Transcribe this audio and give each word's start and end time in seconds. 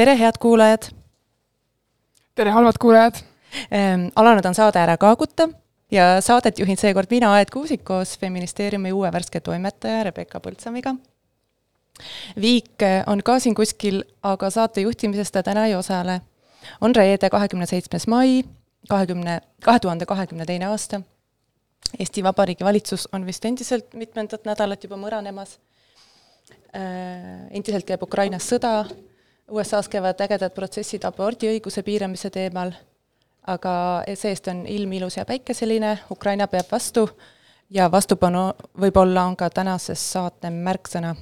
tere, 0.00 0.16
head 0.16 0.38
kuulajad! 0.40 0.82
tere, 2.34 2.50
halvad 2.50 2.78
kuulajad! 2.80 3.18
Ehm, 3.70 4.06
alanud 4.16 4.46
on 4.48 4.54
saade 4.56 4.78
Ära 4.80 4.94
kaaguta 4.96 5.48
ja 5.92 6.06
saadet 6.24 6.58
juhin 6.58 6.78
seekord 6.80 7.10
mina, 7.12 7.34
Aet 7.36 7.50
Kuusik, 7.52 7.82
koos 7.84 8.14
Feministeeriumi 8.18 8.94
uue 8.96 9.10
värske 9.12 9.42
toimetaja 9.44 10.06
Rebecca 10.06 10.40
Põldsamiga. 10.40 10.94
Viik 12.40 12.86
on 13.12 13.20
ka 13.26 13.36
siin 13.44 13.54
kuskil, 13.58 14.00
aga 14.24 14.48
saate 14.50 14.86
juhtimises 14.86 15.34
ta 15.34 15.42
täna 15.42 15.66
ei 15.68 15.76
osale. 15.76 16.20
on 16.80 16.96
reede, 16.96 17.30
kahekümne 17.30 17.66
seitsmes 17.66 18.06
mai, 18.06 18.44
kahekümne, 18.88 19.40
kahe 19.64 19.78
tuhande 19.80 20.06
kahekümne 20.06 20.46
teine 20.46 20.66
aasta. 20.66 21.02
Eesti 21.98 22.24
Vabariigi 22.24 22.64
valitsus 22.64 23.08
on 23.12 23.26
vist 23.26 23.44
endiselt 23.44 23.94
mitmendat 23.94 24.44
nädalat 24.44 24.84
juba 24.84 24.96
mõranemas. 24.96 25.58
Äh, 26.74 27.46
endiselt 27.50 27.84
käib 27.84 28.02
Ukrainas 28.02 28.48
sõda 28.48 28.86
USA-s 29.50 29.88
käivad 29.90 30.20
ägedad 30.22 30.54
protsessid 30.54 31.04
abordiõiguse 31.04 31.82
piiramise 31.82 32.30
teemal, 32.30 32.72
aga 33.50 33.72
see-eest 34.06 34.50
on 34.52 34.64
ilm 34.70 34.92
ilus 35.00 35.16
ja 35.18 35.24
päikeseline, 35.26 35.96
Ukraina 36.10 36.46
peab 36.50 36.70
vastu 36.70 37.08
ja 37.70 37.90
vastupanu 37.90 38.50
võib-olla 38.80 39.24
on 39.26 39.36
ka 39.36 39.50
tänases 39.50 40.02
saate 40.12 40.50
märksõna. 40.54 41.14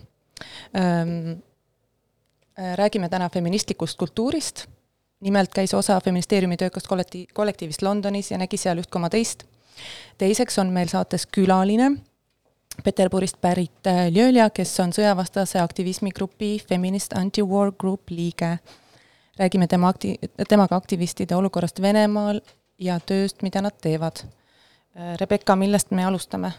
Räägime 2.75 3.09
täna 3.09 3.29
feministlikust 3.31 3.99
kultuurist, 3.99 4.67
nimelt 5.21 5.55
käis 5.55 5.75
osa 5.75 6.01
Feministeeriumi 6.05 6.57
töökast 6.57 6.87
kollekti-, 6.87 7.27
kollektiivist 7.35 7.83
Londonis 7.83 8.31
ja 8.31 8.39
nägi 8.39 8.57
seal 8.57 8.83
üht 8.83 8.91
koma 8.91 9.11
teist. 9.11 9.45
teiseks 10.19 10.59
on 10.59 10.73
meil 10.75 10.89
saates 10.89 11.27
külaline 11.27 11.93
Peterburist 12.85 13.41
pärit 13.41 13.87
äh, 13.87 14.07
Ljölja, 14.15 14.51
kes 14.55 14.71
on 14.81 14.93
sõjavastase 14.95 15.59
aktivismigrupi 15.63 16.59
Feminist 16.69 17.15
Anti-War 17.17 17.73
Group 17.79 18.11
liige. 18.11 18.59
räägime 19.39 19.67
tema 19.67 19.93
akti-, 19.93 20.19
temaga 20.49 20.77
aktivistide 20.77 21.37
olukorrast 21.37 21.83
Venemaal 21.83 22.41
ja 22.79 23.01
tööst, 23.01 23.43
mida 23.43 23.63
nad 23.63 23.75
teevad. 23.83 24.23
Äh, 24.97 25.17
Rebecca, 25.21 25.57
millest 25.57 25.91
me 25.91 26.05
alustame 26.05 26.53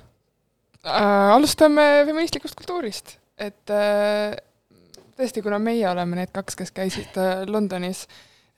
äh,? 0.83 1.31
Alustame 1.35 2.03
feministlikust 2.05 2.55
kultuurist, 2.55 3.17
et 3.37 3.69
äh, 3.69 4.35
tõesti, 5.17 5.43
kuna 5.43 5.59
meie 5.59 5.87
oleme 5.89 6.19
need 6.19 6.35
kaks, 6.35 6.55
kes 6.55 6.71
käisid 6.75 7.17
äh, 7.17 7.45
Londonis, 7.47 8.07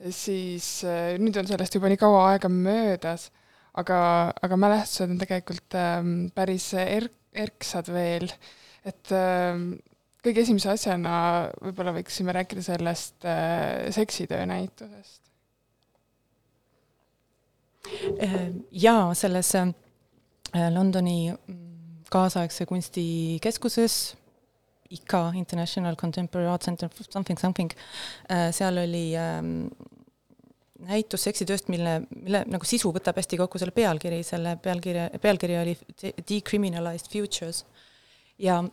siis 0.10 0.84
äh, 0.84 1.16
nüüd 1.22 1.38
on 1.38 1.48
sellest 1.50 1.78
juba 1.78 1.90
nii 1.90 2.02
kaua 2.02 2.28
aega 2.32 2.50
möödas, 2.50 3.30
aga, 3.78 3.98
aga 4.42 4.58
mälestused 4.58 5.10
on 5.14 5.22
tegelikult 5.22 5.78
äh, 5.78 5.98
päris 6.36 6.72
erk-, 6.74 7.21
erksad 7.34 7.88
veel, 7.94 8.28
et 8.88 9.12
äh, 9.16 9.58
kõige 10.26 10.44
esimese 10.44 10.72
asjana 10.74 11.16
võib-olla 11.62 11.94
võiksime 11.96 12.34
rääkida 12.36 12.64
sellest 12.66 13.26
äh, 13.26 13.90
seksitöö 13.94 14.46
näitusest. 14.50 15.22
Äh, 18.22 18.40
jaa, 18.84 19.12
selles 19.18 19.54
äh, 19.58 19.74
Londoni 20.74 21.32
mm, 21.32 22.10
kaasaegse 22.14 22.68
kunstikeskuses 22.70 24.02
ICA, 24.92 25.32
International 25.40 25.96
Contemporary 25.96 26.52
Art 26.52 26.66
Center, 26.68 26.90
something, 27.10 27.40
something, 27.40 27.72
seal 28.52 28.76
oli 28.82 29.14
ähm, 29.16 29.70
näitus 30.88 31.24
seksitööst, 31.28 31.70
mille, 31.72 32.02
mille 32.16 32.44
nagu 32.50 32.68
sisu 32.68 32.92
võtab 32.94 33.20
hästi 33.20 33.40
kokku 33.42 33.60
selle 33.62 33.74
pealkiri, 33.76 34.22
selle 34.26 34.56
pealkirja, 34.62 35.10
pealkiri 35.22 35.58
oli 35.62 35.76
Decriminalized 36.30 37.12
Futures. 37.12 37.66
ja, 38.40 38.64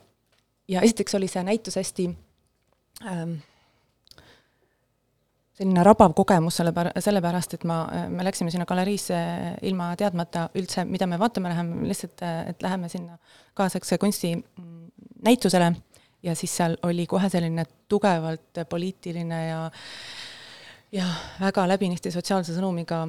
ja 0.69 0.81
esiteks 0.81 1.15
oli 1.15 1.29
see 1.29 1.45
näitus 1.45 1.77
hästi 1.77 2.09
ähm, 3.07 3.35
selline 5.59 5.85
rabav 5.85 6.15
kogemus, 6.17 6.61
selle 6.61 6.73
pär-, 6.77 6.93
sellepärast 7.03 7.59
et 7.59 7.67
ma, 7.69 7.83
me 8.09 8.25
läksime 8.25 8.51
sinna 8.55 8.67
galeriisse 8.69 9.19
ilma 9.63 9.91
teadmata 9.99 10.49
üldse, 10.59 10.85
mida 10.89 11.07
me 11.07 11.19
vaatama 11.19 11.53
läheme, 11.53 11.83
lihtsalt, 11.89 12.25
et 12.49 12.63
läheme 12.63 12.89
sinna 12.89 13.19
kaasaegse 13.59 13.99
kunsti 13.99 14.37
näitusele 15.25 15.73
ja 16.23 16.35
siis 16.39 16.57
seal 16.57 16.77
oli 16.87 17.07
kohe 17.07 17.29
selline 17.31 17.65
tugevalt 17.89 18.65
poliitiline 18.71 19.47
ja 19.49 19.65
äh, 19.67 19.83
jah, 20.93 21.17
väga 21.41 21.65
läbinisti 21.69 22.13
sotsiaalse 22.13 22.55
sõnumiga 22.57 23.03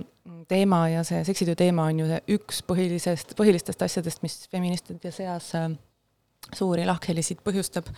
teema 0.50 0.84
ja 0.92 1.04
see 1.08 1.22
seksitöö 1.28 1.58
teema 1.60 1.88
on 1.90 2.02
ju 2.02 2.08
üks 2.36 2.64
põhilisest, 2.68 3.36
põhilistest 3.40 3.86
asjadest, 3.86 4.24
mis 4.26 4.42
feministide 4.52 5.12
seas 5.16 5.52
äh, 5.58 5.70
suuri 6.56 6.86
lahkhelisid 6.88 7.44
põhjustab, 7.46 7.90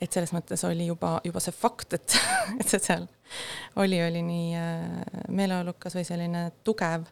et 0.00 0.12
selles 0.12 0.32
mõttes 0.36 0.64
oli 0.68 0.88
juba, 0.88 1.18
juba 1.24 1.42
see 1.42 1.54
fakt, 1.56 1.96
et, 1.96 2.18
et 2.60 2.68
see 2.68 2.82
seal 2.82 3.06
oli, 3.80 4.02
oli 4.04 4.22
nii 4.26 4.60
äh, 4.60 5.24
meeleolukas 5.32 5.96
või 5.98 6.06
selline 6.08 6.46
tugev, 6.66 7.08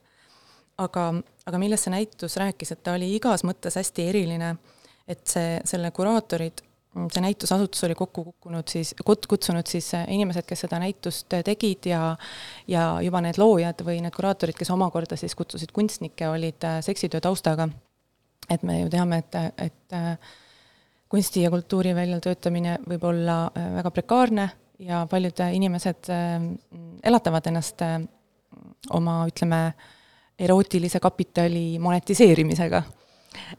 aga, 0.79 1.11
aga 1.47 1.61
millest 1.61 1.89
see 1.89 1.97
näitus 1.97 2.39
rääkis, 2.41 2.75
et 2.75 2.85
ta 2.85 2.97
oli 2.99 3.15
igas 3.17 3.45
mõttes 3.47 3.79
hästi 3.81 4.09
eriline, 4.13 4.57
et 5.09 5.25
see, 5.27 5.59
selle 5.69 5.91
kuraatorid 5.97 6.61
see 7.13 7.23
näitusasutus 7.23 7.85
oli 7.85 7.95
kokku 7.95 8.25
kukkunud 8.25 8.69
siis, 8.69 8.95
kutsunud 9.29 9.67
siis 9.67 9.91
äh, 9.95 10.07
inimesed, 10.09 10.47
kes 10.49 10.65
seda 10.65 10.79
näitust 10.83 11.33
äh, 11.37 11.45
tegid 11.45 11.87
ja 11.91 12.17
ja 12.69 13.01
juba 13.05 13.21
need 13.25 13.39
loojad 13.41 13.83
või 13.87 14.01
need 14.05 14.15
kuraatorid, 14.17 14.57
kes 14.59 14.71
omakorda 14.75 15.17
siis 15.17 15.35
kutsusid 15.39 15.73
kunstnikke, 15.77 16.29
olid 16.29 16.65
äh, 16.65 16.81
seksitöö 16.85 17.21
taustaga. 17.21 17.69
et 18.51 18.63
me 18.63 18.81
ju 18.81 18.89
teame, 18.89 19.19
et, 19.19 19.35
et 19.59 19.97
kunsti 21.09 21.43
ja 21.43 21.51
kultuuri 21.51 21.95
väljatöötamine 21.95 22.79
võib 22.89 23.05
olla 23.05 23.51
väga 23.55 23.91
prekaarne 23.91 24.49
ja 24.79 25.07
paljud 25.11 25.41
inimesed 25.53 26.09
elatavad 27.05 27.47
ennast 27.47 27.83
oma, 28.91 29.19
ütleme, 29.29 29.75
erootilise 30.39 31.01
kapitali 31.01 31.79
monetiseerimisega. 31.79 32.83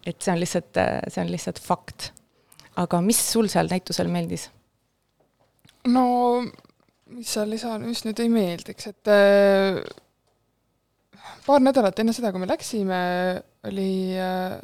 et 0.06 0.22
see 0.22 0.34
on 0.34 0.40
lihtsalt, 0.40 0.82
see 1.08 1.22
on 1.22 1.32
lihtsalt 1.32 1.62
fakt 1.62 2.12
aga 2.80 3.02
mis 3.04 3.20
sul 3.34 3.50
seal 3.52 3.70
näitusel 3.72 4.12
meeldis? 4.12 4.50
no 5.90 6.06
mis 7.10 7.32
seal 7.34 7.50
lisan, 7.52 7.86
mis 7.88 8.04
nüüd 8.06 8.20
ei 8.22 8.30
meeldiks, 8.32 8.90
et 8.92 9.10
äh, 9.12 9.80
paar 11.46 11.64
nädalat 11.64 12.00
enne 12.02 12.14
seda, 12.16 12.32
kui 12.34 12.44
me 12.44 12.50
läksime, 12.50 13.00
oli 13.70 13.92
äh,, 14.20 14.60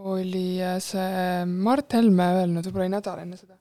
oli 0.00 0.60
äh, 0.62 0.76
see 0.84 1.46
Mart 1.50 1.96
Helme 1.96 2.28
öelnud, 2.42 2.66
võib-olla 2.66 2.86
oli 2.86 2.96
nädal 2.96 3.22
enne 3.24 3.38
seda, 3.40 3.56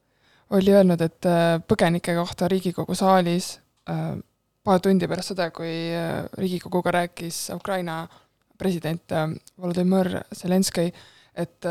oli 0.58 0.74
öelnud, 0.74 1.02
et 1.06 1.30
äh, 1.30 1.60
põgenike 1.66 2.16
kohta 2.18 2.50
Riigikogu 2.52 2.98
saalis 2.98 3.54
äh, 3.90 4.18
paar 4.66 4.84
tundi 4.84 5.08
pärast 5.10 5.34
seda, 5.34 5.50
kui 5.56 5.72
äh, 5.96 6.26
Riigikoguga 6.38 6.94
rääkis 7.00 7.48
Ukraina 7.56 8.02
president 8.60 9.14
Volodõmõr 9.56 10.18
Zelenskõi, 10.36 10.90
et 11.40 11.68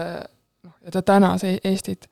noh, 0.69 0.76
ja 0.85 0.93
ta 0.94 1.03
tänas 1.03 1.44
Eestit. 1.44 2.09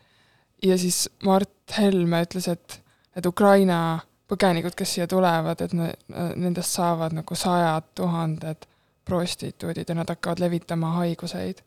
ja 0.65 0.79
siis 0.79 1.07
Mart 1.25 1.77
Helme 1.79 2.23
ütles, 2.25 2.49
et, 2.49 2.81
et 3.17 3.27
Ukraina 3.27 4.01
põgenikud, 4.31 4.75
kes 4.77 4.97
siia 4.97 5.07
tulevad, 5.11 5.61
et 5.63 5.75
ne-, 5.77 5.95
nendest 6.37 6.75
saavad 6.77 7.15
nagu 7.15 7.39
sajad 7.39 7.93
tuhanded 7.95 8.67
prostituudid 9.07 9.89
ja 9.89 9.95
nad 9.95 10.11
hakkavad 10.11 10.43
levitama 10.43 10.97
haiguseid. 11.01 11.63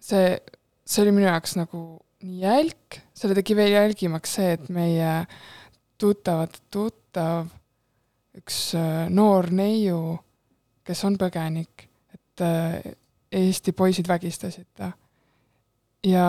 see, 0.00 0.38
see 0.84 1.02
oli 1.04 1.12
minu 1.14 1.28
jaoks 1.28 1.56
nagu 1.60 1.82
nii 2.22 2.40
jälk, 2.42 2.98
selle 3.14 3.36
tegi 3.38 3.56
veel 3.58 3.74
jälgimaks 3.76 4.34
see, 4.38 4.56
et 4.56 4.68
meie 4.74 5.12
tuttavad 5.98 6.54
tuttav, 6.70 7.50
üks 8.38 8.72
äh, 8.78 9.06
noor 9.10 9.50
neiu, 9.54 10.16
kes 10.86 11.04
on 11.06 11.18
põgenik, 11.20 11.86
et 12.14 12.44
äh, 12.46 12.92
Eesti 13.32 13.72
poisid 13.72 14.10
vägistasid 14.10 14.66
ta 14.76 14.90
ja, 16.06 16.28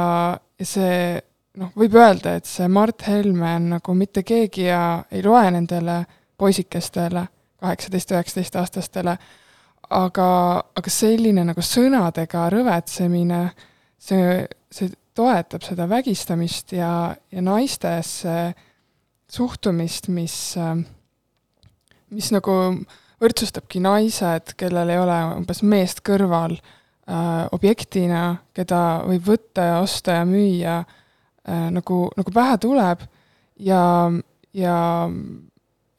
see 0.61 1.21
noh, 1.59 1.71
võib 1.77 1.95
öelda, 1.99 2.37
et 2.37 2.49
see 2.49 2.67
Mart 2.71 3.05
Helme 3.07 3.55
on 3.57 3.69
nagu 3.75 3.95
mitte 3.97 4.23
keegi 4.25 4.67
ja 4.67 5.03
ei 5.11 5.23
loe 5.25 5.45
nendele 5.53 6.01
poisikestele, 6.39 7.25
kaheksateist, 7.63 8.11
üheksateist 8.15 8.57
aastastele, 8.59 9.15
aga, 9.93 10.27
aga 10.75 10.91
selline 10.91 11.45
nagu 11.47 11.63
sõnadega 11.63 12.47
rõvetsemine, 12.53 13.43
see, 14.01 14.41
see 14.73 14.91
toetab 15.15 15.63
seda 15.65 15.87
vägistamist 15.89 16.73
ja, 16.75 17.13
ja 17.31 17.45
naistesse 17.45 18.53
suhtumist, 19.33 20.09
mis, 20.13 20.35
mis 22.13 22.31
nagu 22.33 22.55
võrdsustabki 23.23 23.81
naised, 23.83 24.55
kellel 24.59 24.91
ei 24.91 24.99
ole 24.99 25.19
umbes 25.37 25.63
meest 25.63 26.03
kõrval 26.05 26.57
objektina, 27.55 28.25
keda 28.55 28.81
võib 29.09 29.25
võtta 29.27 29.65
ja 29.67 29.79
osta 29.83 30.19
ja 30.21 30.27
müüa 30.27 30.77
äh, 30.79 31.67
nagu, 31.75 32.05
nagu 32.15 32.35
pähe 32.35 32.59
tuleb. 32.63 33.03
Ja, 33.63 33.81
ja, 34.55 34.77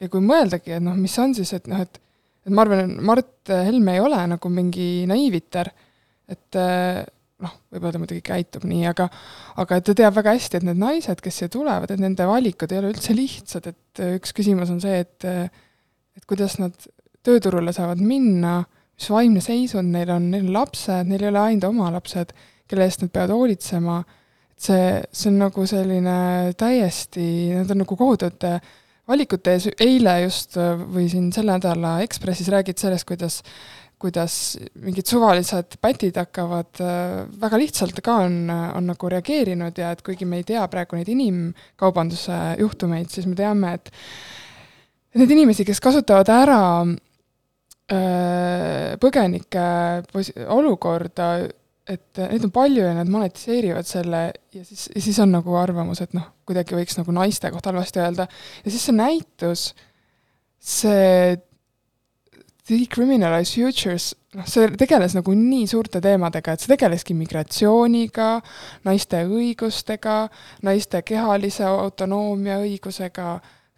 ja 0.01 0.09
kui 0.11 0.25
mõeldagi, 0.25 0.79
et 0.79 0.85
noh, 0.85 0.97
mis 0.99 1.15
on 1.23 1.37
siis, 1.37 1.53
et 1.57 1.69
noh, 1.71 1.83
et 1.85 2.01
et 2.45 2.53
ma 2.53 2.65
arvan, 2.65 2.91
Mart 3.01 3.49
Helme 3.49 3.95
ei 3.97 4.03
ole 4.05 4.19
nagu 4.35 4.51
mingi 4.53 5.07
naiiviter, 5.09 5.71
et, 6.29 6.59
noh, 7.41 7.55
võib-olla 7.73 7.95
ta 7.95 8.01
muidugi 8.03 8.25
käitub 8.25 8.67
nii, 8.69 8.83
aga 8.91 9.07
aga 9.63 9.79
ta 9.85 9.95
teab 9.97 10.19
väga 10.19 10.35
hästi, 10.37 10.61
et 10.61 10.67
need 10.69 10.81
naised, 10.81 11.23
kes 11.25 11.41
siia 11.41 11.53
tulevad, 11.53 11.95
et 11.95 12.03
nende 12.03 12.27
valikud 12.29 12.73
ei 12.73 12.83
ole 12.83 12.93
üldse 12.93 13.17
lihtsad, 13.17 13.71
et 13.73 14.03
üks 14.19 14.37
küsimus 14.37 14.73
on 14.75 14.83
see, 14.85 15.01
et 15.07 15.25
et 15.25 16.29
kuidas 16.29 16.59
nad 16.61 16.77
tööturule 17.25 17.73
saavad 17.75 18.03
minna, 18.05 18.59
mis 18.95 19.11
vaimne 19.11 19.43
seisund 19.45 19.95
neil 19.95 20.13
on, 20.15 20.31
neil 20.33 20.47
on 20.49 20.59
lapsed, 20.59 21.09
neil 21.11 21.25
ei 21.25 21.33
ole 21.33 21.43
ainult 21.49 21.69
oma 21.71 21.91
lapsed, 21.95 22.33
kelle 22.71 22.87
eest 22.89 23.05
nad 23.05 23.13
peavad 23.13 23.35
hoolitsema, 23.35 23.99
et 24.55 24.67
see, 24.69 24.89
see 25.11 25.31
on 25.33 25.41
nagu 25.43 25.67
selline 25.69 26.17
täiesti, 26.59 27.29
nad 27.59 27.71
on 27.75 27.83
nagu 27.83 27.99
kohutavate 27.99 28.59
valikute 29.11 29.57
ees, 29.57 29.69
eile 29.85 30.19
just 30.23 30.57
või 30.57 31.09
siin 31.13 31.29
selle 31.35 31.59
nädala 31.59 31.99
Ekspressis 32.07 32.49
räägid 32.53 32.81
sellest, 32.81 33.09
kuidas 33.09 33.43
kuidas 34.05 34.59
mingid 34.85 35.09
suvalised 35.09 35.79
pätid 35.81 36.19
hakkavad 36.19 36.81
äh, 36.83 37.23
väga 37.41 37.61
lihtsalt 37.61 38.01
ka 38.05 38.19
on, 38.27 38.51
on 38.51 38.91
nagu 38.91 39.11
reageerinud 39.11 39.79
ja 39.81 39.95
et 39.95 40.03
kuigi 40.05 40.27
me 40.29 40.43
ei 40.43 40.47
tea 40.49 40.65
praegu 40.69 40.99
neid 40.99 41.09
inimkaubanduse 41.09 42.37
juhtumeid, 42.61 43.09
siis 43.13 43.29
me 43.31 43.39
teame, 43.39 43.75
et 43.79 43.89
need 45.21 45.33
inimesi, 45.37 45.65
kes 45.65 45.81
kasutavad 45.81 46.29
ära 46.35 46.61
põgenike 49.01 49.65
posi-, 50.13 50.35
olukorda, 50.49 51.29
et 51.85 52.21
neid 52.21 52.47
on 52.47 52.53
palju 52.55 52.85
ja 52.87 52.95
nad 52.97 53.11
monetiseerivad 53.13 53.85
selle 53.85 54.23
ja 54.55 54.63
siis, 54.65 54.87
ja 54.95 55.03
siis 55.05 55.19
on 55.21 55.35
nagu 55.35 55.57
arvamus, 55.61 56.01
et 56.01 56.15
noh, 56.17 56.31
kuidagi 56.49 56.77
võiks 56.79 56.97
nagu 56.97 57.13
naiste 57.13 57.51
kohta 57.53 57.73
halvasti 57.73 58.01
öelda. 58.01 58.29
ja 58.65 58.73
siis 58.73 58.87
see 58.89 58.97
näitus, 58.97 59.67
see 60.65 61.37
Decriminalize 62.65 63.53
Futures, 63.53 64.15
noh, 64.39 64.47
see 64.49 64.71
tegeles 64.81 65.13
nagu 65.13 65.35
nii 65.37 65.67
suurte 65.69 66.01
teemadega, 66.05 66.55
et 66.55 66.63
see 66.63 66.71
tegeleski 66.73 67.13
migratsiooniga, 67.19 68.29
naiste 68.89 69.21
õigustega, 69.29 70.23
naiste 70.65 71.03
kehalise 71.05 71.67
autonoomia 71.69 72.57
õigusega, 72.63 73.35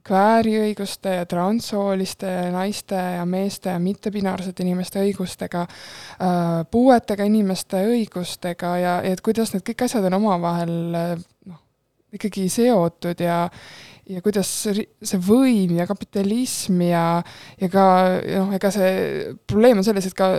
kvääriõiguste 0.06 1.16
ja 1.18 1.26
transsooliste 1.28 2.30
naiste 2.54 2.98
ja 3.16 3.24
meeste 3.28 3.72
ja 3.74 3.80
mittepinaarsete 3.82 4.64
inimeste 4.66 5.02
õigustega, 5.02 5.66
äh, 5.66 6.62
puuetega 6.70 7.26
inimeste 7.26 7.82
õigustega 7.90 8.76
ja, 8.82 8.96
et 9.02 9.22
kuidas 9.24 9.54
need 9.54 9.66
kõik 9.66 9.86
asjad 9.88 10.06
on 10.10 10.20
omavahel 10.20 10.76
noh, 10.94 11.60
ikkagi 12.16 12.48
seotud 12.52 13.20
ja 13.24 13.44
ja 14.06 14.22
kuidas 14.22 14.50
see 14.66 15.18
võim 15.22 15.76
ja 15.80 15.86
kapitalism 15.88 16.82
ja, 16.86 17.06
ja 17.60 17.68
ka 17.70 17.86
noh, 18.22 18.52
ega 18.54 18.70
see 18.74 18.92
probleem 19.48 19.80
on 19.80 19.86
selles, 19.86 20.06
et 20.06 20.16
ka 20.16 20.30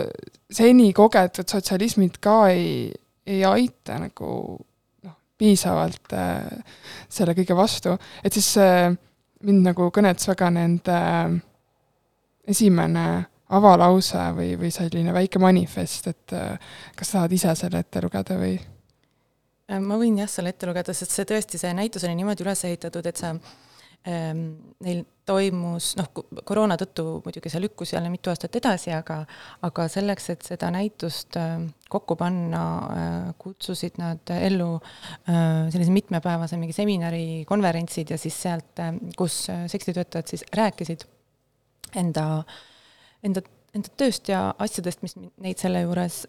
seni 0.50 0.88
kogetud 0.96 1.48
sotsialismid 1.48 2.16
ka 2.24 2.38
ei, 2.54 2.88
ei 3.28 3.42
aita 3.44 3.98
nagu 4.00 4.30
noh, 4.56 5.18
piisavalt 5.40 6.16
äh, 6.16 6.80
selle 7.12 7.36
kõige 7.36 7.58
vastu, 7.58 7.98
et 8.24 8.38
siis 8.38 8.54
äh, 8.62 8.88
mind 9.46 9.66
nagu 9.70 9.90
kõnetas 9.94 10.28
väga 10.30 10.50
nende 10.54 10.94
äh, 10.94 11.36
esimene 12.48 13.04
avalause 13.54 14.24
või, 14.36 14.52
või 14.60 14.70
selline 14.72 15.12
väike 15.16 15.40
manifest, 15.40 16.10
et 16.10 16.34
äh, 16.36 16.74
kas 16.96 17.14
tahad 17.14 17.32
ise 17.32 17.54
selle 17.56 17.80
ette 17.84 18.02
lugeda 18.04 18.36
või? 18.40 18.58
Äh, 19.68 19.80
ma 19.80 19.98
võin 20.00 20.18
jah, 20.20 20.30
selle 20.30 20.52
ette 20.54 20.68
lugeda, 20.68 20.94
sest 20.96 21.14
see 21.14 21.28
tõesti, 21.28 21.60
see 21.60 21.72
näitus 21.76 22.04
oli 22.04 22.16
niimoodi 22.18 22.44
üles 22.44 22.64
ehitatud, 22.68 23.08
et 23.08 23.22
ähm, 23.28 23.40
neil 24.08 25.04
toimus, 25.28 25.92
noh, 25.98 26.08
koroona 26.46 26.76
tõttu 26.80 27.04
muidugi 27.24 27.50
see 27.52 27.60
lükkus 27.62 27.92
jälle 27.92 28.10
mitu 28.12 28.32
aastat 28.32 28.56
edasi, 28.60 28.92
aga 28.96 29.18
aga 29.66 29.86
selleks, 29.92 30.30
et 30.32 30.46
seda 30.46 30.70
näitust 30.74 31.36
äh, 31.40 31.58
kokku 31.92 32.16
panna 32.20 32.62
äh,, 32.78 33.18
kutsusid 33.40 33.98
nad 34.00 34.32
ellu 34.38 34.70
äh, 34.78 35.68
sellise 35.72 35.92
mitmepäevase 35.94 36.60
mingi 36.60 36.76
seminari, 36.76 37.44
konverentsid 37.48 38.14
ja 38.14 38.20
siis 38.20 38.38
sealt, 38.46 38.72
äh, 38.84 38.94
kus 39.18 39.44
äh, 39.52 39.66
seksitöötajad 39.70 40.32
siis 40.32 40.46
rääkisid 40.56 41.04
enda, 41.98 42.26
enda, 43.24 43.44
enda 43.76 43.96
tööst 44.00 44.32
ja 44.32 44.48
asjadest, 44.58 45.04
mis 45.04 45.16
neid 45.18 45.60
selle 45.60 45.84
juures, 45.84 46.24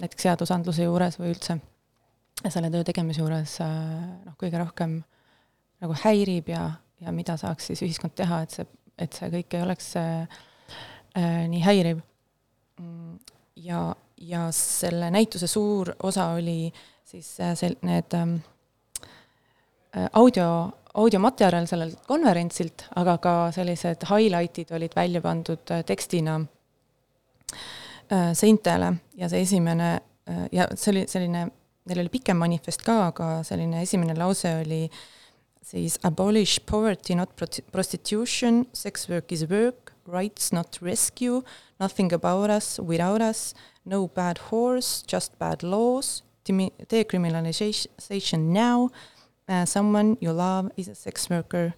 näiteks 0.00 0.26
seadusandluse 0.28 0.86
juures 0.86 1.18
või 1.20 1.34
üldse 1.34 1.60
selle 2.48 2.70
töö 2.72 2.86
tegemise 2.86 3.20
juures 3.20 3.58
noh, 3.60 4.36
kõige 4.40 4.58
rohkem 4.62 5.00
nagu 5.80 5.96
häirib 6.04 6.50
ja, 6.52 6.64
ja 7.00 7.12
mida 7.12 7.36
saaks 7.40 7.70
siis 7.70 7.82
ühiskond 7.86 8.14
teha, 8.16 8.42
et 8.44 8.54
see, 8.54 8.66
et 9.00 9.16
see 9.16 9.30
kõik 9.32 9.56
ei 9.56 9.64
oleks 9.64 9.90
äh, 10.00 10.40
nii 11.48 11.62
häiriv. 11.64 12.00
ja, 13.56 13.94
ja 14.16 14.46
selle 14.56 15.10
näituse 15.10 15.46
suur 15.46 15.92
osa 16.02 16.30
oli 16.36 16.72
siis 17.04 17.32
äh, 17.40 17.54
sel-, 17.56 17.78
need 17.82 18.14
ähm, 18.14 18.36
äh, 19.96 20.08
audio, 20.12 20.70
audiomaterjal 20.94 21.66
sellelt 21.66 22.00
konverentsilt, 22.06 22.86
aga 22.96 23.18
ka 23.18 23.34
sellised 23.54 24.06
highlight'id 24.10 24.72
olid 24.76 24.96
välja 24.96 25.20
pandud 25.20 25.70
äh, 25.70 25.84
tekstina 25.84 26.40
äh, 28.12 28.32
seintele 28.32 28.94
ja 29.16 29.28
see 29.28 29.42
esimene 29.46 29.92
äh, 30.28 30.46
ja 30.52 30.68
see 30.74 30.94
oli 30.94 31.06
selline 31.08 31.48
neil 31.90 32.02
oli 32.04 32.12
pikem 32.12 32.38
manifest 32.38 32.84
ka, 32.86 33.06
aga 33.10 33.30
selline 33.46 33.82
esimene 33.82 34.14
lause 34.18 34.52
oli 34.60 34.84
siis 35.62 35.98
abolish 36.02 36.60
poverty, 36.66 37.14
not 37.14 37.36
prostitution, 37.72 38.66
sex 38.72 39.08
work 39.08 39.32
is 39.32 39.44
work, 39.50 39.92
rights 40.06 40.52
not 40.52 40.78
rescue, 40.82 41.42
nothing 41.78 42.12
about 42.12 42.50
us 42.50 42.78
without 42.78 43.20
us, 43.20 43.54
no 43.84 44.08
bad 44.08 44.38
horse, 44.50 45.04
just 45.06 45.38
bad 45.38 45.62
laws, 45.62 46.22
decriminalization 46.88 48.52
now 48.52 48.90
uh,, 49.48 49.64
someone 49.64 50.16
you 50.20 50.32
love 50.32 50.70
is 50.76 50.88
a 50.88 50.94
sex 50.94 51.30
worker. 51.30 51.72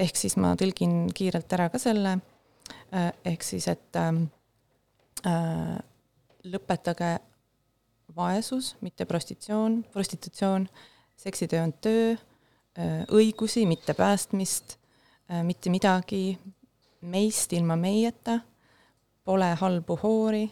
ehk 0.00 0.16
siis 0.16 0.32
ma 0.40 0.54
tõlgin 0.56 1.10
kiirelt 1.12 1.52
ära 1.52 1.66
ka 1.68 1.76
selle 1.76 2.14
uh,, 2.16 3.10
ehk 3.28 3.42
siis, 3.44 3.66
et 3.68 3.98
um, 4.00 4.22
uh, 5.28 5.76
lõpetage 6.48 7.18
vaesus, 8.16 8.74
mitte 8.80 9.04
prostitsioon, 9.04 9.82
prostitutsioon, 9.92 10.64
seksitöö 11.20 11.66
on 11.66 11.74
töö, 11.84 12.14
õigusi, 13.12 13.66
mitte 13.68 13.94
päästmist, 13.94 14.76
mitte 15.46 15.70
midagi 15.70 16.38
meist 17.10 17.52
ilma 17.52 17.76
meieta, 17.80 18.40
pole 19.24 19.52
halbu 19.60 19.96
hoori, 20.02 20.44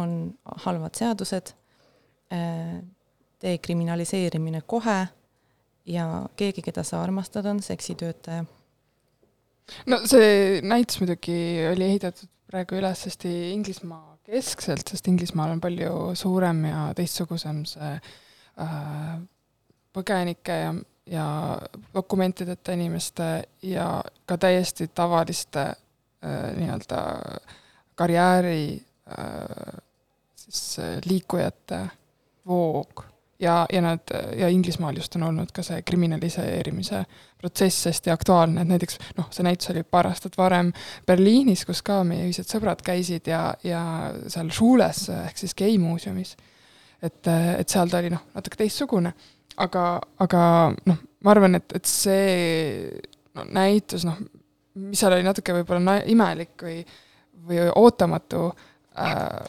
on 0.00 0.34
halvad 0.64 0.96
seadused, 0.96 1.52
dekriminaliseerimine 3.42 4.62
kohe 4.66 4.98
ja 5.86 6.06
keegi, 6.36 6.64
keda 6.64 6.82
sa 6.84 7.02
armastad, 7.02 7.46
on 7.46 7.62
seksitöötaja. 7.62 8.44
no 9.86 10.00
see 10.06 10.60
näitus 10.62 11.00
muidugi 11.00 11.36
oli 11.72 11.90
ehitatud 11.92 12.30
praegu 12.50 12.78
üles 12.78 13.04
hästi 13.08 13.32
Inglismaa 13.52 14.16
keskselt, 14.26 14.88
sest 14.90 15.08
Inglismaal 15.10 15.54
on 15.54 15.62
palju 15.62 15.92
suurem 16.18 16.64
ja 16.66 16.82
teistsugusem 16.98 17.62
see 17.68 17.92
äh, 17.94 19.16
põgenike 19.94 20.58
ja, 20.62 20.74
ja 21.06 21.58
dokumentideta 21.94 22.72
inimeste 22.72 23.48
ja 23.62 24.04
ka 24.26 24.38
täiesti 24.38 24.88
tavaliste 24.88 25.60
äh, 25.60 26.56
nii-öelda 26.56 27.02
karjääri 27.94 28.82
äh, 29.18 29.82
siis 30.36 30.78
äh, 30.78 30.98
liikujate 31.04 31.86
voog 32.46 33.04
ja, 33.40 33.66
ja 33.72 33.82
nad, 33.82 34.00
ja 34.36 34.48
Inglismaal 34.48 34.96
just 34.96 35.16
on 35.16 35.22
olnud 35.22 35.52
ka 35.52 35.62
see 35.62 35.82
kriminaliseerimise 35.82 37.04
protsess 37.38 37.86
hästi 37.86 38.10
aktuaalne, 38.10 38.62
et 38.62 38.68
näiteks 38.68 38.98
noh, 39.18 39.28
see 39.30 39.44
näitus 39.44 39.70
oli 39.70 39.82
paar 39.82 40.08
aastat 40.08 40.38
varem 40.38 40.72
Berliinis, 41.06 41.66
kus 41.68 41.82
ka 41.86 42.00
meie 42.04 42.26
ühised 42.26 42.48
sõbrad 42.48 42.82
käisid 42.84 43.28
ja, 43.30 43.54
ja 43.64 43.82
seal 44.32 44.50
Schules 44.50 45.06
ehk 45.12 45.38
siis 45.38 45.54
geimuuseumis. 45.54 46.36
et, 47.02 47.26
et 47.58 47.68
seal 47.68 47.92
ta 47.92 48.00
oli 48.00 48.10
noh, 48.10 48.24
natuke 48.34 48.56
teistsugune, 48.64 49.12
aga, 49.56 49.84
aga 50.22 50.42
noh, 50.88 51.02
ma 51.24 51.34
arvan, 51.34 51.58
et, 51.58 51.76
et 51.78 51.90
see 51.90 52.86
no, 53.36 53.46
näitus 53.56 54.06
noh, 54.08 54.18
mis 54.86 55.00
seal 55.00 55.16
oli 55.16 55.26
natuke 55.26 55.54
võib-olla 55.56 56.00
imelik 56.12 56.66
või, 56.66 56.80
või 57.48 57.62
ootamatu 57.72 58.48
äh,, 59.00 59.44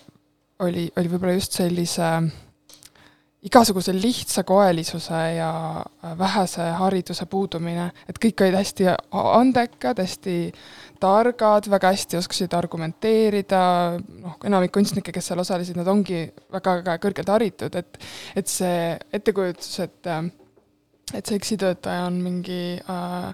oli, 0.64 0.88
oli 0.98 1.12
võib-olla 1.12 1.36
just 1.38 1.58
sellise 1.60 2.08
äh, 2.08 2.30
igasuguse 3.48 3.94
lihtsakoelisuse 3.96 5.20
ja 5.38 5.52
vähese 6.20 6.66
hariduse 6.80 7.26
puudumine, 7.30 7.90
et 8.10 8.20
kõik 8.22 8.44
olid 8.44 8.58
hästi 8.58 8.90
andekad, 9.12 10.02
hästi 10.04 10.36
targad, 11.02 11.70
väga 11.72 11.94
hästi 11.94 12.20
oskasid 12.20 12.56
argumenteerida, 12.58 13.62
noh, 14.24 14.38
enamik 14.48 14.74
kunstnikke, 14.76 15.14
kes 15.16 15.32
seal 15.32 15.44
osalesid, 15.44 15.78
nad 15.80 15.88
ongi 15.92 16.26
väga-väga 16.54 16.98
kõrgelt 17.04 17.34
haritud, 17.34 17.80
et 17.80 18.00
et 18.38 18.52
see 18.52 18.94
ettekujutus, 19.14 19.74
et 19.86 20.14
et 21.16 21.26
seksitöötaja 21.26 22.08
on 22.10 22.18
mingi 22.20 22.80
äh, 22.84 23.28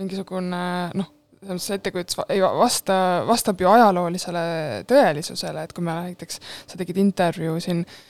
mingisugune 0.00 0.62
noh, 0.98 1.10
selles 1.42 1.60
mõttes 1.60 1.74
ettekujutus 1.76 2.18
ei 2.34 2.40
vasta, 2.42 2.96
vastab 3.28 3.60
ju 3.62 3.68
ajaloolisele 3.70 4.46
tõelisusele, 4.90 5.62
et 5.62 5.76
kui 5.76 5.84
me 5.86 5.94
näiteks, 6.08 6.40
sa 6.66 6.80
tegid 6.80 6.98
intervjuu 7.02 7.60
siin 7.62 7.84
äh, 7.84 8.00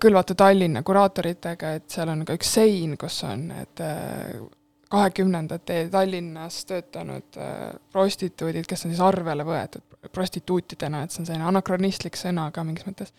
Kõlvatu 0.00 0.36
Tallinna 0.38 0.84
kuraatoritega, 0.86 1.74
et 1.80 1.90
seal 1.90 2.12
on 2.12 2.24
ka 2.24 2.36
üks 2.38 2.52
sein, 2.54 2.94
kus 3.00 3.16
on 3.26 3.48
need 3.50 3.82
äh, 3.82 4.38
kahekümnendate 4.90 5.82
Tallinnas 5.90 6.62
töötanud 6.70 7.38
äh, 7.38 7.74
prostituudid, 7.92 8.68
kes 8.70 8.86
on 8.86 8.94
siis 8.94 9.02
arvele 9.04 9.46
võetud 9.46 9.84
prostituutidena, 10.14 11.02
et 11.04 11.12
see 11.12 11.24
on 11.24 11.28
selline 11.28 11.48
anakronistlik 11.50 12.16
sõna 12.16 12.48
ka 12.54 12.64
mingis 12.64 12.86
mõttes. 12.86 13.10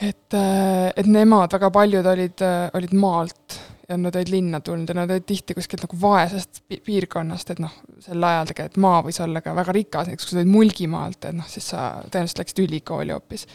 et, 0.00 0.36
et 0.36 1.06
nemad, 1.06 1.52
väga 1.52 1.70
paljud 1.74 2.06
olid, 2.06 2.44
olid 2.74 2.94
maalt 2.94 3.58
ja 3.88 3.96
nad 3.96 4.16
olid 4.16 4.28
linna 4.28 4.60
tulnud 4.60 4.88
ja 4.88 4.94
nad 4.94 5.10
olid 5.10 5.26
tihti 5.26 5.54
kuskilt 5.54 5.84
nagu 5.84 5.98
vaesest 6.00 6.62
piirkonnast, 6.84 7.50
et 7.52 7.60
noh, 7.62 7.72
sel 8.02 8.24
ajal 8.24 8.48
tegelikult 8.50 8.80
maa 8.84 9.02
võis 9.04 9.20
olla 9.24 9.42
ka 9.44 9.54
väga 9.56 9.74
rikas, 9.76 10.08
näiteks 10.08 10.26
kui 10.26 10.32
sa 10.32 10.38
tulid 10.38 10.52
Mulgimaalt, 10.52 11.28
et 11.28 11.36
noh, 11.36 11.48
siis 11.50 11.68
sa 11.74 11.84
tõenäoliselt 12.08 12.42
läksid 12.42 12.62
ülikooli 12.64 13.14
hoopis. 13.14 13.46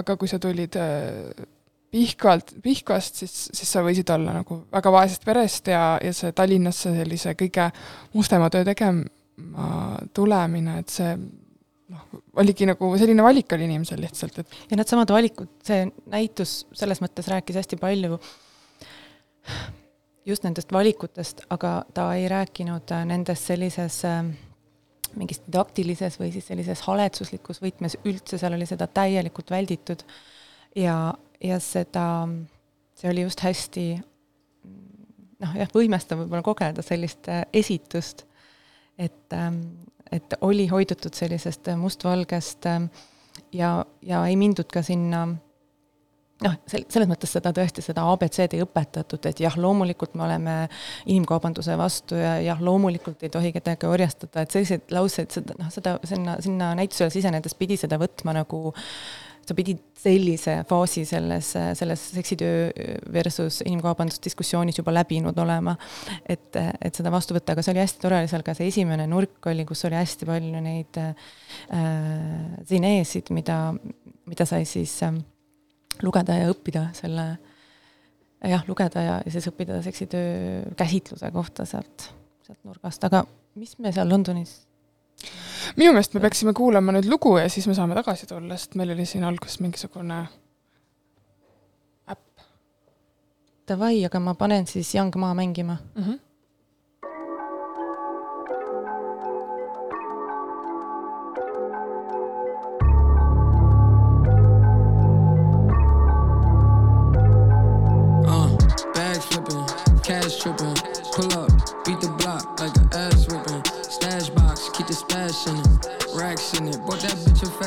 Aga 0.00 0.16
kui 0.16 0.30
sa 0.30 0.40
tulid 0.42 0.76
äh, 0.80 1.46
Pihkvalt, 1.88 2.52
Pihkvast, 2.62 3.22
siis, 3.22 3.34
siis 3.56 3.70
sa 3.72 3.80
võisid 3.84 4.10
olla 4.12 4.34
nagu 4.36 4.58
väga 4.72 4.90
vaesest 4.92 5.22
perest 5.24 5.70
ja, 5.72 5.96
ja 6.04 6.12
see 6.12 6.34
Tallinnasse 6.36 6.92
sellise 6.92 7.32
kõige 7.38 7.70
mustema 8.12 8.50
töö 8.52 8.66
tegema 8.68 9.08
tulemine, 10.12 10.80
et 10.82 10.92
see 10.92 11.14
noh, 11.16 12.04
oligi 12.42 12.66
nagu 12.68 12.90
selline 13.00 13.24
valik 13.24 13.54
oli 13.56 13.68
inimesel 13.68 14.02
lihtsalt, 14.02 14.40
et 14.42 14.56
ja 14.68 14.76
needsamad 14.76 15.10
valikud, 15.14 15.50
see 15.64 15.86
näitus 16.12 16.60
selles 16.76 17.00
mõttes 17.04 17.30
rääkis 17.30 17.56
hästi 17.62 17.78
palju 17.80 18.18
just 20.28 20.44
nendest 20.44 20.74
valikutest, 20.74 21.46
aga 21.54 21.78
ta 21.94 22.10
ei 22.18 22.28
rääkinud 22.28 22.92
nendest 23.08 23.48
sellises 23.48 24.02
äh, 24.04 24.26
mingis 25.16 25.40
didaktilises 25.46 26.18
või 26.20 26.32
siis 26.34 26.50
sellises 26.50 26.82
haletsuslikus 26.84 27.62
võtmes 27.62 27.96
üldse, 28.04 28.38
seal 28.38 28.56
oli 28.56 28.66
seda 28.68 28.86
täielikult 28.86 29.50
välditud. 29.50 30.04
Ja 30.76 31.14
ja 31.44 31.58
seda, 31.62 32.28
see 32.98 33.10
oli 33.10 33.22
just 33.22 33.42
hästi 33.44 33.84
noh, 35.42 35.52
jah, 35.54 35.70
võimestav 35.74 36.22
võib-olla 36.22 36.44
kogeda 36.46 36.82
sellist 36.84 37.28
äh, 37.30 37.44
esitust, 37.54 38.24
et, 38.98 39.26
ähm, 39.36 39.60
et 40.12 40.34
oli 40.42 40.66
hoidutud 40.70 41.14
sellisest 41.14 41.70
mustvalgest 41.78 42.66
ähm, 42.66 42.88
ja, 43.54 43.84
ja 44.02 44.24
ei 44.26 44.36
mindud 44.40 44.70
ka 44.72 44.82
sinna 44.82 45.28
noh, 46.44 46.56
sel-, 46.70 46.86
selles 46.90 47.08
mõttes 47.10 47.32
seda 47.34 47.52
tõesti, 47.54 47.84
seda 47.84 48.04
abc-d 48.12 48.58
ei 48.58 48.64
õpetatud, 48.64 49.30
et 49.30 49.42
jah, 49.42 49.56
loomulikult 49.60 50.16
me 50.18 50.26
oleme 50.28 50.56
inimkaubanduse 51.06 51.78
vastu 51.80 52.18
ja 52.18 52.36
jah, 52.44 52.60
loomulikult 52.64 53.24
ei 53.26 53.32
tohi 53.34 53.52
kedagi 53.56 53.88
orjastada, 53.90 54.44
et 54.44 54.54
selliseid 54.54 54.94
lauseid, 54.94 55.32
seda 55.34 55.56
noh, 55.58 55.72
seda 55.74 55.96
sinna, 56.08 56.38
sinna 56.44 56.74
näitusele 56.78 57.10
sisenedes 57.14 57.58
pidi 57.58 57.78
seda 57.80 57.98
võtma 58.00 58.36
nagu 58.36 58.68
sa 59.48 59.56
pidid 59.56 59.80
sellise 59.96 60.58
faasi 60.68 61.06
selles, 61.08 61.54
selles 61.78 62.02
seksitöö 62.12 62.68
versus 63.12 63.62
inimkaubandusdiskussioonis 63.64 64.78
juba 64.78 64.92
läbinud 64.92 65.38
olema, 65.40 65.72
et, 66.28 66.52
et 66.58 66.94
seda 66.94 67.12
vastu 67.14 67.36
võtta, 67.36 67.56
aga 67.56 67.64
see 67.64 67.72
oli 67.72 67.82
hästi 67.82 68.02
tore, 68.02 68.20
seal 68.28 68.44
ka 68.46 68.54
see 68.58 68.68
esimene 68.68 69.08
nurk 69.08 69.48
oli, 69.48 69.64
kus 69.68 69.86
oli 69.88 69.96
hästi 69.98 70.28
palju 70.28 70.62
neid 70.68 71.00
äh, 71.00 71.32
zineesid, 72.68 73.32
mida, 73.34 73.58
mida 74.28 74.46
sai 74.48 74.68
siis 74.68 74.98
äh, 75.06 75.16
lugeda 76.02 76.36
ja 76.38 76.48
õppida 76.52 76.88
selle, 76.96 77.26
jah, 78.44 78.64
lugeda 78.68 79.02
ja, 79.04 79.18
ja 79.24 79.34
siis 79.34 79.50
õppida 79.50 79.82
seksitöö 79.84 80.62
käsitluse 80.78 81.30
kohta 81.34 81.66
sealt, 81.68 82.10
sealt 82.46 82.62
nurgast, 82.64 83.04
aga 83.04 83.24
mis 83.58 83.76
me 83.82 83.92
seal 83.92 84.10
Londonis 84.10 84.60
minu 85.76 85.92
meelest 85.92 86.14
me 86.14 86.22
peaksime 86.22 86.54
kuulama 86.56 86.94
nüüd 86.94 87.08
lugu 87.10 87.36
ja 87.38 87.48
siis 87.52 87.66
me 87.68 87.74
saame 87.76 87.96
tagasi 87.98 88.28
tulla, 88.30 88.56
sest 88.56 88.76
meil 88.78 88.94
oli 88.94 89.06
siin 89.08 89.26
alguses 89.26 89.60
mingisugune 89.64 90.20
äpp. 92.14 92.46
Davai, 93.68 93.98
aga 94.06 94.22
ma 94.22 94.34
panen 94.38 94.66
siis 94.70 94.94
Young 94.94 95.16
Ma 95.16 95.34
mängima 95.34 95.76
mm. 95.76 96.02
-hmm. 96.04 96.18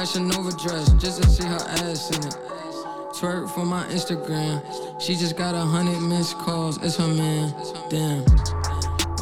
Fashion 0.01 0.33
overdress 0.33 0.89
just 0.93 1.21
to 1.21 1.29
see 1.29 1.45
her 1.45 1.63
ass 1.85 2.09
in 2.09 2.25
it. 2.25 2.35
Twerk 3.13 3.47
for 3.53 3.63
my 3.63 3.83
Instagram. 3.93 4.59
She 4.99 5.13
just 5.13 5.37
got 5.37 5.53
a 5.53 5.59
hundred 5.59 5.99
missed 5.99 6.39
calls. 6.39 6.81
It's 6.81 6.95
her 6.97 7.07
man. 7.07 7.53
Damn. 7.87 8.25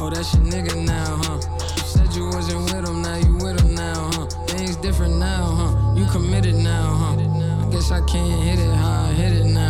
Oh, 0.00 0.08
that's 0.08 0.32
your 0.32 0.44
nigga 0.44 0.74
now, 0.86 1.20
huh? 1.24 1.38
You 1.76 1.82
said 1.84 2.14
you 2.14 2.24
wasn't 2.28 2.64
with 2.64 2.88
him, 2.88 3.02
now 3.02 3.16
you 3.16 3.34
with 3.44 3.60
him 3.60 3.74
now, 3.74 4.10
huh? 4.14 4.26
Things 4.46 4.76
different 4.76 5.16
now, 5.16 5.44
huh? 5.60 5.94
You 5.98 6.06
committed 6.06 6.54
now, 6.54 6.94
huh? 7.02 7.66
I 7.66 7.70
guess 7.70 7.90
I 7.90 8.00
can't 8.06 8.42
hit 8.42 8.58
it 8.58 8.74
how 8.74 9.02
I 9.02 9.12
hit 9.12 9.32
it 9.32 9.44
now, 9.44 9.69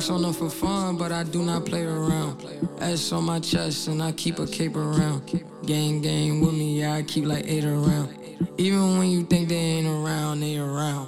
flex 0.00 0.10
on 0.10 0.24
her 0.24 0.32
for 0.32 0.48
fun, 0.48 0.96
but 0.96 1.12
I 1.12 1.24
do 1.24 1.42
not 1.42 1.66
play 1.66 1.84
around. 1.84 2.42
S 2.80 3.12
on 3.12 3.24
my 3.24 3.38
chest 3.38 3.88
and 3.88 4.02
I 4.02 4.12
keep 4.12 4.38
a 4.38 4.46
cape 4.46 4.76
around. 4.76 5.26
Gang, 5.66 6.00
gang 6.00 6.40
with 6.40 6.54
me, 6.54 6.80
yeah, 6.80 6.94
I 6.94 7.02
keep 7.02 7.26
like 7.26 7.44
eight 7.46 7.64
around. 7.64 8.08
Even 8.56 8.98
when 8.98 9.10
you 9.10 9.24
think 9.24 9.48
they 9.50 9.56
ain't 9.56 9.86
around, 9.86 10.40
they 10.40 10.56
around. 10.56 11.06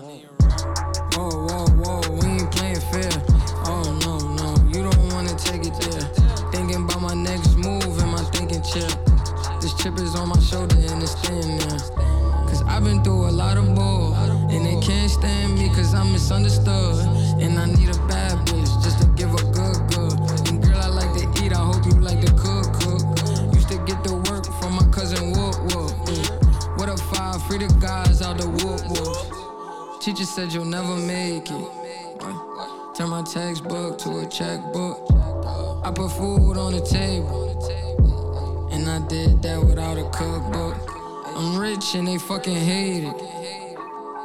Whoa, 1.15 1.31
whoa, 1.31 1.67
whoa, 1.81 2.01
we 2.21 2.27
ain't 2.37 2.51
playing 2.53 2.81
fair. 2.93 3.13
Oh, 3.65 3.99
no, 4.05 4.19
no, 4.41 4.49
you 4.69 4.83
don't 4.83 5.13
wanna 5.13 5.35
take 5.37 5.65
it 5.65 5.75
there. 5.81 6.07
Thinking 6.53 6.85
about 6.85 7.01
my 7.01 7.15
next 7.15 7.57
move 7.57 7.99
in 7.99 8.09
my 8.09 8.23
thinking 8.35 8.63
chair. 8.63 8.91
This 9.61 9.73
chip 9.75 9.99
is 10.01 10.15
on 10.15 10.29
my 10.29 10.39
shoulder 10.41 10.77
and 10.77 11.03
it's 11.03 11.17
staying 11.19 11.59
there. 11.59 11.79
Cause 12.49 12.63
I've 12.65 12.85
been 12.85 13.03
through 13.03 13.29
a 13.29 13.33
lot 13.33 13.57
of 13.57 13.75
bull. 13.75 14.13
And 14.53 14.67
they 14.67 14.79
can't 14.87 15.11
stand 15.11 15.55
me 15.59 15.69
cause 15.71 15.95
I'm 15.95 16.13
misunderstood. 16.13 17.07
And 17.41 17.59
I 17.59 17.65
need 17.65 17.82
The 27.53 27.69
guys 27.81 28.23
out 28.23 28.39
the 28.39 28.49
whoop 28.49 28.81
whoop. 28.89 30.01
Teacher 30.01 30.25
said 30.25 30.53
you'll 30.53 30.65
never 30.65 30.97
make 30.97 31.51
it. 31.51 32.97
Turn 32.97 33.11
my 33.11 33.23
textbook 33.23 33.99
to 33.99 34.21
a 34.21 34.27
checkbook. 34.27 34.99
I 35.85 35.93
put 35.95 36.09
food 36.13 36.57
on 36.57 36.73
the 36.73 36.81
table. 36.81 37.53
And 38.73 38.89
I 38.89 39.07
did 39.07 39.43
that 39.43 39.63
without 39.63 39.99
a 39.99 40.05
cookbook. 40.11 40.77
I'm 41.37 41.59
rich 41.59 41.95
and 41.95 42.09
they 42.09 42.17
fucking 42.19 42.57
hate 42.57 43.05
it. 43.05 43.15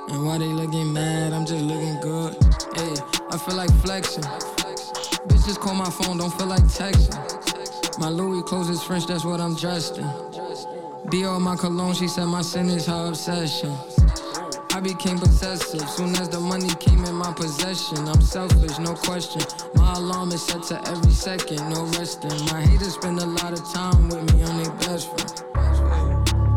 And 0.09 0.25
why 0.25 0.37
they 0.37 0.45
looking 0.45 0.93
mad, 0.93 1.33
I'm 1.33 1.45
just 1.45 1.65
looking 1.65 1.99
good. 1.99 2.33
Hey, 2.75 2.95
I 3.29 3.37
feel 3.37 3.55
like 3.55 3.71
flexing. 3.81 4.23
Bitches 5.27 5.59
call 5.59 5.75
my 5.75 5.89
phone, 5.89 6.17
don't 6.17 6.33
feel 6.33 6.47
like 6.47 6.63
texting. 6.63 7.99
My 7.99 8.09
Louis 8.09 8.41
clothes 8.43 8.69
is 8.69 8.81
French, 8.81 9.05
that's 9.05 9.25
what 9.25 9.41
I'm 9.41 9.55
dressed 9.55 9.97
in. 9.97 10.26
Dior, 11.09 11.39
my 11.39 11.55
cologne, 11.55 11.93
she 11.93 12.05
said 12.05 12.25
my 12.25 12.41
sin 12.41 12.69
is 12.69 12.85
her 12.87 13.07
obsession. 13.07 13.73
I 14.73 14.81
became 14.81 15.17
possessive 15.17 15.89
soon 15.89 16.13
as 16.17 16.27
the 16.27 16.39
money 16.39 16.67
came 16.81 17.05
in 17.05 17.15
my 17.15 17.31
possession. 17.31 18.05
I'm 18.09 18.21
selfish, 18.21 18.77
no 18.77 18.93
question. 18.93 19.41
My 19.75 19.93
alarm 19.93 20.33
is 20.33 20.45
set 20.45 20.63
to 20.63 20.85
every 20.89 21.11
second, 21.11 21.69
no 21.69 21.85
resting. 21.97 22.45
My 22.51 22.61
haters 22.61 22.95
spend 22.95 23.19
a 23.19 23.25
lot 23.25 23.53
of 23.53 23.63
time 23.73 24.09
with 24.09 24.33
me, 24.33 24.43
I'm 24.43 24.61
their 24.61 24.73
best 24.83 25.07
friend. 25.07 25.31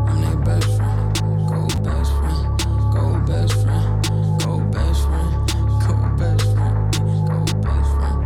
I'm 0.09 0.21
their 0.21 0.35
best 0.43 0.67
friend. 0.75 1.15
Go 1.47 1.67
best 1.81 2.11
friend. 2.19 2.43
Go 2.91 3.19
best 3.25 3.53
friend. 3.63 4.03
Go 4.41 4.59
best 4.67 5.01
friend. 5.07 5.31
Go 5.79 5.95
best 6.19 6.45
friend. 6.53 6.75
Go 7.25 7.37
best 7.61 7.91
friend. 7.95 8.19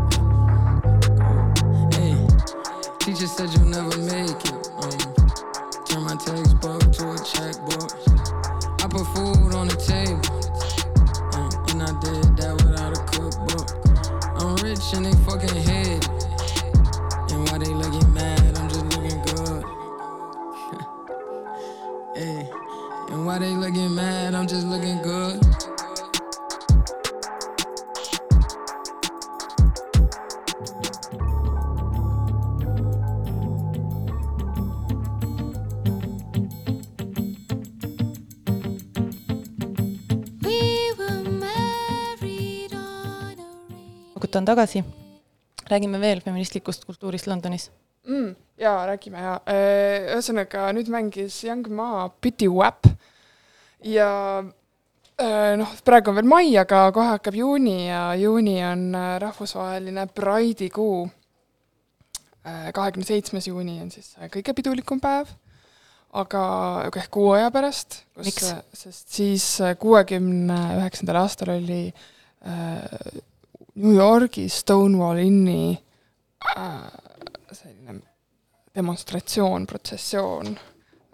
Teacher 2.99 3.27
said 3.27 3.53
you'll 3.53 3.65
never 3.65 3.95
make 3.97 4.43
it. 4.45 4.64
On 44.35 44.45
tagasi. 44.45 44.83
räägime 45.69 45.99
veel 45.99 46.21
feministlikust 46.21 46.85
kultuurist 46.85 47.27
Londonis 47.27 47.71
mm,. 48.07 48.35
jaa, 48.57 48.85
räägime 48.85 49.21
jaa. 49.21 49.39
ühesõnaga, 50.15 50.67
nüüd 50.77 50.91
mängis 50.93 51.43
Young 51.43 51.67
Ma 51.69 52.09
Pity 52.21 52.49
Wap 52.51 52.87
ja 53.83 54.43
noh, 55.57 55.75
praegu 55.87 56.11
on 56.11 56.19
veel 56.19 56.29
mai, 56.29 56.49
aga 56.59 56.89
kohe 56.95 57.15
hakkab 57.15 57.37
juuni 57.39 57.87
ja 57.87 58.09
juuni 58.19 58.59
on 58.65 58.91
rahvusvaheline 59.21 60.07
Pride'i 60.13 60.69
kuu. 60.69 61.07
kahekümne 62.45 63.05
seitsmes 63.05 63.47
juuni 63.47 63.79
on 63.81 63.91
siis 63.91 64.13
kõige 64.29 64.53
pidulikum 64.53 64.99
päev 65.01 65.31
aga 66.15 66.41
ehk 66.87 67.11
kuu 67.11 67.31
aja 67.35 67.51
pärast, 67.53 68.03
kus, 68.15 68.43
sest 68.73 69.15
siis 69.17 69.45
kuuekümne 69.81 70.59
üheksandal 70.79 71.19
aastal 71.23 71.55
oli 71.57 71.87
äh, 71.89 72.83
New 73.75 73.95
Yorgi 73.95 74.49
Stonewall 74.49 75.17
Inni 75.17 75.83
äh, 76.57 76.63
selline 77.51 78.01
demonstratsioon, 78.75 79.67
protsessioon 79.67 80.47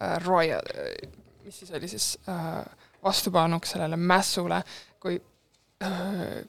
äh,, 0.01 0.17
royal, 0.25 0.61
mis 1.43 1.59
siis 1.59 1.71
oli 1.71 1.87
siis 1.87 2.19
äh, 2.29 2.65
vastupanuks 3.03 3.71
sellele 3.75 3.97
mässule, 3.97 4.61
kui 4.99 5.21
äh, 5.83 5.91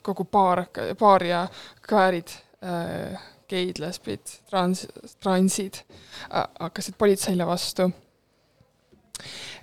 kogu 0.02 0.24
baar, 0.24 0.66
baar 0.98 1.24
ja 1.24 1.46
kväärid 1.82 2.36
äh, 2.64 3.20
geid, 3.48 3.80
lesbid, 3.82 4.38
trans, 4.50 4.86
transid 5.20 5.82
äh, 6.30 6.46
hakkasid 6.60 6.96
politseile 6.98 7.46
vastu. 7.46 7.88
Äh, 7.88 8.01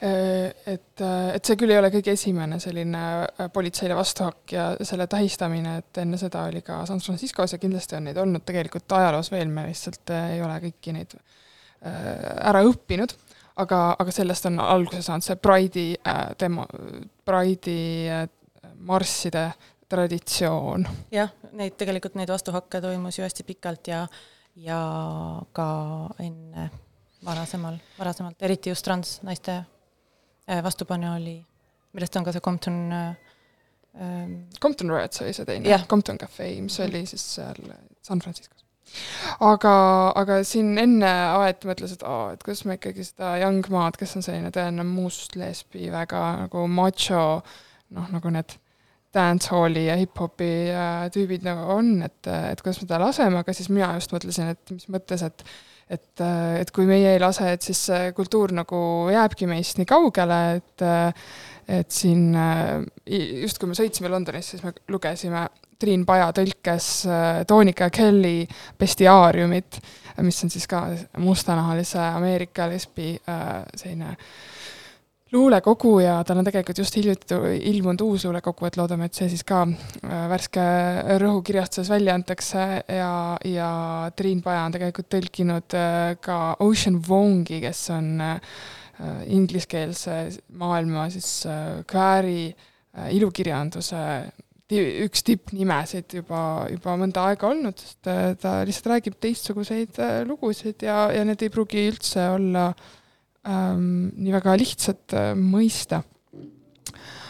et, 0.02 1.02
äh, 1.02 1.30
et 1.36 1.46
see 1.46 1.58
küll 1.60 1.74
ei 1.74 1.80
ole 1.80 1.92
kõige 1.94 2.14
esimene 2.16 2.60
selline 2.64 3.04
äh, 3.26 3.50
politseile 3.54 3.98
vastuhakk 3.98 4.54
ja 4.56 4.68
selle 4.88 5.08
tähistamine, 5.12 5.78
et 5.84 6.02
enne 6.04 6.20
seda 6.22 6.46
oli 6.50 6.64
ka 6.66 6.82
San 6.90 7.02
Franciscos 7.04 7.56
ja 7.56 7.62
kindlasti 7.62 7.98
on 8.00 8.10
neid 8.10 8.20
olnud 8.22 8.46
tegelikult 8.48 8.98
ajaloos 9.00 9.32
veel, 9.34 9.52
me 9.54 9.68
lihtsalt 9.70 10.16
ei 10.18 10.44
ole 10.46 10.60
kõiki 10.68 10.96
neid 10.96 11.18
ära 11.80 12.60
õppinud, 12.68 13.14
aga, 13.64 13.78
aga 14.04 14.12
sellest 14.12 14.50
on 14.50 14.60
alguse 14.60 15.00
saanud 15.06 15.24
see 15.24 15.38
Pride'i 15.40 15.94
demo, 16.42 16.66
Pride'i 17.24 18.26
marsside 18.84 19.46
traditsioon. 19.90 20.88
jah, 21.12 21.32
neid 21.58 21.78
tegelikult, 21.80 22.18
neid 22.20 22.30
vastuhakke 22.30 22.82
toimus 22.84 23.18
ju 23.18 23.26
hästi 23.26 23.46
pikalt 23.48 23.90
ja, 23.90 24.04
ja 24.60 24.82
ka 25.56 25.70
enne 26.20 26.39
varasemal, 27.26 27.78
varasemalt, 27.98 28.42
eriti 28.42 28.72
just 28.72 28.86
transnaiste 28.86 29.62
Äh, 30.50 30.64
vastupanu 30.64 31.12
oli, 31.14 31.36
millest 31.94 32.16
on 32.18 32.26
ka 32.26 32.32
see 32.34 32.42
Compton 32.42 32.78
äh, 32.92 33.10
ähm, 34.02 34.32
Compton 34.62 34.90
Riots 34.90 35.22
oli 35.22 35.34
see 35.38 35.46
teine 35.46 35.70
yeah., 35.70 35.84
Compton 35.88 36.18
Cafe, 36.18 36.48
mis 36.62 36.80
oli 36.82 37.04
siis 37.06 37.26
seal 37.36 37.60
San 38.02 38.22
Franciscos. 38.24 38.64
aga, 39.46 39.74
aga 40.18 40.40
siin 40.48 40.72
enne 40.82 41.12
Aet 41.44 41.68
mõtles, 41.70 41.94
et 41.94 42.06
aa, 42.08 42.32
et 42.34 42.42
kuidas 42.42 42.64
me 42.66 42.80
ikkagi 42.80 43.06
seda 43.12 43.36
Young 43.44 43.70
Maad, 43.70 44.00
kes 44.02 44.16
on 44.18 44.26
selline 44.26 44.50
tõeline 44.56 44.88
must 44.90 45.38
lesbi, 45.38 45.92
väga 45.94 46.24
nagu 46.48 46.66
macho, 46.80 47.22
noh, 47.94 48.10
nagu 48.16 48.34
need 48.34 48.58
dancehalli 49.14 49.86
ja 49.86 50.00
hip-hopi 50.02 50.52
äh, 50.74 51.04
tüübid 51.14 51.46
nagu 51.46 51.70
on, 51.76 52.00
et, 52.10 52.24
et 52.26 52.66
kuidas 52.66 52.82
me 52.82 52.90
ta 52.90 52.98
laseme, 53.04 53.44
aga 53.44 53.54
siis 53.54 53.70
mina 53.70 53.92
just 54.00 54.18
mõtlesin, 54.18 54.50
et 54.56 54.74
mis 54.74 54.90
mõttes, 54.90 55.30
et 55.30 55.46
et, 55.90 56.24
et 56.62 56.72
kui 56.76 56.88
meie 56.90 57.16
ei 57.16 57.22
lase, 57.22 57.48
et 57.54 57.66
siis 57.66 57.80
see 57.90 58.12
kultuur 58.18 58.54
nagu 58.56 58.82
jääbki 59.14 59.50
meist 59.50 59.80
nii 59.80 59.90
kaugele, 59.90 60.42
et 60.60 60.86
et 61.70 61.92
siin 61.94 62.34
just 63.44 63.60
kui 63.62 63.70
me 63.70 63.76
sõitsime 63.78 64.10
Londonisse, 64.10 64.56
siis 64.56 64.64
me 64.66 64.72
lugesime 64.90 65.44
Triin 65.80 66.02
Paja 66.06 66.32
tõlkes 66.34 66.88
Toonika 67.48 67.92
Kelly 67.94 68.48
bestiaariumit, 68.80 69.78
mis 70.26 70.44
on 70.44 70.50
siis 70.50 70.66
ka 70.68 70.82
mustanahalise 71.22 72.02
Ameerika 72.02 72.66
lesbi 72.72 73.14
selline 73.22 74.10
äh, 74.10 74.26
luulekogu 75.32 76.00
ja 76.02 76.18
tal 76.26 76.42
on 76.42 76.48
tegelikult 76.48 76.82
just 76.82 76.96
hiljuti 76.98 77.38
ilmunud 77.70 78.02
uus 78.02 78.26
luulekogu, 78.26 78.66
et 78.66 78.78
loodame, 78.80 79.10
et 79.10 79.18
see 79.18 79.30
siis 79.32 79.46
ka 79.48 79.62
äh, 79.68 80.26
värske 80.32 80.66
rõhukirjastuses 81.22 81.92
välja 81.94 82.16
antakse 82.18 82.66
ja, 82.90 83.14
ja 83.46 83.70
Triin 84.18 84.42
Paja 84.46 84.66
on 84.66 84.76
tegelikult 84.76 85.10
tõlkinud 85.14 85.78
äh, 85.78 86.18
ka 86.24 86.40
Ocean 86.66 87.00
Vongi, 87.06 87.62
kes 87.66 87.86
on 87.94 88.12
äh, 88.26 88.60
ingliskeelse 89.32 90.26
maailma 90.60 91.06
siis 91.14 91.46
kvääri 91.88 92.50
ilukirjanduse 93.16 94.02
üks 95.06 95.24
tippnimesid 95.24 96.18
juba, 96.18 96.42
juba 96.68 96.98
mõnda 97.00 97.30
aega 97.30 97.48
olnud, 97.48 97.80
sest 97.80 98.10
ta 98.44 98.58
lihtsalt 98.68 98.90
räägib 98.92 99.16
teistsuguseid 99.24 100.02
lugusid 100.28 100.84
ja, 100.84 101.06
ja 101.16 101.24
need 101.26 101.46
ei 101.46 101.54
pruugi 101.54 101.86
üldse 101.94 102.28
olla 102.34 102.66
äh, 102.74 102.99
ähm, 103.48 104.10
nii 104.18 104.34
väga 104.36 104.56
lihtsalt 104.60 105.16
äh, 105.18 105.32
mõista. 105.38 106.04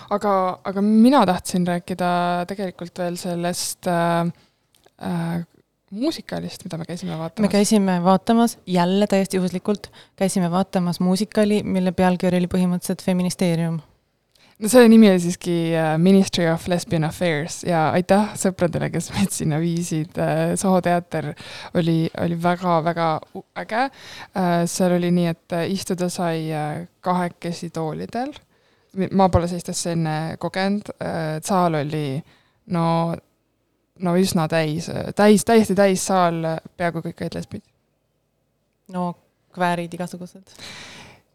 aga, 0.10 0.34
aga 0.66 0.82
mina 0.82 1.26
tahtsin 1.30 1.68
rääkida 1.68 2.10
tegelikult 2.50 2.98
veel 2.98 3.18
sellest 3.22 3.88
äh, 3.88 4.32
äh, 5.06 5.44
muusikalist, 5.92 6.66
mida 6.66 6.78
me 6.78 6.86
käisime 6.86 7.18
vaatamas. 7.18 7.46
me 7.46 7.52
käisime 7.52 8.00
vaatamas, 8.04 8.58
jälle 8.68 9.08
täiesti 9.08 9.38
juhuslikult, 9.38 9.92
käisime 10.16 10.52
vaatamas 10.52 11.00
muusikali, 11.00 11.64
mille 11.64 11.92
pealkiri 11.92 12.42
oli 12.42 12.50
põhimõtteliselt 12.52 13.06
Feministeerium 13.06 13.80
no 14.60 14.70
selle 14.70 14.90
nimi 14.92 15.10
oli 15.10 15.20
siiski 15.24 15.56
äh, 15.76 15.94
Ministry 15.98 16.48
of 16.52 16.68
Lesbian 16.68 17.04
Affairs 17.08 17.62
ja 17.68 17.90
aitäh 17.96 18.34
sõpradele, 18.40 18.90
kes 18.92 19.10
meid 19.16 19.32
sinna 19.36 19.60
viisid. 19.62 20.18
Äh, 20.20 20.54
Soho 20.60 20.82
teater 20.84 21.32
oli, 21.80 22.02
oli 22.20 22.38
väga-väga 22.44 23.10
äge. 23.64 23.86
Äh, 23.88 24.52
seal 24.70 24.98
oli 24.98 25.14
nii, 25.16 25.32
et 25.32 25.58
istuda 25.72 26.10
sai 26.12 26.50
kahekesi 27.02 27.72
toolidel. 27.76 28.34
ma 29.14 29.28
pole 29.30 29.48
sellist 29.48 29.70
asja 29.70 29.92
enne 29.94 30.14
kogenud, 30.42 30.88
saal 31.46 31.76
oli 31.78 32.18
no, 32.74 32.86
no 34.02 34.14
üsna 34.18 34.48
täis, 34.50 34.88
täis, 35.16 35.46
täiesti 35.46 35.76
täis 35.78 36.08
saal, 36.10 36.42
peaaegu 36.74 37.04
kõik 37.06 37.22
olid 37.22 37.38
lesbid. 37.38 37.62
no 38.90 39.12
kväärid 39.54 39.94
igasugused. 39.94 40.58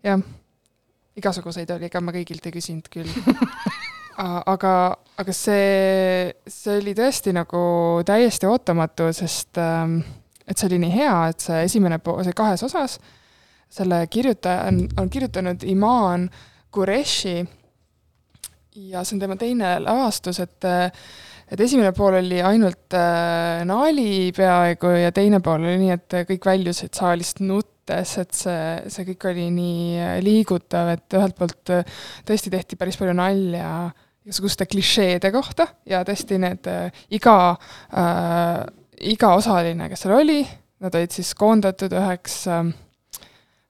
jah 0.02 0.18
igasuguseid 1.18 1.70
oli, 1.74 1.88
ega 1.90 2.02
ma 2.02 2.14
kõigilt 2.14 2.46
ei 2.48 2.54
küsinud 2.54 2.90
küll. 2.92 3.10
Aga, 4.14 4.94
aga 5.18 5.32
see, 5.34 6.28
see 6.46 6.76
oli 6.78 6.92
tõesti 6.94 7.32
nagu 7.34 7.58
täiesti 8.06 8.46
ootamatu, 8.46 9.08
sest 9.10 9.58
ähm, 9.58 9.96
et 10.46 10.54
see 10.54 10.68
oli 10.68 10.78
nii 10.84 10.92
hea, 10.94 11.16
et 11.32 11.42
see 11.42 11.64
esimene 11.66 11.98
pool, 11.98 12.20
see 12.22 12.36
kahes 12.38 12.62
osas, 12.62 12.94
selle 13.74 14.04
kirjutaja 14.06 14.68
on, 14.70 14.78
on 15.02 15.10
kirjutanud 15.10 15.66
Iman 15.66 16.28
Qureshi 16.70 17.40
ja 18.86 19.02
see 19.02 19.16
on 19.16 19.24
tema 19.24 19.40
teine 19.40 19.80
lavastus, 19.82 20.38
et 20.46 20.70
et 21.50 21.60
esimene 21.60 21.90
pool 21.92 22.20
oli 22.22 22.38
ainult 22.38 22.94
äh, 22.94 23.66
naali 23.66 24.30
peaaegu 24.36 24.94
ja 25.02 25.10
teine 25.14 25.42
pool 25.44 25.66
oli 25.66 25.76
nii, 25.82 25.98
et 25.98 26.20
kõik 26.30 26.46
väljusid 26.54 26.94
saalist 26.96 27.42
nutt 27.42 27.73
mõttes, 27.84 28.16
et 28.18 28.32
see, 28.32 28.90
see 28.90 29.04
kõik 29.10 29.26
oli 29.28 29.50
nii 29.52 30.00
äh, 30.00 30.16
liigutav, 30.24 30.94
et 30.94 31.16
ühelt 31.16 31.36
poolt 31.36 31.72
äh, 31.72 31.84
tõesti 32.24 32.52
tehti 32.52 32.76
päris 32.80 32.96
palju 32.96 33.14
nalja 33.16 33.92
igasuguste 34.24 34.64
klišeede 34.66 35.30
kohta 35.32 35.66
ja 35.86 36.00
tõesti 36.04 36.38
need 36.40 36.64
äh, 36.70 36.88
iga 37.12 37.56
äh,, 37.92 38.64
iga 39.04 39.34
osaline, 39.36 39.90
kes 39.90 40.04
seal 40.04 40.16
oli, 40.16 40.40
nad 40.80 40.94
olid 40.94 41.12
siis 41.12 41.34
koondatud 41.36 41.92
üheks 41.92 42.46
äh,, 42.48 42.72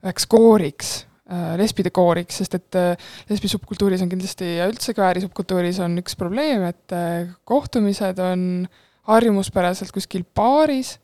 üheks 0.05 0.29
kooriks 0.31 0.93
äh,, 1.27 1.55
lesbide 1.59 1.91
kooriks, 1.91 2.39
sest 2.39 2.55
et 2.55 2.79
äh, 2.79 3.09
lesbi 3.29 3.51
subkultuuris 3.51 4.05
on 4.05 4.11
kindlasti 4.13 4.55
ja 4.61 4.69
üldse 4.71 4.95
kvääri 4.95 5.25
subkultuuris 5.25 5.81
on 5.83 5.99
üks 5.99 6.15
probleem, 6.15 6.63
et 6.71 6.95
äh, 6.95 7.33
kohtumised 7.43 8.21
on 8.23 8.63
harjumuspäraselt 9.11 9.91
kuskil 9.93 10.23
baaris 10.35 10.95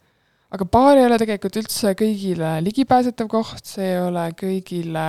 aga 0.52 0.68
baar 0.68 1.00
ei 1.00 1.08
ole 1.08 1.20
tegelikult 1.22 1.62
üldse 1.62 1.94
kõigile 2.00 2.58
ligipääsetav 2.66 3.30
koht, 3.32 3.64
see 3.68 3.94
ei 3.94 4.02
ole 4.04 4.28
kõigile 4.38 5.06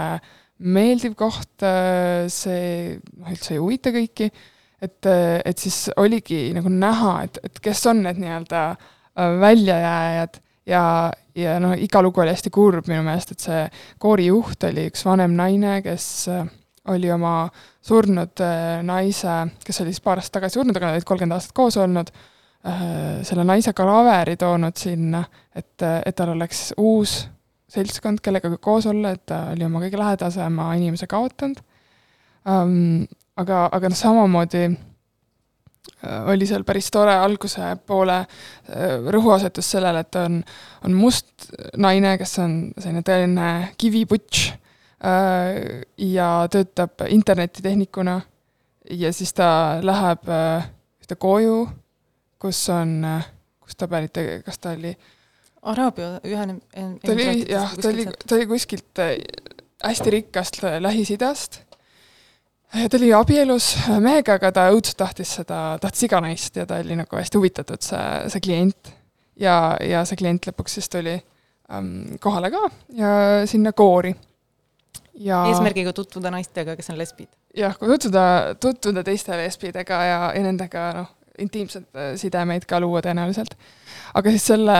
meeldiv 0.62 1.16
koht, 1.18 1.64
see 2.30 2.94
noh, 3.18 3.32
üldse 3.32 3.56
ei 3.56 3.62
huvita 3.62 3.90
kõiki, 3.94 4.30
et, 4.82 5.10
et 5.10 5.58
siis 5.58 5.88
oligi 5.98 6.44
nagu 6.54 6.70
näha, 6.70 7.16
et, 7.26 7.42
et 7.48 7.60
kes 7.62 7.82
on 7.90 8.04
need 8.06 8.22
nii-öelda 8.22 8.62
äh, 8.70 9.36
väljajääjad 9.42 10.40
ja, 10.70 10.84
ja 11.38 11.58
noh, 11.62 11.74
iga 11.74 12.02
lugu 12.06 12.22
oli 12.22 12.34
hästi 12.34 12.52
kurb 12.54 12.90
minu 12.90 13.02
meelest, 13.06 13.34
et 13.34 13.46
see 13.46 13.62
koorijuht 14.02 14.66
oli 14.70 14.86
üks 14.92 15.02
vanem 15.06 15.34
naine, 15.38 15.80
kes 15.82 16.08
äh, 16.30 16.44
oli 16.94 17.10
oma 17.14 17.48
surnud 17.82 18.42
äh, 18.42 18.78
naise, 18.86 19.40
kes 19.66 19.82
oli 19.82 19.94
siis 19.94 20.04
paar 20.06 20.22
aastat 20.22 20.38
tagasi 20.38 20.60
surnud, 20.60 20.78
aga 20.78 20.92
nad 20.92 21.00
olid 21.00 21.10
kolmkümmend 21.10 21.38
aastat 21.38 21.58
koos 21.58 21.78
olnud, 21.82 22.14
Äh, 22.14 22.28
selle 22.62 23.44
naise 23.44 23.72
kalaveri 23.74 24.36
toonud 24.38 24.76
sinna, 24.78 25.24
et, 25.54 25.82
et 25.82 26.14
tal 26.14 26.34
oleks 26.36 26.68
uus 26.78 27.16
seltskond, 27.72 28.20
kellega 28.22 28.52
koos 28.62 28.86
olla, 28.86 29.14
et 29.16 29.24
ta 29.26 29.48
oli 29.54 29.66
oma 29.66 29.80
kõige 29.82 29.98
lähedasema 29.98 30.72
inimese 30.78 31.08
kaotanud 31.10 31.62
um,. 32.46 33.04
aga, 33.36 33.64
aga 33.72 33.88
noh, 33.88 33.96
samamoodi 33.98 34.66
oli 36.30 36.46
seal 36.46 36.64
päris 36.66 36.90
tore 36.94 37.14
alguse 37.14 37.72
poole 37.86 38.20
rõhuasetus 39.14 39.72
sellele, 39.74 40.02
et 40.04 40.18
on, 40.20 40.40
on 40.86 40.94
must 40.94 41.48
naine, 41.80 42.16
kes 42.20 42.38
on 42.42 42.56
selline 42.76 43.02
tõeline 43.06 43.48
kiviputš 43.80 44.44
ja 45.02 46.28
töötab 46.50 47.06
internetitehnikuna 47.08 48.20
ja 48.90 49.12
siis 49.14 49.32
ta 49.34 49.48
läheb 49.82 50.28
ühte 51.02 51.18
koju, 51.18 51.64
kus 52.42 52.62
on, 52.74 52.98
kus 53.62 53.78
ta 53.78 53.88
pärit, 53.90 54.18
kas 54.44 54.58
ta 54.58 54.74
oli 54.76 54.94
Araabia 55.62 56.16
ühene 56.26 56.58
ta 57.02 57.12
oli 57.14 57.26
jah, 57.46 57.74
ta 57.78 57.92
oli, 57.92 58.06
ta 58.26 58.34
oli 58.34 58.48
kuskilt 58.50 59.02
hästi 59.82 60.10
rikkast 60.10 60.58
Lähis-Idast 60.62 61.60
ta 62.72 62.96
oli 62.96 63.12
abielus 63.14 63.74
mehega, 64.00 64.38
aga 64.40 64.50
ta 64.54 64.66
õudselt 64.72 64.98
tahtis 65.02 65.36
seda, 65.38 65.60
tahtis 65.80 66.06
iga 66.08 66.22
naist 66.24 66.56
ja 66.56 66.66
ta 66.68 66.80
oli 66.82 66.96
nagu 66.96 67.18
hästi 67.18 67.38
huvitatud, 67.38 67.84
see, 67.84 68.08
see 68.32 68.44
klient. 68.44 68.92
ja, 69.36 69.76
ja 69.84 70.04
see 70.08 70.18
klient 70.20 70.48
lõpuks 70.48 70.78
siis 70.78 70.88
tuli 70.92 71.14
ähm, 71.14 72.16
kohale 72.20 72.50
ka 72.52 72.62
ja 72.96 73.12
sinna 73.46 73.74
koori. 73.76 74.14
ja 75.20 75.44
eesmärgiga 75.50 75.92
tutvuda 75.92 76.32
naistega, 76.32 76.76
kes 76.76 76.90
on 76.90 76.98
lesbid? 76.98 77.28
jah, 77.56 77.76
kui 77.78 77.92
tutvuda, 77.92 78.54
tutvuda 78.60 79.04
teiste 79.04 79.36
lesbidega 79.36 80.04
ja, 80.08 80.20
ja 80.34 80.46
nendega 80.46 80.88
noh, 80.96 81.12
intiimseid 81.38 81.84
äh, 81.96 82.14
sidemeid 82.20 82.66
ka 82.68 82.80
luua 82.80 83.02
tõenäoliselt. 83.04 83.56
aga 84.14 84.30
siis 84.30 84.46
selle 84.52 84.78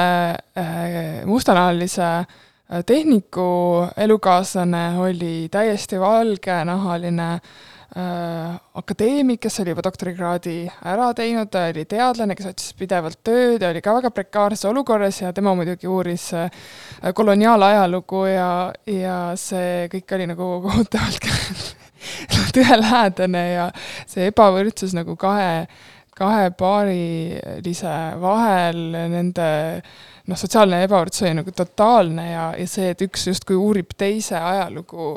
äh, 0.59 1.25
mustanahalise 1.27 2.09
äh, 2.13 2.85
tehniku 2.87 3.89
elukaaslane 3.97 4.99
oli 4.99 5.49
täiesti 5.53 6.01
valgenahaline 6.01 7.33
äh, 7.35 7.53
Äh, 7.93 8.61
akadeemik, 8.73 9.43
kes 9.45 9.59
oli 9.61 9.75
juba 9.75 9.83
doktorikraadi 9.85 10.55
ära 10.89 11.11
teinud, 11.13 11.51
ta 11.53 11.67
oli 11.69 11.83
teadlane, 11.85 12.33
kes 12.39 12.47
otsis 12.49 12.73
pidevalt 12.79 13.19
tööd 13.21 13.61
ja 13.61 13.69
oli 13.69 13.83
ka 13.85 13.93
väga 13.99 14.09
prekaarses 14.17 14.65
olukorras 14.71 15.19
ja 15.21 15.33
tema 15.37 15.53
muidugi 15.59 15.91
uuris 15.93 16.31
äh, 16.33 16.49
koloniaalajalugu 17.13 18.23
ja, 18.31 18.49
ja 18.89 19.19
see 19.37 19.91
kõik 19.93 20.17
oli 20.17 20.31
nagu 20.31 20.49
kohutavalt 20.65 21.29
tõelähedane 22.57 23.45
ja 23.51 23.69
see 24.09 24.31
ebavõrdsus 24.33 24.97
nagu 24.97 25.19
kahe, 25.21 25.67
kahe 26.17 26.51
paarilise 26.57 27.99
vahel, 28.21 28.83
nende 29.13 29.51
äh, 29.79 29.93
noh, 30.31 30.39
sotsiaalne 30.39 30.83
ebavõrdsus 30.87 31.25
oli 31.27 31.37
nagu 31.41 31.55
totaalne 31.57 32.27
ja, 32.29 32.45
ja 32.59 32.67
see, 32.71 32.91
et 32.95 33.03
üks 33.07 33.27
justkui 33.29 33.57
uurib 33.59 33.95
teise 33.99 34.39
ajalugu, 34.39 35.15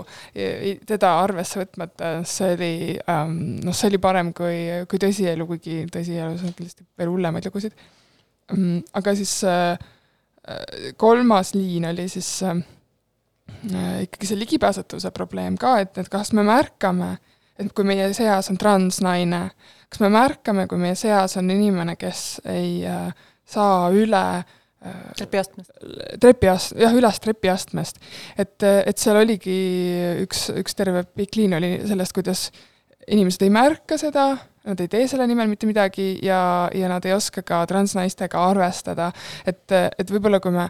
teda 0.90 1.12
arvesse 1.22 1.62
võtmata, 1.62 2.14
see 2.30 2.54
oli 2.56 2.72
ähm, 3.12 3.36
noh, 3.66 3.76
see 3.76 3.92
oli 3.92 4.02
parem 4.02 4.32
kui, 4.36 4.58
kui 4.90 5.02
tõsielu, 5.02 5.48
kuigi 5.50 5.84
tõsielus 5.94 6.46
on 6.46 6.56
kindlasti 6.56 6.88
veel 6.98 7.14
hullemaid 7.14 7.50
lugusid 7.50 7.76
ähm,. 8.54 8.82
aga 8.98 9.16
siis 9.18 9.38
äh, 9.50 9.76
kolmas 11.02 11.54
liin 11.58 11.86
oli 11.92 12.08
siis 12.12 12.32
äh, 12.50 12.58
ikkagi 14.08 14.32
see 14.32 14.42
ligipääsetavuse 14.42 15.14
probleem 15.14 15.60
ka, 15.62 15.78
et, 15.86 15.98
et 16.02 16.10
kas 16.12 16.34
me 16.34 16.46
märkame, 16.46 17.16
et 17.60 17.72
kui 17.76 17.88
meie 17.88 18.10
seas 18.16 18.50
on 18.52 18.60
transnaine, 18.60 19.42
kas 19.90 20.02
me 20.04 20.12
märkame, 20.14 20.68
kui 20.72 20.82
meie 20.82 20.98
seas 21.00 21.38
on 21.40 21.50
inimene, 21.54 21.96
kes 22.00 22.42
ei 22.52 22.84
äh, 22.90 23.10
saa 23.48 23.90
üle 23.96 24.24
äh, 24.42 25.02
trepiastmest? 25.18 25.72
trepiast-, 26.24 26.76
jah, 26.82 26.96
üles 26.96 27.22
trepiastmest. 27.24 28.02
et, 28.38 28.58
et 28.64 28.98
seal 29.02 29.22
oligi 29.22 29.60
üks, 30.26 30.50
üks 30.56 30.78
terve 30.78 31.06
pikk 31.16 31.40
liin 31.40 31.58
oli 31.60 31.78
sellest, 31.86 32.16
kuidas 32.18 32.50
inimesed 33.06 33.46
ei 33.46 33.54
märka 33.54 33.98
seda, 34.02 34.32
nad 34.66 34.80
ei 34.82 34.90
tee 34.90 35.06
selle 35.10 35.28
nimel 35.30 35.50
mitte 35.52 35.68
midagi 35.70 36.16
ja, 36.26 36.68
ja 36.74 36.90
nad 36.90 37.06
ei 37.06 37.14
oska 37.14 37.44
ka 37.46 37.62
transnaistega 37.70 38.42
arvestada. 38.50 39.12
et, 39.46 39.64
et 39.72 40.12
võib-olla 40.12 40.42
kui 40.42 40.56
me 40.56 40.68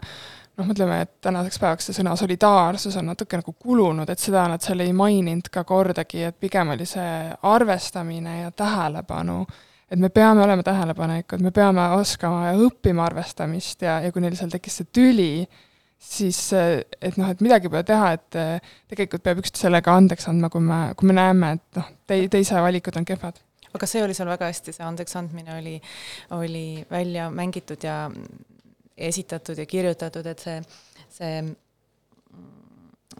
noh, 0.56 0.66
mõtleme, 0.66 1.02
et 1.04 1.14
tänaseks 1.24 1.60
päevaks 1.62 1.90
see 1.90 1.98
sõna 1.98 2.16
solidaarsus 2.18 2.96
on 3.00 3.10
natuke 3.12 3.38
nagu 3.40 3.52
kulunud, 3.52 4.08
et 4.10 4.22
seda 4.22 4.46
nad 4.50 4.64
seal 4.64 4.82
ei 4.84 4.92
maininud 4.96 5.50
ka 5.52 5.64
kordagi, 5.68 6.24
et 6.28 6.38
pigem 6.40 6.72
oli 6.74 6.88
see 6.88 7.32
arvestamine 7.54 8.40
ja 8.42 8.52
tähelepanu 8.56 9.42
et 9.90 10.00
me 10.02 10.08
peame 10.10 10.42
olema 10.42 10.64
tähelepanelikud, 10.66 11.42
me 11.44 11.52
peame 11.54 11.84
oskama 11.94 12.48
ja 12.48 12.56
õppima 12.58 13.04
arvestamist 13.06 13.84
ja, 13.86 14.00
ja 14.02 14.12
kui 14.12 14.24
neil 14.24 14.34
seal 14.38 14.50
tekkis 14.50 14.80
see 14.80 14.88
tüli, 14.98 15.30
siis 16.02 16.40
et 16.56 17.18
noh, 17.20 17.30
et 17.30 17.42
midagi 17.44 17.70
pole 17.70 17.84
teha, 17.86 18.10
et 18.16 18.38
tegelikult 18.90 19.24
peab 19.26 19.42
üksteisele 19.44 19.80
ka 19.86 19.94
andeks 19.96 20.26
andma, 20.32 20.50
kui 20.52 20.64
me, 20.64 20.80
kui 20.98 21.10
me 21.10 21.16
näeme, 21.16 21.52
et 21.58 21.80
noh, 21.80 21.92
tei-, 22.10 22.26
teise 22.32 22.58
valikud 22.62 22.98
on 22.98 23.06
kehvad. 23.06 23.38
aga 23.76 23.86
see 23.86 24.02
oli 24.02 24.14
sul 24.16 24.28
väga 24.30 24.50
hästi, 24.50 24.74
see 24.74 24.84
andeks 24.86 25.16
andmine 25.20 25.58
oli, 25.58 25.78
oli 26.34 26.66
välja 26.90 27.30
mängitud 27.30 27.82
ja 27.84 28.06
esitatud 28.96 29.58
ja 29.58 29.66
kirjutatud, 29.68 30.26
et 30.26 30.42
see, 30.42 30.60
see 31.12 31.40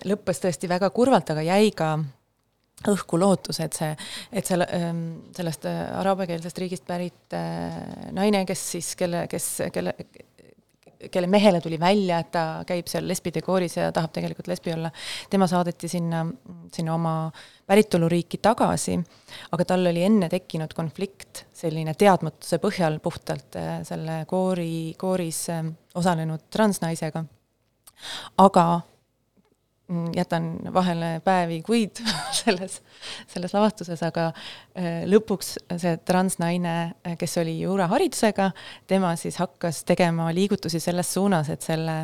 lõppes 0.08 0.40
tõesti 0.42 0.68
väga 0.70 0.90
kurvalt, 0.94 1.30
aga 1.32 1.44
jäi 1.46 1.72
ka 1.76 1.96
õhku 2.92 3.18
lootus, 3.18 3.60
et 3.64 3.76
see, 3.76 3.92
et 4.36 4.46
selle, 4.46 4.66
ähm, 4.76 5.02
sellest 5.36 5.64
araabiakeelsest 5.68 6.58
riigist 6.60 6.84
pärit 6.88 7.36
äh, 7.36 7.76
naine, 8.16 8.44
kes 8.48 8.64
siis, 8.76 8.92
kelle, 9.00 9.24
kes, 9.32 9.46
kelle, 9.72 9.94
kelle 11.12 11.28
mehele 11.30 11.60
tuli 11.60 11.78
välja, 11.80 12.20
et 12.22 12.30
ta 12.34 12.44
käib 12.66 12.88
seal 12.90 13.06
lesbide 13.08 13.42
kooris 13.44 13.76
ja 13.78 13.90
tahab 13.94 14.12
tegelikult 14.14 14.48
lesbi 14.50 14.72
olla, 14.74 14.90
tema 15.30 15.48
saadeti 15.50 15.88
sinna, 15.90 16.24
sinna 16.74 16.94
oma 16.94 17.14
päritoluriiki 17.66 18.40
tagasi, 18.42 18.98
aga 19.52 19.68
tal 19.68 19.86
oli 19.90 20.04
enne 20.06 20.30
tekkinud 20.32 20.74
konflikt 20.76 21.46
selline 21.56 21.94
teadmatuse 21.98 22.60
põhjal 22.62 23.00
puhtalt 23.04 23.58
äh, 23.60 23.78
selle 23.86 24.22
koori, 24.28 24.94
kooris 24.98 25.46
osalenud 25.96 26.48
transnaisega. 26.52 27.24
aga 28.38 28.66
jätan 30.14 30.58
vahele 30.74 31.20
päevi, 31.24 31.60
kuid 31.62 32.00
selles, 32.40 32.80
selles 33.30 33.54
lavastuses, 33.54 34.02
aga 34.02 34.28
äh, 34.32 35.04
lõpuks 35.06 35.52
see 35.78 35.94
transnaine, 36.06 36.74
äh, 37.06 37.14
kes 37.18 37.38
oli 37.42 37.60
juuraharidusega, 37.60 38.50
tema 38.90 39.14
siis 39.16 39.38
hakkas 39.38 39.84
tegema 39.86 40.32
liigutusi 40.34 40.80
selles 40.82 41.12
suunas, 41.14 41.50
et 41.54 41.62
selle, 41.62 42.00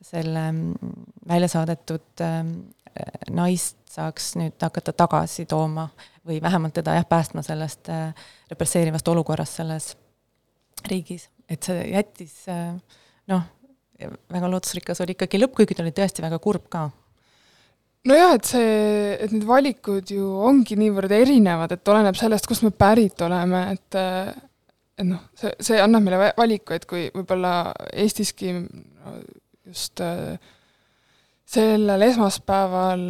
selle 0.00 0.46
mm, 0.52 0.94
välja 1.28 1.50
saadetud 1.52 2.24
ähm, 2.24 2.54
äh, 2.88 3.12
naist 3.36 3.76
saaks 3.90 4.32
nüüd 4.38 4.56
hakata 4.62 4.94
tagasi 4.96 5.44
tooma 5.50 5.90
või 6.26 6.38
vähemalt 6.40 6.78
teda 6.78 6.94
jah, 6.94 7.06
päästma 7.08 7.42
sellest 7.42 7.88
represseerivast 8.52 9.08
olukorrast 9.10 9.58
selles 9.58 9.88
riigis, 10.86 11.24
et 11.50 11.66
see 11.66 11.88
jättis 11.90 12.36
noh, 12.46 13.42
väga 14.30 14.50
lootusrikas 14.52 15.02
oli 15.02 15.16
ikkagi 15.16 15.40
lõpp, 15.42 15.56
kuigi 15.58 15.74
ta 15.74 15.82
oli 15.82 15.90
tõesti 15.96 16.22
väga 16.22 16.38
kurb 16.38 16.68
ka 16.70 16.84
nojah, 18.08 18.36
et 18.36 18.48
see, 18.48 19.16
et 19.26 19.32
need 19.34 19.46
valikud 19.48 20.12
ju 20.14 20.28
ongi 20.48 20.78
niivõrd 20.80 21.12
erinevad, 21.14 21.74
et 21.74 21.92
oleneb 21.92 22.16
sellest, 22.18 22.48
kust 22.48 22.64
me 22.66 22.72
pärit 22.72 23.20
oleme, 23.26 23.66
et 23.74 24.00
et 25.00 25.06
noh, 25.08 25.20
see, 25.38 25.52
see 25.64 25.80
annab 25.80 26.04
meile 26.04 26.30
valiku, 26.36 26.76
et 26.76 26.86
kui 26.88 27.06
võib-olla 27.14 27.72
Eestiski 28.02 28.52
just 29.70 30.02
sellel 31.50 32.04
esmaspäeval 32.06 33.00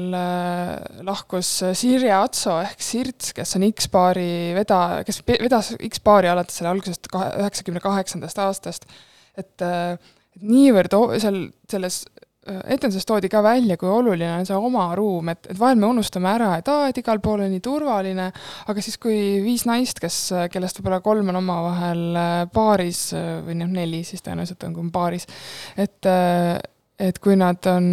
lahkus 1.04 1.50
Sirje 1.76 2.12
Atso 2.16 2.54
ehk 2.62 2.80
Sirts, 2.84 3.34
kes 3.36 3.58
on 3.58 3.66
X-paari 3.68 4.54
veda-, 4.56 5.02
kes 5.06 5.20
vedas 5.28 5.74
X-paari 5.90 6.30
alates 6.30 6.60
selle 6.60 6.72
algusest 6.72 7.10
kahe, 7.12 7.34
üheksakümne 7.42 7.82
kaheksandast 7.84 8.42
aastast, 8.46 8.88
et 9.38 9.68
et 10.30 10.46
niivõrd 10.46 10.94
seal 11.20 11.40
selles 11.68 12.04
etenduses 12.48 13.04
toodi 13.04 13.28
ka 13.28 13.42
välja, 13.44 13.76
kui 13.76 13.88
oluline 13.92 14.30
on 14.38 14.46
see 14.48 14.56
oma 14.56 14.86
ruum, 14.96 15.28
et, 15.32 15.44
et 15.52 15.58
vahel 15.60 15.76
me 15.80 15.90
unustame 15.92 16.30
ära, 16.32 16.54
et 16.60 16.68
aa, 16.72 16.86
et 16.88 17.00
igal 17.02 17.20
pool 17.20 17.42
on 17.44 17.50
nii 17.52 17.62
turvaline, 17.64 18.30
aga 18.72 18.84
siis, 18.84 18.96
kui 19.00 19.18
viis 19.44 19.66
naist, 19.68 20.00
kes, 20.00 20.18
kellest 20.52 20.80
võib-olla 20.80 21.02
kolm 21.04 21.28
on 21.32 21.40
omavahel 21.42 22.04
äh, 22.16 22.36
paaris 22.54 23.02
äh, 23.16 23.32
või 23.44 23.58
noh, 23.60 23.68
neli 23.74 24.00
siis 24.08 24.24
tõenäoliselt 24.24 24.64
on, 24.64 24.76
kui 24.76 24.86
on 24.86 24.92
paaris, 24.94 25.28
et 25.76 26.08
äh, 26.08 26.56
et 27.00 27.16
kui 27.16 27.32
nad 27.40 27.64
on 27.70 27.84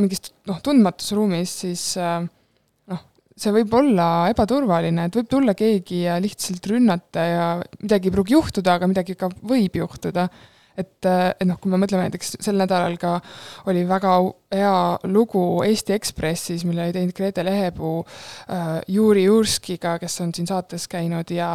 mingis 0.00 0.30
noh, 0.48 0.60
tundmatus 0.64 1.10
ruumis, 1.12 1.50
siis 1.66 1.82
noh, 2.00 3.00
see 3.36 3.52
võib 3.52 3.74
olla 3.76 4.06
ebaturvaline, 4.32 5.04
et 5.04 5.18
võib 5.20 5.28
tulla 5.28 5.52
keegi 5.56 5.98
ja 6.06 6.14
lihtsalt 6.16 6.64
rünnata 6.70 7.26
ja 7.28 7.48
midagi 7.82 8.08
ei 8.08 8.14
pruugi 8.14 8.32
juhtuda, 8.38 8.78
aga 8.78 8.88
midagi 8.88 9.18
ka 9.20 9.28
võib 9.44 9.76
juhtuda 9.76 10.30
et, 10.78 11.08
et 11.08 11.46
noh, 11.48 11.58
kui 11.60 11.72
me 11.72 11.80
mõtleme 11.82 12.06
näiteks 12.06 12.36
sel 12.44 12.58
nädalal 12.60 12.96
ka 13.00 13.16
oli 13.70 13.84
väga 13.88 14.14
hea 14.54 14.78
lugu 15.10 15.44
Eesti 15.66 15.96
Ekspressis, 15.96 16.64
mille 16.68 16.86
oli 16.86 16.96
teinud 16.96 17.16
Grete 17.16 17.44
Lehepuu 17.46 18.00
äh, 18.04 18.78
Juri 18.88 19.26
Jurskiga, 19.26 19.98
kes 19.98 20.20
on 20.24 20.34
siin 20.36 20.48
saates 20.50 20.88
käinud 20.90 21.34
ja, 21.34 21.50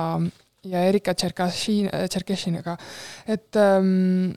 ja 0.67 0.86
Erika 0.89 1.15
Tšerkašin, 1.15 1.89
Tšerkešiniga, 2.09 2.77
et 3.27 3.59
ähm, 3.59 4.33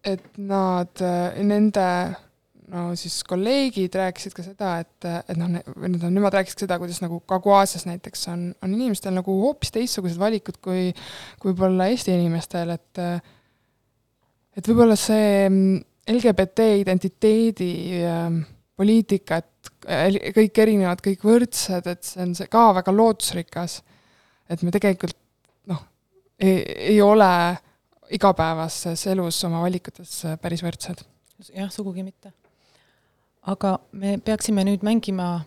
et 0.00 0.38
nad, 0.40 1.02
nende 1.44 1.86
no 2.70 2.84
siis 2.98 3.20
kolleegid 3.28 3.96
rääkisid 3.98 4.34
ka 4.36 4.44
seda, 4.44 4.70
et, 4.84 5.08
et 5.28 5.38
noh, 5.38 5.50
või 5.74 5.90
tähendab, 5.90 6.14
nemad 6.14 6.36
rääkisid 6.38 6.64
seda, 6.64 6.78
kuidas 6.80 7.00
nagu 7.02 7.20
Kagu-Aasias 7.28 7.86
näiteks 7.88 8.28
on, 8.32 8.46
on 8.62 8.76
inimestel 8.76 9.14
nagu 9.16 9.34
hoopis 9.42 9.74
teistsugused 9.74 10.20
valikud 10.20 10.60
kui, 10.62 10.88
kui 11.42 11.52
võib-olla 11.52 11.90
Eesti 11.90 12.14
inimestel, 12.14 12.76
et 12.76 13.02
et 14.56 14.66
võib-olla 14.70 14.96
see 14.98 15.46
mm, 15.48 15.78
LGBT 16.10 16.66
identiteedi 16.80 17.70
äh, 18.02 18.26
poliitika, 18.80 19.40
et 19.40 19.72
äh, 19.86 20.32
kõik 20.36 20.60
erinevad, 20.64 21.02
kõik 21.04 21.24
võrdsed, 21.26 21.88
et 21.90 22.04
see 22.06 22.24
on 22.24 22.34
see 22.38 22.50
ka 22.50 22.70
väga 22.80 22.94
lootusrikas. 22.94 23.80
et 24.50 24.62
me 24.66 24.74
tegelikult 24.74 25.16
noh, 25.70 25.82
ei, 26.38 26.60
ei 26.94 27.00
ole 27.02 27.30
igapäevases 28.10 29.06
elus 29.12 29.38
oma 29.46 29.62
valikutes 29.62 30.24
päris 30.42 30.64
võrdsed. 30.66 31.04
jah, 31.54 31.70
sugugi 31.70 32.02
mitte. 32.02 32.32
aga 33.42 33.78
me 33.92 34.18
peaksime 34.18 34.64
nüüd 34.66 34.82
mängima 34.86 35.40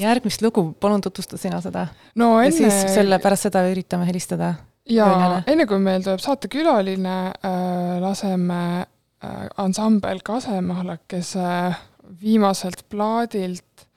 järgmist 0.00 0.42
lugu, 0.42 0.72
palun 0.80 1.00
tutvusta 1.00 1.38
sina 1.38 1.60
seda 1.62 1.86
no,. 2.14 2.38
Enne... 2.40 2.46
ja 2.48 2.56
siis 2.56 2.94
selle, 2.94 3.18
pärast 3.22 3.48
seda 3.48 3.64
üritame 3.70 4.08
helistada. 4.08 4.54
Jaa, 4.90 5.42
enne 5.46 5.66
kui 5.66 5.80
meil 5.82 6.04
tuleb 6.04 6.22
saatekülaline 6.22 7.16
äh,, 7.30 7.96
laseme 8.02 8.62
äh, 8.80 9.46
ansambel 9.56 10.20
Kasemahlakese 10.24 11.44
äh, 11.44 11.82
viimaselt 12.20 12.84
plaadilt 12.88 13.88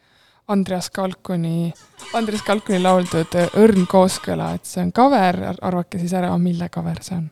Andreas 0.47 0.89
Kalkuni, 0.95 1.73
Andreas 2.15 2.43
Kalkuni 2.47 2.79
lauldud 2.79 3.33
Õrn 3.59 3.87
kooskõla, 3.91 4.53
et 4.55 4.63
see 4.69 4.85
on 4.85 4.93
cover, 4.95 5.41
arvake 5.59 5.99
siis 5.99 6.13
ära, 6.15 6.31
mille 6.39 6.69
cover 6.71 7.03
see 7.03 7.17
on 7.17 7.27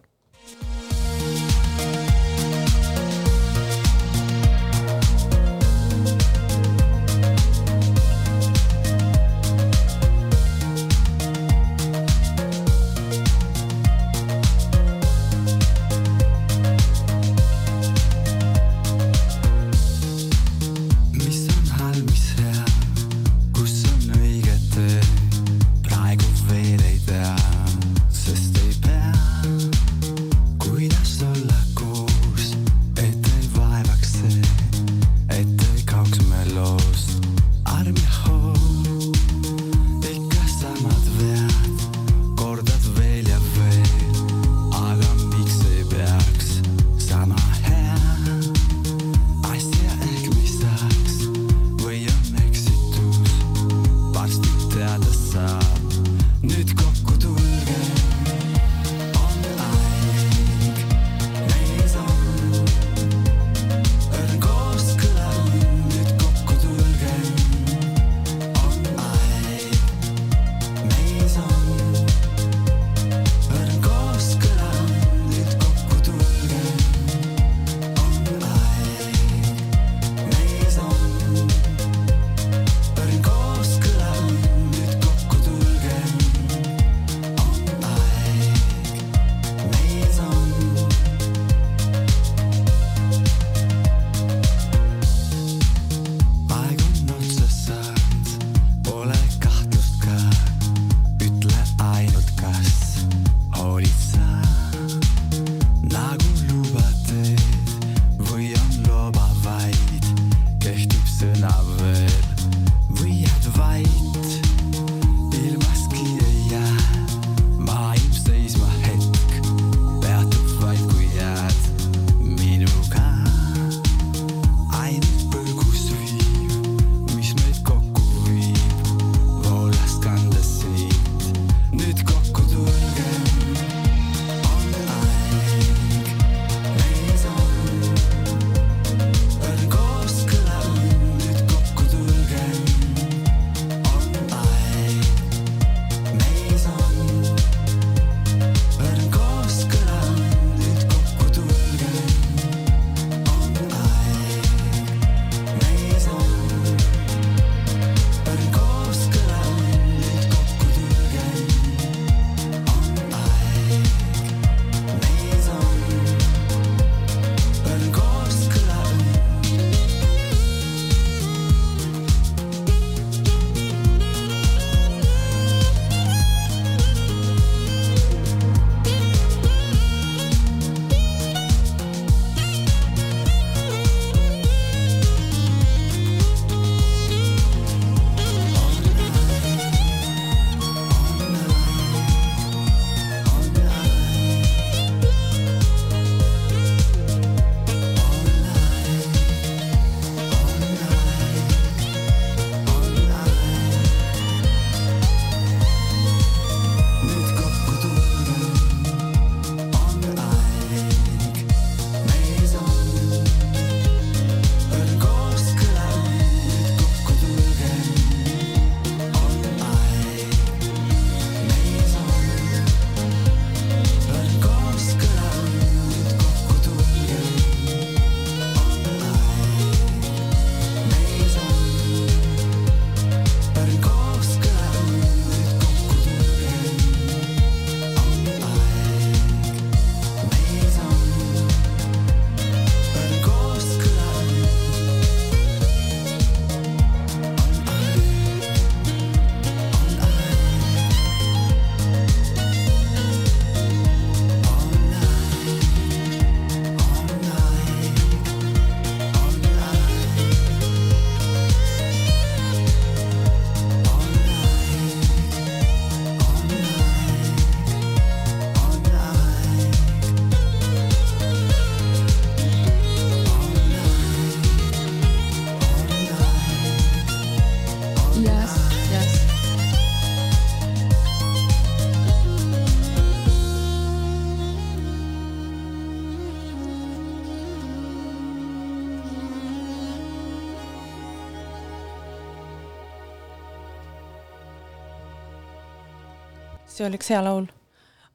see 296.75 296.87
oli 296.87 296.99
üks 296.99 297.11
hea 297.13 297.21
laul. 297.23 297.47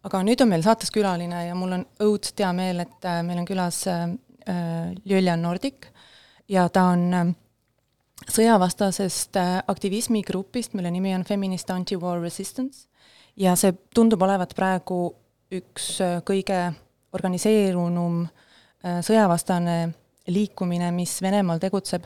aga 0.07 0.23
nüüd 0.25 0.41
on 0.41 0.49
meil 0.53 0.65
saates 0.65 0.93
külaline 0.95 1.45
ja 1.47 1.55
mul 1.59 1.77
on 1.77 1.87
õudselt 2.01 2.41
hea 2.41 2.51
meel, 2.57 2.85
et 2.87 3.09
äh, 3.09 3.21
meil 3.27 3.43
on 3.43 3.49
külas 3.49 3.83
äh, 3.91 4.09
äh 4.49 4.93
Ljuljana 5.05 5.43
Nordik 5.43 5.91
ja 6.49 6.69
ta 6.69 6.91
on 6.95 7.35
sõjavastasest 8.31 9.37
aktivismigrupist, 9.67 10.75
mille 10.77 10.91
nimi 10.93 11.15
on 11.17 11.25
Feminist 11.25 11.71
Anti-War 11.73 12.21
Resistance 12.21 12.87
ja 13.37 13.57
see 13.57 13.73
tundub 13.95 14.23
olevat 14.23 14.53
praegu 14.57 15.07
üks 15.51 15.97
kõige 16.29 16.61
organiseerunum 17.17 18.27
sõjavastane 18.81 19.79
liikumine, 20.31 20.91
mis 20.95 21.17
Venemaal 21.23 21.59
tegutseb. 21.63 22.05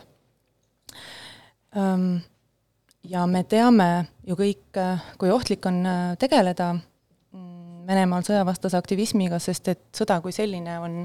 Ja 3.09 3.25
me 3.29 3.43
teame 3.43 4.07
ju 4.25 4.35
kõik, 4.39 4.77
kui 5.21 5.29
ohtlik 5.31 5.65
on 5.69 5.83
tegeleda 6.19 6.71
mm, 6.73 7.83
Venemaal 7.87 8.25
sõjavastase 8.25 8.77
aktivismiga, 8.79 9.39
sest 9.39 9.67
et 9.69 9.83
sõda 9.93 10.17
kui 10.23 10.33
selline 10.33 10.79
on, 10.81 11.03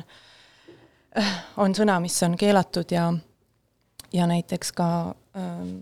on 1.60 1.76
sõna, 1.76 1.98
mis 2.00 2.16
on 2.24 2.38
keelatud 2.40 2.96
ja 2.96 3.10
ja 4.12 4.26
näiteks 4.26 4.72
ka 4.72 5.14
ähm, 5.36 5.76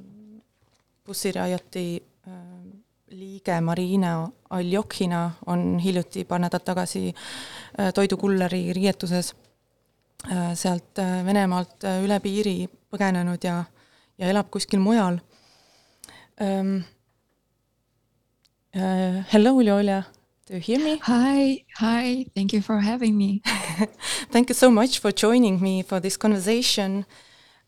bussirioti 1.06 2.02
ähm, 2.28 2.68
liige 3.10 3.60
Marina 3.60 4.28
Aljokhina 4.50 5.30
on 5.46 5.78
hiljuti 5.78 6.24
paar 6.24 6.38
nädalat 6.38 6.64
tagasi 6.64 7.14
äh, 7.14 7.92
toidukulleri 7.94 8.72
riietuses 8.72 9.34
äh, 10.32 10.54
sealt 10.54 10.98
äh, 10.98 11.24
Venemaalt 11.24 11.84
äh, 11.84 12.02
üle 12.04 12.20
piiri 12.20 12.68
põgenenud 12.90 13.44
ja, 13.44 13.64
ja 14.18 14.28
elab 14.28 14.50
kuskil 14.50 14.80
mujal 14.80 15.20
um,. 16.40 16.84
Uh, 18.74 19.22
hello, 19.30 19.62
Julia. 19.62 20.06
Do 20.46 20.54
you 20.54 20.60
hear 20.60 20.78
me? 20.78 20.98
Hi, 21.02 21.64
hi. 21.76 22.26
Thank 22.34 22.52
you 22.52 22.62
for 22.62 22.80
having 22.80 23.16
me. 23.16 23.42
Thank 24.30 24.48
you 24.48 24.54
so 24.54 24.70
much 24.70 24.98
for 24.98 25.10
joining 25.12 25.60
me 25.60 25.82
for 25.82 26.00
this 26.00 26.16
conversation. 26.16 27.04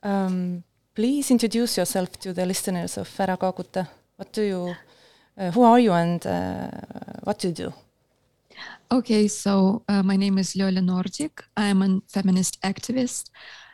Um, 0.02 0.62
please 0.94 1.30
introduce 1.30 1.76
yourself 1.76 2.18
to 2.20 2.32
the 2.32 2.46
listeners 2.46 2.96
of 2.96 3.08
Ära 3.18 3.36
kaaguta. 3.36 3.88
What 4.16 4.32
do 4.32 4.42
you, 4.42 4.74
uh, 5.36 5.50
who 5.50 5.62
are 5.62 5.78
you 5.80 5.92
and 5.92 6.26
uh, 6.26 6.70
what 7.24 7.38
do 7.38 7.48
you 7.48 7.54
do? 7.54 7.72
Okay, 8.92 9.28
so 9.28 9.82
uh, 9.88 10.02
my 10.02 10.16
name 10.16 10.38
is 10.38 10.54
Ljola 10.54 10.80
Nordik. 10.80 11.42
I 11.56 11.66
am 11.66 11.82
a 11.82 12.00
feminist 12.08 12.60
activist, 12.62 13.30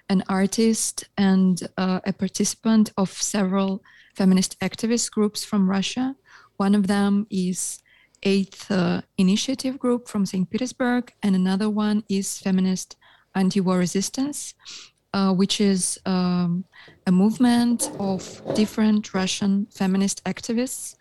an 0.09 0.25
artist, 0.29 1.05
and 1.17 1.63
uh, 1.77 2.01
a 2.05 2.13
participant 2.13 2.93
of 2.97 3.11
several 3.11 3.83
feminist 4.17 4.59
activist 4.61 5.11
groups 5.11 5.45
from 5.45 5.69
Russia. 5.69 6.17
One 6.57 6.75
of 6.75 6.87
them 6.87 7.27
is 7.31 7.83
Eighth 8.23 8.71
uh, 8.71 9.03
Initiative 9.19 9.79
Group 9.79 10.09
from 10.09 10.25
St. 10.25 10.49
Petersburg, 10.51 11.13
and 11.23 11.37
another 11.37 11.69
one 11.69 12.03
is 12.09 12.39
Feminist 12.39 12.97
Anti-War 13.35 13.79
Resistance, 13.79 14.55
uh, 15.13 15.33
which 15.35 15.61
is 15.61 15.99
um, 16.07 16.65
a 17.07 17.13
movement 17.13 17.91
of 18.01 18.43
different 18.55 19.13
Russian 19.13 19.67
feminist 19.71 20.25
activists, 20.25 20.97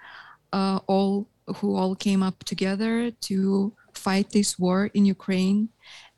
uh, 0.51 0.80
all 0.88 1.28
who 1.58 1.75
all 1.75 1.95
came 1.95 2.21
up 2.21 2.43
together 2.43 3.12
to 3.12 3.73
fight 3.93 4.32
this 4.32 4.60
war 4.60 4.89
in 4.93 5.06
Ukraine 5.06 5.69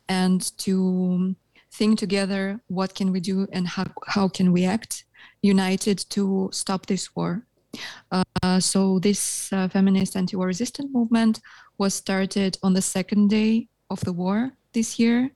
and 0.09 0.57
to 0.57 1.35
think 1.71 1.99
together 1.99 2.59
what 2.67 2.95
can 2.95 3.11
we 3.11 3.19
do 3.19 3.47
and 3.51 3.67
how, 3.67 3.85
how 4.07 4.27
can 4.27 4.51
we 4.51 4.65
act 4.65 5.03
united 5.41 5.97
to 6.09 6.49
stop 6.51 6.85
this 6.85 7.15
war. 7.15 7.45
Uh, 8.11 8.59
so 8.59 8.99
this 8.99 9.51
uh, 9.53 9.67
feminist 9.67 10.15
anti-war 10.15 10.47
resistance 10.47 10.89
movement 10.91 11.41
was 11.77 11.93
started 11.93 12.57
on 12.63 12.73
the 12.73 12.81
second 12.81 13.29
day 13.29 13.67
of 13.89 13.99
the 14.01 14.13
war 14.13 14.51
this 14.73 14.97
year 14.99 15.31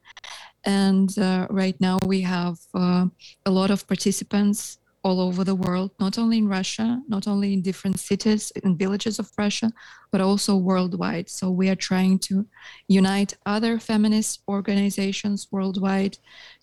and 0.65 1.17
uh, 1.17 1.47
right 1.49 1.79
now 1.79 1.97
we 2.05 2.21
have 2.21 2.57
uh, 2.73 3.05
a 3.45 3.51
lot 3.51 3.71
of 3.71 3.87
participants 3.87 4.77
all 5.03 5.19
over 5.19 5.43
the 5.43 5.55
world, 5.55 5.89
not 5.99 6.19
only 6.19 6.37
in 6.37 6.47
Russia, 6.47 7.01
not 7.07 7.27
only 7.27 7.53
in 7.53 7.61
different 7.63 7.99
cities 7.99 8.51
and 8.63 8.77
villages 8.77 9.17
of 9.17 9.31
Russia, 9.35 9.71
but 10.11 10.21
also 10.21 10.55
worldwide. 10.55 11.27
So 11.27 11.49
we 11.49 11.69
are 11.69 11.75
trying 11.75 12.19
to 12.19 12.45
unite 12.87 13.33
other 13.47 13.79
feminist 13.79 14.43
organizations 14.47 15.47
worldwide 15.49 16.19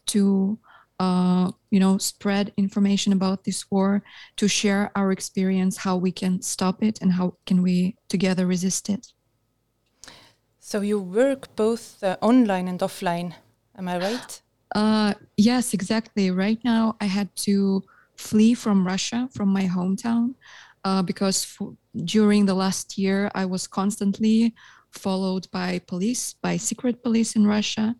to, 0.07 0.57
uh, 0.99 1.51
you 1.70 1.80
know, 1.80 1.99
spread 1.99 2.53
information 2.57 3.12
about 3.12 3.44
this 3.44 3.70
war, 3.70 4.03
to 4.36 4.49
share 4.49 4.90
our 4.96 5.12
experience, 5.12 5.76
how 5.76 5.96
we 5.96 6.12
can 6.12 6.42
stop 6.42 6.82
it, 6.82 7.01
and 7.01 7.12
how 7.12 7.34
can 7.46 7.62
we 7.62 7.96
together 8.09 8.46
resist 8.46 8.88
it. 8.88 9.07
So 10.61 10.80
you 10.80 11.01
work 11.01 11.55
both 11.57 12.03
uh, 12.03 12.16
online 12.20 12.68
and 12.68 12.80
offline 12.80 13.34
Am 13.78 13.88
I 13.88 13.99
right? 13.99 14.42
Uh, 14.74 15.14
yes, 15.36 15.72
exactly. 15.72 16.32
Right 16.32 16.59
now, 16.64 16.96
I 17.01 17.05
had 17.05 17.34
to 17.46 17.84
flee 18.16 18.55
from 18.55 18.84
Russia, 18.84 19.28
from 19.32 19.49
my 19.51 19.62
hometown, 19.62 20.34
uh, 20.84 21.03
because 21.03 21.44
for, 21.44 21.74
during 22.05 22.44
the 22.44 22.55
last 22.55 22.99
year, 22.99 23.30
I 23.36 23.44
was 23.46 23.68
constantly 23.68 24.55
followed 24.90 25.46
by 25.53 25.78
police, 25.86 26.34
by 26.42 26.57
secret 26.57 27.03
police 27.05 27.36
in 27.36 27.46
Russia. 27.46 27.94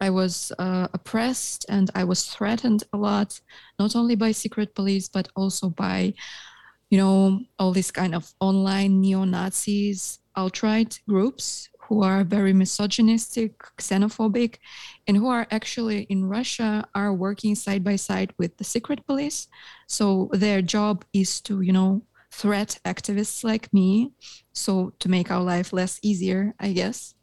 I 0.00 0.10
was 0.10 0.52
uh, 0.58 0.88
oppressed 0.92 1.66
and 1.68 1.90
I 1.94 2.04
was 2.04 2.24
threatened 2.24 2.84
a 2.92 2.96
lot, 2.96 3.40
not 3.78 3.96
only 3.96 4.14
by 4.14 4.32
secret 4.32 4.74
police, 4.74 5.08
but 5.08 5.28
also 5.34 5.70
by, 5.70 6.14
you 6.90 6.98
know, 6.98 7.40
all 7.58 7.72
these 7.72 7.90
kind 7.90 8.14
of 8.14 8.32
online 8.40 9.00
neo 9.00 9.24
Nazis, 9.24 10.20
alt 10.36 10.62
right 10.62 10.98
groups 11.08 11.68
who 11.88 12.02
are 12.02 12.22
very 12.22 12.52
misogynistic, 12.52 13.58
xenophobic, 13.78 14.58
and 15.06 15.16
who 15.16 15.28
are 15.28 15.46
actually 15.50 16.02
in 16.10 16.26
Russia 16.26 16.86
are 16.94 17.14
working 17.14 17.54
side 17.54 17.82
by 17.82 17.96
side 17.96 18.32
with 18.38 18.56
the 18.58 18.64
secret 18.64 19.04
police. 19.06 19.48
So 19.86 20.28
their 20.32 20.60
job 20.60 21.04
is 21.14 21.40
to, 21.42 21.62
you 21.62 21.72
know, 21.72 22.02
threat 22.30 22.78
activists 22.84 23.42
like 23.42 23.72
me. 23.72 24.12
So 24.52 24.92
to 24.98 25.08
make 25.08 25.30
our 25.30 25.42
life 25.42 25.72
less 25.72 25.98
easier, 26.02 26.54
I 26.60 26.72
guess. 26.72 27.14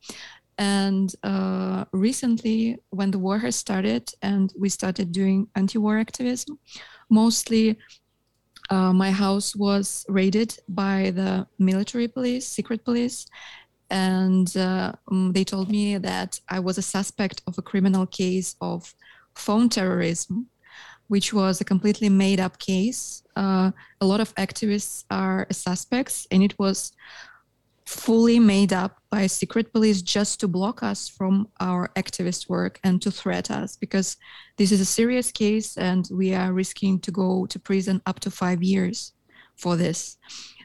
And 0.58 1.14
uh, 1.24 1.86
recently, 1.92 2.78
when 2.90 3.12
the 3.12 3.20
war 3.20 3.38
has 3.40 3.56
started 3.56 4.10
and 4.22 4.54
we 4.58 4.70
started 4.70 5.12
doing 5.12 5.48
anti-war 5.56 5.98
activism, 5.98 6.60
mostly 7.10 7.78
uh, 8.70 8.94
my 8.94 9.12
house 9.12 9.56
was 9.56 10.06
raided 10.08 10.58
by 10.70 11.12
the 11.12 11.48
military 11.60 12.08
police, 12.08 12.48
secret 12.48 12.84
police, 12.84 13.26
and 13.90 14.56
uh, 14.58 14.94
um, 15.12 15.32
they 15.34 15.44
told 15.44 15.70
me 15.70 15.98
that 15.98 16.40
I 16.50 16.60
was 16.60 16.78
a 16.78 16.82
suspect 16.82 17.42
of 17.48 17.58
a 17.58 17.62
criminal 17.62 18.08
case 18.08 18.56
of 18.62 18.96
phone 19.36 19.70
terrorism, 19.70 20.48
which 21.08 21.34
was 21.34 21.62
a 21.62 21.66
completely 21.66 22.10
made 22.10 22.40
up 22.40 22.58
case. 22.58 23.22
Uh, 23.36 23.72
a 24.02 24.06
lot 24.06 24.22
of 24.22 24.34
activists 24.36 25.04
are 25.12 25.46
suspects, 25.52 26.26
and 26.32 26.42
it 26.42 26.58
was 26.58 26.94
fully 27.86 28.40
made 28.40 28.74
up 28.74 29.00
by 29.12 29.28
secret 29.28 29.72
police 29.72 30.02
just 30.02 30.40
to 30.40 30.48
block 30.48 30.82
us 30.82 31.08
from 31.08 31.48
our 31.60 31.90
activist 31.96 32.50
work 32.50 32.80
and 32.84 33.02
to 33.02 33.12
threat 33.12 33.52
us 33.52 33.78
because 33.78 34.18
this 34.58 34.72
is 34.72 34.82
a 34.82 34.86
serious 34.86 35.32
case 35.32 35.78
and 35.78 36.10
we 36.12 36.34
are 36.34 36.52
risking 36.52 37.00
to 37.00 37.12
go 37.12 37.46
to 37.46 37.60
prison 37.60 38.02
up 38.06 38.20
to 38.20 38.32
five 38.32 38.64
years 38.64 39.14
for 39.56 39.76
this. 39.76 40.18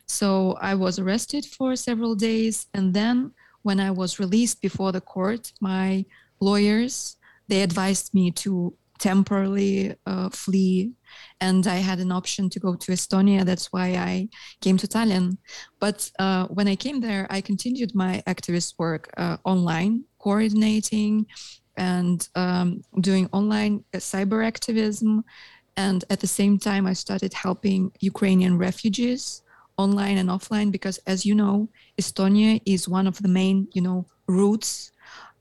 So 0.07 0.57
I 0.61 0.75
was 0.75 0.99
arrested 0.99 1.45
for 1.45 1.77
several 1.77 2.15
days. 2.15 2.67
And 2.75 2.93
then 2.93 3.33
when 3.63 3.79
I 3.79 3.91
was 3.91 4.19
released 4.19 4.61
before 4.61 4.91
the 4.91 5.01
court, 5.01 5.53
my 5.61 6.05
lawyers, 6.41 7.17
they 7.49 7.63
advised 7.63 8.13
me 8.15 8.31
to 8.33 8.75
temporarily 9.01 9.95
uh, 10.07 10.29
flee. 10.29 10.93
And 11.41 11.67
i 11.67 11.77
had 11.77 11.99
an 11.99 12.13
option 12.13 12.49
to 12.51 12.61
go 12.61 12.75
to 12.77 12.93
estonia. 12.93 13.45
That's 13.45 13.73
why 13.73 13.89
i 14.11 14.29
came 14.61 14.77
to 14.79 14.87
tallinn. 14.87 15.39
But 15.81 16.11
uh, 16.19 16.47
when 16.47 16.69
i 16.69 16.77
came 16.77 17.01
there 17.01 17.27
i 17.31 17.41
continued 17.41 17.95
my 17.95 18.23
activist 18.27 18.75
work 18.79 19.11
uh, 19.17 19.37
online 19.45 20.05
coordinating 20.19 21.27
and 21.77 22.29
um, 22.35 22.83
doing 23.01 23.29
online 23.33 23.85
uh, 23.95 23.99
cyber 23.99 24.47
activism. 24.47 25.25
And 25.77 26.05
at 26.11 26.21
the 26.21 26.27
same 26.27 26.59
time 26.59 26.87
i 26.87 26.93
started 26.93 27.33
helping 27.33 27.91
ukrainian 28.01 28.59
refugees 28.59 29.43
online 29.79 30.19
and 30.19 30.29
offline 30.29 30.71
because 30.71 30.99
as 31.07 31.25
you 31.25 31.35
know 31.35 31.69
estonia 31.99 32.61
is 32.67 32.87
one 32.87 33.07
of 33.07 33.17
the 33.23 33.29
main 33.29 33.67
you 33.73 33.81
know 33.81 34.05
routes 34.27 34.93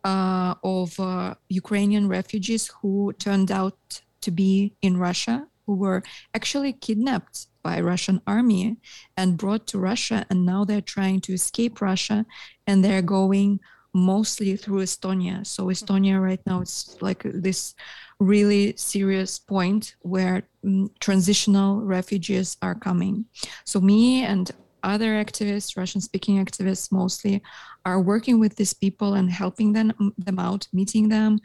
uh, 0.04 0.56
of 0.64 1.00
uh, 1.00 1.34
ukrainian 1.50 2.08
refugees 2.08 2.68
who 2.82 3.14
turned 3.14 3.52
out 3.52 4.02
to 4.22 4.32
be 4.32 4.74
in 4.82 4.98
russia 4.98 5.48
who 5.66 5.76
were 5.76 6.04
actually 6.34 6.74
kidnapped 6.74 7.48
by 7.64 7.80
russian 7.80 8.22
army 8.26 8.78
and 9.18 9.38
brought 9.38 9.68
to 9.68 9.78
russia 9.78 10.26
and 10.30 10.46
now 10.46 10.64
they're 10.64 10.82
trying 10.82 11.20
to 11.20 11.34
escape 11.34 11.82
russia 11.82 12.26
and 12.68 12.84
they're 12.84 13.02
going 13.02 13.60
mostly 13.94 14.56
through 14.56 14.82
estonia 14.82 15.46
so 15.46 15.66
estonia 15.66 16.22
right 16.22 16.42
now 16.46 16.62
it's 16.62 17.02
like 17.02 17.24
this 17.24 17.76
really 18.20 18.74
serious 18.76 19.40
point 19.40 19.96
where 20.02 20.44
mm, 20.64 20.90
transitional 21.00 21.82
refugees 21.82 22.58
are 22.62 22.76
coming. 22.76 23.26
So 23.66 23.80
me 23.80 24.24
and 24.24 24.52
other 24.84 25.24
activists, 25.24 25.78
Russian 25.78 26.02
speaking 26.02 26.44
activists 26.44 26.92
mostly, 26.92 27.42
are 27.90 28.02
working 28.14 28.40
with 28.40 28.56
these 28.56 28.74
people 28.74 29.12
and 29.20 29.30
helping 29.30 29.74
them, 29.74 29.88
them 30.18 30.40
out, 30.40 30.68
meeting 30.72 31.10
them, 31.10 31.40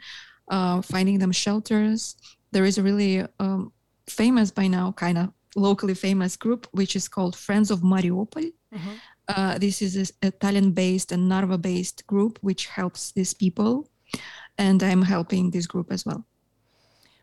uh, 0.55 0.81
finding 0.81 1.17
them 1.19 1.31
shelters. 1.31 2.15
There 2.53 2.65
is 2.69 2.77
a 2.77 2.83
really 2.83 3.25
um, 3.39 3.71
famous 4.07 4.51
by 4.51 4.67
now, 4.67 4.91
kind 5.05 5.17
of 5.17 5.27
locally 5.55 5.95
famous 5.95 6.37
group, 6.37 6.67
which 6.71 6.95
is 6.95 7.07
called 7.07 7.35
Friends 7.35 7.71
of 7.71 7.79
Mariupol. 7.81 8.51
Mm-hmm. 8.73 8.95
Uh, 9.27 9.57
this 9.57 9.81
is 9.81 10.13
a, 10.21 10.31
Tallinn-based 10.31 11.11
and 11.11 11.27
Narva-based 11.27 12.05
group 12.05 12.37
which 12.41 12.67
helps 12.67 13.11
these 13.11 13.33
people, 13.33 13.89
and 14.57 14.83
I'm 14.83 15.01
helping 15.01 15.51
this 15.51 15.67
group 15.67 15.91
as 15.91 16.05
well. 16.05 16.25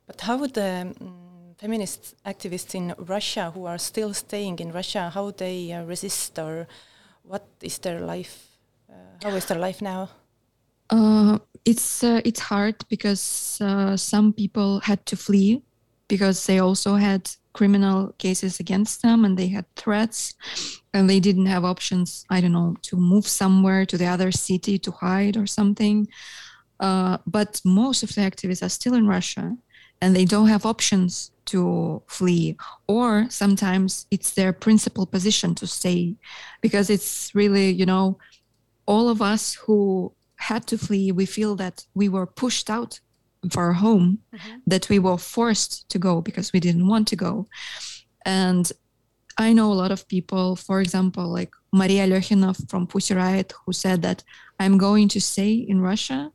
But 0.06 0.20
how 0.20 0.38
would 0.38 0.54
the 0.54 0.92
um, 1.00 1.54
feminist 1.58 2.16
activists 2.26 2.74
in 2.74 2.94
Russia 2.98 3.52
who 3.54 3.66
are 3.66 3.78
still 3.78 4.12
staying 4.14 4.58
in 4.58 4.72
Russia, 4.72 5.10
how 5.10 5.30
they 5.30 5.72
uh, 5.72 5.84
resist 5.84 6.38
or 6.38 6.66
what 7.22 7.46
is 7.60 7.78
their 7.78 8.00
life? 8.00 8.51
How 9.22 9.30
is 9.30 9.44
their 9.46 9.58
life 9.58 9.80
now? 9.80 10.08
Uh, 10.90 11.38
it's 11.64 12.02
uh, 12.04 12.20
it's 12.24 12.40
hard 12.40 12.76
because 12.88 13.58
uh, 13.60 13.96
some 13.96 14.32
people 14.32 14.80
had 14.80 15.04
to 15.06 15.16
flee 15.16 15.62
because 16.08 16.44
they 16.46 16.58
also 16.58 16.96
had 16.96 17.30
criminal 17.52 18.12
cases 18.18 18.60
against 18.60 19.02
them 19.02 19.24
and 19.24 19.38
they 19.38 19.48
had 19.48 19.64
threats 19.76 20.34
and 20.92 21.08
they 21.08 21.20
didn't 21.20 21.46
have 21.46 21.64
options 21.64 22.24
i 22.30 22.40
don't 22.40 22.52
know 22.52 22.74
to 22.82 22.96
move 22.96 23.26
somewhere 23.26 23.84
to 23.84 23.98
the 23.98 24.06
other 24.06 24.32
city 24.32 24.78
to 24.78 24.90
hide 24.90 25.36
or 25.36 25.46
something 25.46 26.06
uh, 26.80 27.18
but 27.26 27.60
most 27.64 28.02
of 28.02 28.14
the 28.14 28.20
activists 28.20 28.62
are 28.62 28.70
still 28.70 28.94
in 28.94 29.06
russia 29.06 29.56
and 30.00 30.16
they 30.16 30.24
don't 30.24 30.48
have 30.48 30.66
options 30.66 31.30
to 31.44 32.02
flee 32.06 32.56
or 32.88 33.26
sometimes 33.28 34.06
it's 34.10 34.32
their 34.32 34.52
principal 34.52 35.06
position 35.06 35.54
to 35.54 35.66
stay 35.66 36.16
because 36.60 36.88
it's 36.88 37.34
really 37.34 37.70
you 37.70 37.86
know 37.86 38.18
all 38.86 39.08
of 39.08 39.22
us 39.22 39.54
who 39.54 40.12
had 40.36 40.66
to 40.66 40.76
flee 40.76 41.12
we 41.12 41.26
feel 41.26 41.54
that 41.56 41.86
we 41.94 42.08
were 42.08 42.26
pushed 42.26 42.68
out 42.68 43.00
of 43.44 43.56
our 43.56 43.72
home 43.72 44.18
mm-hmm. 44.34 44.56
that 44.66 44.88
we 44.88 44.98
were 44.98 45.18
forced 45.18 45.88
to 45.88 45.98
go 45.98 46.20
because 46.20 46.52
we 46.52 46.60
didn't 46.60 46.86
want 46.86 47.06
to 47.08 47.16
go 47.16 47.46
and 48.24 48.72
i 49.38 49.52
know 49.52 49.72
a 49.72 49.80
lot 49.82 49.92
of 49.92 50.06
people 50.08 50.56
for 50.56 50.80
example 50.80 51.26
like 51.26 51.52
maria 51.72 52.06
Lyokhina 52.06 52.68
from 52.68 52.86
pussy 52.86 53.14
riot 53.14 53.52
who 53.64 53.72
said 53.72 54.02
that 54.02 54.22
i'm 54.60 54.78
going 54.78 55.08
to 55.08 55.20
stay 55.20 55.52
in 55.52 55.80
russia 55.80 56.32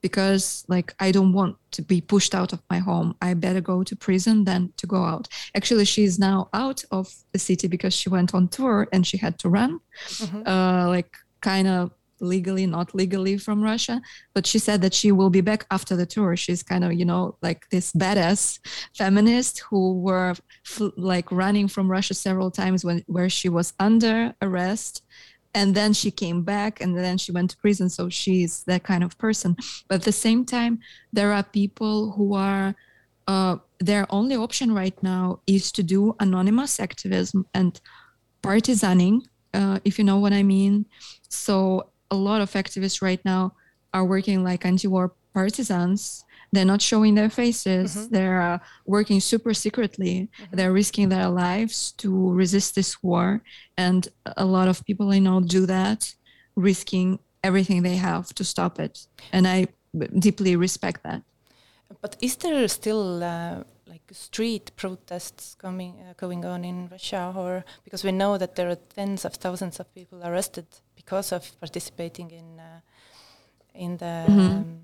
because 0.00 0.64
like 0.68 0.94
I 1.00 1.10
don't 1.10 1.32
want 1.32 1.56
to 1.72 1.82
be 1.82 2.00
pushed 2.00 2.34
out 2.34 2.52
of 2.52 2.62
my 2.70 2.78
home. 2.78 3.16
I 3.20 3.34
better 3.34 3.60
go 3.60 3.82
to 3.82 3.96
prison 3.96 4.44
than 4.44 4.72
to 4.76 4.86
go 4.86 5.04
out. 5.04 5.28
Actually, 5.54 5.84
she's 5.84 6.18
now 6.18 6.48
out 6.52 6.84
of 6.90 7.12
the 7.32 7.38
city 7.38 7.68
because 7.68 7.94
she 7.94 8.08
went 8.08 8.34
on 8.34 8.48
tour 8.48 8.88
and 8.92 9.06
she 9.06 9.16
had 9.16 9.38
to 9.40 9.48
run, 9.48 9.80
mm-hmm. 10.06 10.46
uh, 10.46 10.86
like 10.88 11.16
kind 11.40 11.68
of 11.68 11.92
legally, 12.20 12.66
not 12.66 12.94
legally 12.94 13.38
from 13.38 13.62
Russia. 13.62 14.00
But 14.34 14.46
she 14.46 14.58
said 14.58 14.82
that 14.82 14.94
she 14.94 15.12
will 15.12 15.30
be 15.30 15.40
back 15.40 15.66
after 15.70 15.94
the 15.96 16.06
tour. 16.06 16.36
She's 16.36 16.62
kind 16.62 16.84
of, 16.84 16.92
you 16.92 17.04
know, 17.04 17.36
like 17.42 17.68
this 17.70 17.92
badass 17.92 18.58
feminist 18.96 19.60
who 19.70 20.00
were 20.00 20.34
f- 20.66 20.92
like 20.96 21.30
running 21.30 21.68
from 21.68 21.90
Russia 21.90 22.14
several 22.14 22.50
times 22.50 22.84
when 22.84 23.04
where 23.06 23.28
she 23.28 23.48
was 23.48 23.72
under 23.78 24.34
arrest 24.42 25.02
and 25.54 25.74
then 25.74 25.92
she 25.92 26.10
came 26.10 26.42
back 26.42 26.80
and 26.80 26.96
then 26.96 27.18
she 27.18 27.32
went 27.32 27.50
to 27.50 27.56
prison 27.56 27.88
so 27.88 28.08
she's 28.08 28.64
that 28.64 28.82
kind 28.82 29.02
of 29.02 29.16
person 29.18 29.56
but 29.88 29.96
at 29.96 30.02
the 30.02 30.12
same 30.12 30.44
time 30.44 30.78
there 31.12 31.32
are 31.32 31.42
people 31.42 32.12
who 32.12 32.34
are 32.34 32.74
uh, 33.26 33.56
their 33.80 34.06
only 34.10 34.36
option 34.36 34.72
right 34.72 35.00
now 35.02 35.40
is 35.46 35.70
to 35.72 35.82
do 35.82 36.14
anonymous 36.20 36.80
activism 36.80 37.46
and 37.54 37.80
partisaning 38.42 39.20
uh, 39.54 39.78
if 39.84 39.98
you 39.98 40.04
know 40.04 40.18
what 40.18 40.32
i 40.32 40.42
mean 40.42 40.86
so 41.28 41.90
a 42.10 42.16
lot 42.16 42.40
of 42.40 42.50
activists 42.52 43.02
right 43.02 43.22
now 43.24 43.54
are 43.92 44.04
working 44.04 44.44
like 44.44 44.64
anti-war 44.64 45.12
partisans. 45.34 46.24
They're 46.52 46.64
not 46.64 46.82
showing 46.82 47.14
their 47.14 47.30
faces. 47.30 47.94
Mm-hmm. 47.94 48.14
they're 48.14 48.42
uh, 48.42 48.58
working 48.86 49.20
super 49.20 49.54
secretly. 49.54 50.14
Mm-hmm. 50.16 50.56
they're 50.56 50.72
risking 50.72 51.08
their 51.08 51.28
lives 51.28 51.92
to 52.02 52.32
resist 52.32 52.74
this 52.74 53.02
war. 53.02 53.42
And 53.76 54.08
a 54.36 54.44
lot 54.44 54.68
of 54.68 54.84
people 54.84 55.10
i 55.10 55.18
know 55.18 55.40
do 55.40 55.66
that 55.66 56.14
risking 56.56 57.18
everything 57.44 57.82
they 57.82 57.96
have 57.96 58.34
to 58.34 58.44
stop 58.44 58.80
it. 58.80 59.06
And 59.32 59.46
i 59.46 59.68
deeply 60.18 60.56
respect 60.56 61.02
that. 61.04 61.22
But 62.02 62.16
is 62.20 62.36
there 62.36 62.68
still 62.68 63.22
uh, 63.22 63.64
like 63.86 64.02
street 64.12 64.72
protests 64.76 65.54
coming 65.54 65.94
uh, 66.00 66.12
going 66.16 66.44
on 66.44 66.64
in 66.64 66.88
Russia, 66.88 67.32
or 67.34 67.64
because 67.84 68.04
we 68.04 68.12
know 68.12 68.38
that 68.38 68.54
there 68.56 68.68
are 68.68 68.76
tens 68.94 69.24
of 69.24 69.34
thousands 69.34 69.80
of 69.80 69.92
people 69.94 70.18
arrested 70.22 70.66
because 71.08 71.32
of 71.32 71.58
participating 71.60 72.30
in 72.30 72.60
uh, 72.60 72.80
in 73.74 73.96
the 73.96 74.24
mm-hmm. 74.28 74.40
um, 74.40 74.80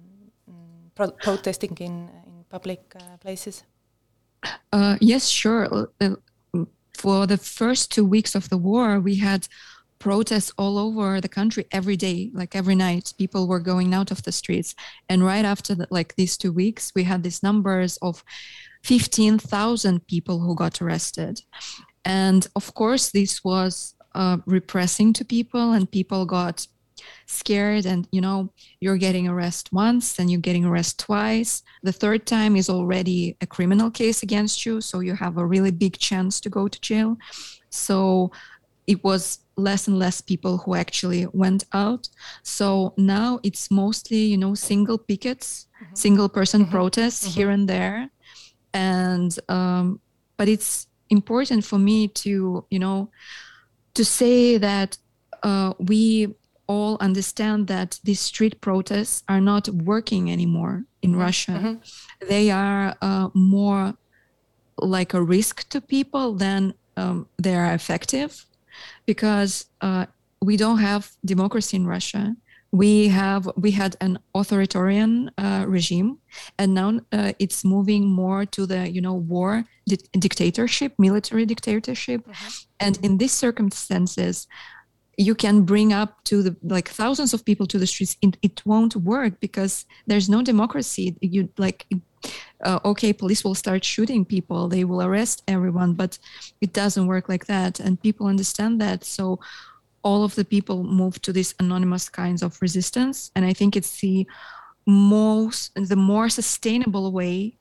pro 0.95 1.11
protesting 1.11 1.77
in 1.81 2.09
in 2.27 2.45
public 2.49 2.81
uh, 2.97 3.17
places? 3.19 3.65
Uh, 4.73 4.97
yes, 5.01 5.29
sure. 5.29 5.89
Uh, 6.01 6.17
for 6.97 7.27
the 7.27 7.37
first 7.37 7.93
two 7.93 8.05
weeks 8.09 8.35
of 8.35 8.49
the 8.49 8.57
war, 8.57 9.01
we 9.01 9.17
had 9.17 9.49
protests 9.99 10.53
all 10.57 10.79
over 10.79 11.21
the 11.21 11.29
country 11.29 11.65
every 11.71 11.97
day, 11.97 12.31
like 12.33 12.57
every 12.57 12.75
night. 12.75 13.13
People 13.19 13.47
were 13.47 13.61
going 13.61 13.95
out 13.95 14.11
of 14.11 14.23
the 14.23 14.33
streets, 14.33 14.75
and 15.09 15.23
right 15.25 15.45
after 15.45 15.75
the, 15.75 15.87
like 15.91 16.15
these 16.15 16.39
two 16.39 16.53
weeks, 16.53 16.93
we 16.95 17.05
had 17.05 17.23
these 17.23 17.43
numbers 17.43 17.99
of 18.01 18.25
fifteen 18.83 19.39
thousand 19.39 20.07
people 20.07 20.39
who 20.39 20.55
got 20.55 20.81
arrested, 20.81 21.43
and 22.05 22.49
of 22.55 22.73
course, 22.73 23.11
this 23.11 23.45
was 23.45 23.95
uh, 24.15 24.39
repressing 24.47 25.13
to 25.15 25.25
people, 25.25 25.73
and 25.73 25.91
people 25.91 26.27
got 26.27 26.67
scared 27.27 27.87
and 27.87 28.07
you 28.13 28.21
know 28.21 28.51
you're 28.81 28.97
getting 28.97 29.27
arrested 29.29 29.73
once 29.73 30.15
then 30.15 30.29
you're 30.29 30.41
getting 30.41 30.65
arrested 30.65 30.99
twice 30.99 31.63
the 31.83 31.93
third 31.93 32.27
time 32.27 32.57
is 32.57 32.71
already 32.71 33.37
a 33.41 33.47
criminal 33.47 33.91
case 33.91 34.23
against 34.23 34.65
you 34.65 34.81
so 34.81 35.01
you 35.01 35.15
have 35.15 35.37
a 35.37 35.47
really 35.47 35.71
big 35.71 35.99
chance 35.99 36.41
to 36.41 36.49
go 36.49 36.69
to 36.69 36.81
jail 36.81 37.17
so 37.69 38.31
it 38.87 39.03
was 39.03 39.41
less 39.57 39.89
and 39.89 39.99
less 39.99 40.21
people 40.21 40.59
who 40.59 40.75
actually 40.75 41.27
went 41.33 41.65
out 41.73 42.09
so 42.43 42.93
now 42.97 43.41
it's 43.43 43.71
mostly 43.71 44.19
you 44.19 44.37
know 44.37 44.55
single 44.55 44.99
pickets 44.99 45.67
mm-hmm. 45.83 45.95
single 45.95 46.29
person 46.29 46.63
mm-hmm. 46.63 46.73
protests 46.73 47.29
mm-hmm. 47.29 47.41
here 47.41 47.51
and 47.51 47.69
there 47.69 48.11
and 48.73 49.39
um, 49.49 50.01
but 50.37 50.49
it's 50.49 50.89
important 51.11 51.65
for 51.65 51.79
me 51.79 52.09
to 52.09 52.65
you 52.71 52.79
know 52.79 53.11
to 53.95 54.05
say 54.05 54.59
that 54.59 54.99
uh, 55.43 55.75
we 55.79 56.35
all 56.67 56.97
understand 57.01 57.67
that 57.67 58.01
these 58.05 58.21
street 58.21 58.61
protests 58.61 59.23
are 59.29 59.41
not 59.41 59.69
working 59.69 60.31
anymore 60.31 60.85
in 61.03 61.13
mm-hmm. 61.13 61.21
Russia. 61.21 61.53
Mm-hmm. 61.53 62.29
They 62.29 62.51
are 62.51 62.97
uh, 63.03 63.29
more 63.35 63.95
like 64.79 65.15
a 65.15 65.23
risk 65.23 65.69
to 65.69 65.81
people 65.81 66.35
than 66.35 66.75
um, 66.97 67.29
they 67.39 67.55
are 67.55 67.75
effective 67.75 68.47
because 69.07 69.67
uh, 69.81 70.07
we 70.41 70.57
don't 70.57 70.79
have 70.79 71.11
democracy 71.25 71.77
in 71.77 71.87
Russia. 71.87 72.35
We 72.75 73.09
have 73.09 73.49
we 73.57 73.71
had 73.71 73.97
an 74.01 74.19
authoritarian 74.35 75.31
uh, 75.39 75.65
regime, 75.69 76.19
and 76.59 76.75
now 76.75 76.89
uh, 77.13 77.33
it's 77.39 77.65
moving 77.65 78.05
more 78.05 78.45
to 78.47 78.67
the 78.67 78.91
you 78.91 79.01
know 79.01 79.15
war 79.15 79.65
di- 79.87 80.09
dictatorship, 80.19 80.93
military 80.99 81.47
dictatorship, 81.47 82.27
mm-hmm. 82.27 82.49
and 82.81 82.99
in 83.07 83.19
these 83.19 83.31
circumstances, 83.33 84.49
you 85.17 85.35
can 85.37 85.63
bring 85.63 85.93
up 85.93 86.11
to 86.25 86.43
the 86.43 86.57
like 86.63 86.89
thousands 86.89 87.33
of 87.33 87.45
people 87.45 87.67
to 87.67 87.79
the 87.79 87.87
streets. 87.87 88.17
It, 88.23 88.37
it 88.43 88.67
won't 88.67 88.97
work 88.97 89.39
because 89.39 89.87
there's 90.09 90.29
no 90.29 90.43
democracy. 90.43 91.17
You 91.21 91.49
like 91.59 91.87
uh, 92.65 92.81
okay 92.85 93.13
police 93.13 93.45
will 93.45 93.55
start 93.55 93.85
shooting 93.85 94.25
people. 94.25 94.69
They 94.69 94.85
will 94.85 95.03
arrest 95.03 95.43
everyone 95.47 95.95
but 95.95 96.19
it 96.61 96.73
doesn't 96.73 97.07
work 97.07 97.29
like 97.29 97.47
that. 97.47 97.81
And 97.81 98.01
people 98.03 98.27
understand 98.27 98.81
that. 98.81 99.05
So 99.05 99.39
all 100.05 100.23
of 100.23 100.35
the 100.37 100.45
people 100.45 100.85
move 100.85 101.21
to 101.23 101.33
these 101.33 101.55
anonymous 101.59 102.09
kinds 102.09 102.43
of 102.43 102.61
resistance 102.63 103.31
and 103.35 103.45
i 103.45 103.53
think 103.53 103.77
it's 103.77 104.01
the 104.01 104.27
most 104.87 105.73
the 105.75 105.97
more 105.97 106.29
sustainable 106.29 107.11
way 107.11 107.57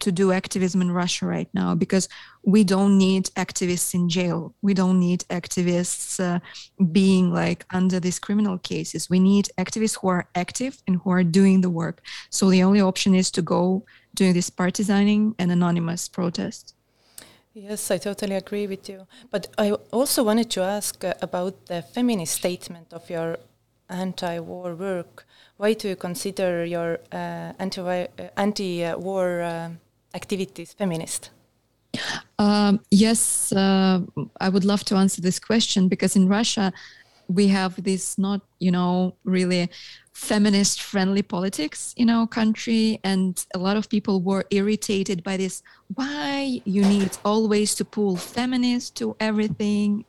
to 0.00 0.12
do 0.12 0.32
activism 0.32 0.80
in 0.80 0.90
Russia 0.90 1.26
right 1.26 1.48
now 1.54 1.74
because 1.74 2.08
we 2.42 2.64
don't 2.64 2.98
need 2.98 3.26
activists 3.36 3.94
in 3.94 4.08
jail. 4.08 4.54
We 4.62 4.74
don't 4.74 4.98
need 4.98 5.20
activists 5.30 6.20
uh, 6.20 6.40
being 6.92 7.32
like 7.32 7.64
under 7.72 8.00
these 8.00 8.18
criminal 8.18 8.58
cases. 8.58 9.08
We 9.08 9.20
need 9.20 9.48
activists 9.58 9.98
who 10.00 10.08
are 10.08 10.28
active 10.34 10.82
and 10.86 11.00
who 11.02 11.10
are 11.10 11.24
doing 11.24 11.60
the 11.60 11.70
work. 11.70 12.02
So 12.30 12.50
the 12.50 12.62
only 12.62 12.80
option 12.80 13.14
is 13.14 13.30
to 13.32 13.42
go 13.42 13.84
doing 14.14 14.32
this 14.32 14.50
partisaning 14.50 15.34
and 15.38 15.50
anonymous 15.50 16.08
protest. 16.08 16.73
Yes, 17.56 17.88
I 17.92 17.98
totally 17.98 18.34
agree 18.34 18.66
with 18.66 18.88
you. 18.88 19.06
But 19.30 19.46
I 19.56 19.70
also 19.92 20.24
wanted 20.24 20.50
to 20.50 20.62
ask 20.62 21.04
uh, 21.04 21.14
about 21.22 21.66
the 21.66 21.82
feminist 21.82 22.34
statement 22.34 22.92
of 22.92 23.08
your 23.08 23.38
anti-war 23.88 24.74
work. 24.74 25.24
Why 25.56 25.74
do 25.74 25.88
you 25.88 25.94
consider 25.94 26.64
your 26.64 26.98
uh, 27.12 27.16
uh, 27.16 27.52
anti-war 28.36 29.42
uh, 29.42 29.70
activities 30.14 30.72
feminist? 30.72 31.30
Um, 32.40 32.80
yes, 32.90 33.52
uh, 33.52 34.00
I 34.40 34.48
would 34.48 34.64
love 34.64 34.84
to 34.86 34.96
answer 34.96 35.22
this 35.22 35.38
question 35.38 35.88
because 35.88 36.16
in 36.16 36.28
Russia, 36.28 36.72
we 37.28 37.46
have 37.48 37.80
this 37.84 38.18
not, 38.18 38.40
you 38.58 38.72
know, 38.72 39.14
really 39.24 39.70
feminist 40.14 40.80
friendly 40.80 41.22
politics 41.22 41.92
in 41.96 42.08
our 42.08 42.26
country 42.26 43.00
and 43.02 43.44
a 43.52 43.58
lot 43.58 43.76
of 43.76 43.88
people 43.88 44.22
were 44.22 44.44
irritated 44.50 45.24
by 45.24 45.36
this 45.36 45.62
why 45.94 46.62
you 46.64 46.82
need 46.84 47.10
always 47.24 47.74
to 47.74 47.84
pull 47.84 48.16
feminists 48.16 48.90
to 48.90 49.16
everything? 49.18 50.04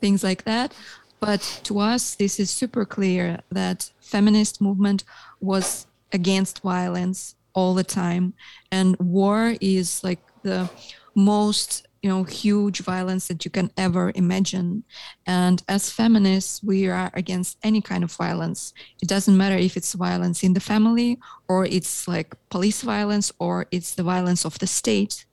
Things 0.00 0.24
like 0.24 0.42
that. 0.44 0.74
But 1.20 1.40
to 1.64 1.78
us 1.78 2.16
this 2.16 2.40
is 2.40 2.50
super 2.50 2.84
clear 2.84 3.40
that 3.52 3.90
feminist 4.00 4.60
movement 4.60 5.04
was 5.40 5.86
against 6.12 6.60
violence 6.60 7.36
all 7.54 7.74
the 7.74 7.84
time 7.84 8.34
and 8.72 8.96
war 8.98 9.54
is 9.60 10.02
like 10.02 10.20
the 10.42 10.68
most 11.14 11.86
you 12.04 12.10
know 12.10 12.22
huge 12.22 12.80
violence 12.80 13.28
that 13.28 13.46
you 13.46 13.50
can 13.50 13.70
ever 13.78 14.12
imagine. 14.14 14.84
And 15.26 15.62
as 15.68 15.90
feminists 15.90 16.62
we 16.62 16.86
are 16.86 17.10
against 17.14 17.56
any 17.62 17.80
kind 17.80 18.04
of 18.04 18.12
violence. 18.12 18.74
It 19.00 19.08
doesn't 19.08 19.34
matter 19.34 19.56
if 19.56 19.74
it's 19.74 19.94
violence 19.94 20.42
in 20.42 20.52
the 20.52 20.60
family 20.60 21.18
or 21.48 21.64
it's 21.64 22.06
like 22.06 22.34
police 22.50 22.82
violence 22.82 23.32
or 23.38 23.66
it's 23.70 23.94
the 23.94 24.02
violence 24.02 24.44
of 24.44 24.58
the 24.58 24.66
state. 24.66 25.24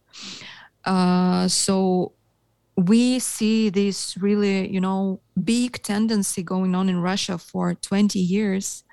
Uh, 0.86 1.50
so 1.50 2.14
we 2.78 3.20
see 3.20 3.70
this 3.70 4.18
really 4.18 4.72
you 4.72 4.80
know 4.80 5.20
big 5.44 5.82
tendency 5.84 6.42
going 6.42 6.74
on 6.74 6.90
in 6.90 7.00
russia 7.00 7.38
for 7.38 7.74
20 7.76 8.18
years 8.18 8.84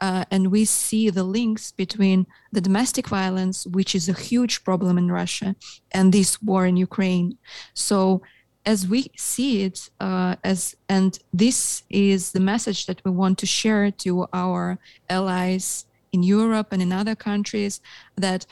uh, 0.00 0.24
and 0.30 0.50
we 0.50 0.64
see 0.64 1.10
the 1.10 1.24
links 1.24 1.72
between 1.72 2.26
the 2.52 2.60
domestic 2.60 3.08
violence, 3.08 3.66
which 3.66 3.94
is 3.94 4.08
a 4.08 4.12
huge 4.12 4.62
problem 4.64 4.96
in 4.96 5.10
Russia, 5.10 5.56
and 5.92 6.12
this 6.12 6.40
war 6.40 6.66
in 6.66 6.76
Ukraine. 6.76 7.36
So, 7.74 8.22
as 8.64 8.86
we 8.86 9.10
see 9.16 9.64
it, 9.64 9.90
uh, 9.98 10.36
as 10.44 10.76
and 10.88 11.18
this 11.32 11.82
is 11.88 12.32
the 12.32 12.40
message 12.40 12.86
that 12.86 13.02
we 13.04 13.10
want 13.10 13.38
to 13.38 13.46
share 13.46 13.90
to 13.90 14.26
our 14.32 14.78
allies 15.08 15.86
in 16.12 16.22
Europe 16.22 16.68
and 16.72 16.82
in 16.82 16.92
other 16.92 17.14
countries 17.14 17.80
that 18.16 18.46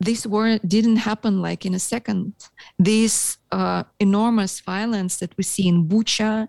this 0.00 0.26
war 0.26 0.58
didn't 0.66 0.96
happen 0.96 1.40
like 1.40 1.64
in 1.64 1.74
a 1.74 1.78
second. 1.78 2.34
This 2.78 3.38
uh, 3.52 3.84
enormous 4.00 4.60
violence 4.60 5.16
that 5.18 5.36
we 5.36 5.44
see 5.44 5.68
in 5.68 5.88
Bucha, 5.88 6.48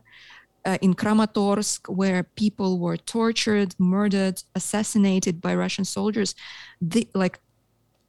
uh, 0.65 0.77
in 0.81 0.93
Kramatorsk, 0.95 1.87
where 1.87 2.23
people 2.23 2.79
were 2.79 2.97
tortured, 2.97 3.75
murdered, 3.77 4.43
assassinated 4.55 5.41
by 5.41 5.53
Russian 5.55 5.85
soldiers. 5.85 6.33
The, 6.81 7.07
like, 7.13 7.39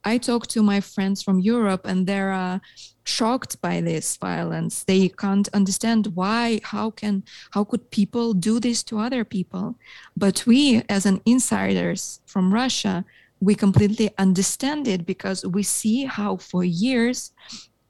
I 0.03 0.17
talk 0.17 0.47
to 0.47 0.63
my 0.63 0.79
friends 0.79 1.21
from 1.21 1.39
Europe, 1.39 1.81
and 1.85 2.07
they're 2.07 2.31
uh, 2.31 2.59
shocked 3.03 3.61
by 3.61 3.81
this 3.81 4.17
violence. 4.17 4.83
They 4.83 5.09
can't 5.09 5.49
understand 5.53 6.07
why. 6.15 6.61
How 6.63 6.91
can 6.91 7.23
how 7.51 7.63
could 7.65 7.91
people 7.91 8.33
do 8.33 8.59
this 8.59 8.83
to 8.83 8.99
other 8.99 9.25
people? 9.25 9.75
But 10.15 10.45
we, 10.45 10.81
as 10.87 11.05
an 11.05 11.21
insiders 11.25 12.21
from 12.25 12.53
Russia, 12.53 13.05
we 13.39 13.55
completely 13.55 14.11
understand 14.17 14.87
it 14.87 15.05
because 15.05 15.45
we 15.45 15.63
see 15.63 16.05
how 16.05 16.37
for 16.37 16.63
years 16.63 17.31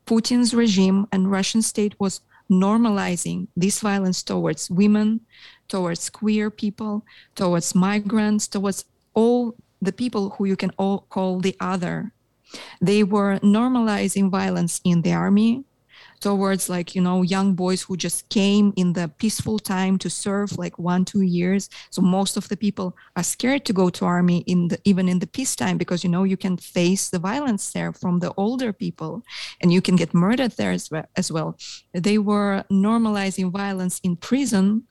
Putin's 0.06 0.54
regime 0.54 1.08
and 1.12 1.30
Russian 1.30 1.62
state 1.62 1.96
was 2.00 2.22
normalizing 2.50 3.48
this 3.56 3.82
violence 3.82 4.24
towards 4.24 4.70
women, 4.70 5.22
towards 5.68 6.10
queer 6.10 6.50
people, 6.50 7.06
towards 7.36 7.76
migrants, 7.76 8.48
towards 8.48 8.86
all 9.14 9.56
the 9.82 9.92
people 9.92 10.32
who 10.32 10.46
you 10.46 10.56
can 10.56 10.72
all 10.78 11.06
call 11.10 11.40
the 11.40 11.56
other. 11.60 12.14
They 12.80 13.04
were 13.04 13.40
normalizing 13.40 14.32
violence 14.32 14.80
in 14.86 15.02
the 15.02 15.12
army, 15.12 15.66
towards 16.20 16.70
like 16.70 16.96
you 16.96 17.02
know 17.02 17.22
young 17.22 17.54
boys 17.54 17.82
who 17.82 17.96
just 17.96 18.28
came 18.30 18.74
in 18.76 18.94
the 18.94 19.08
peaceful 19.18 19.60
time 19.60 19.98
to 19.98 20.10
serve 20.10 20.58
like 20.58 20.78
one 20.80 21.06
two 21.06 21.22
years 21.22 21.70
so 21.90 22.02
most 22.02 22.38
of 22.38 22.48
the 22.50 22.58
people 22.58 22.96
are 23.16 23.24
scared 23.24 23.66
to 23.66 23.74
go 23.74 23.90
to 23.90 24.06
army 24.06 24.40
in 24.48 24.68
the 24.68 24.80
even 24.84 25.08
in 25.08 25.20
the 25.20 25.28
peacetime 25.28 25.78
because 25.78 26.04
you 26.04 26.10
know 26.10 26.24
you 26.24 26.38
can 26.38 26.58
face 26.58 27.10
the 27.10 27.20
violence 27.20 27.72
there 27.72 27.94
from 27.94 28.20
the 28.20 28.34
older 28.38 28.74
people 28.74 29.24
and 29.62 29.72
you 29.72 29.82
can 29.82 29.96
get 29.96 30.14
murdered 30.14 30.52
there 30.52 30.72
as 30.72 30.90
well, 30.90 31.06
as 31.16 31.32
well. 31.32 31.58
they 31.94 32.18
were 32.18 32.64
normalizing 32.72 33.52
violence 33.52 34.00
in 34.04 34.16
prison 34.16 34.84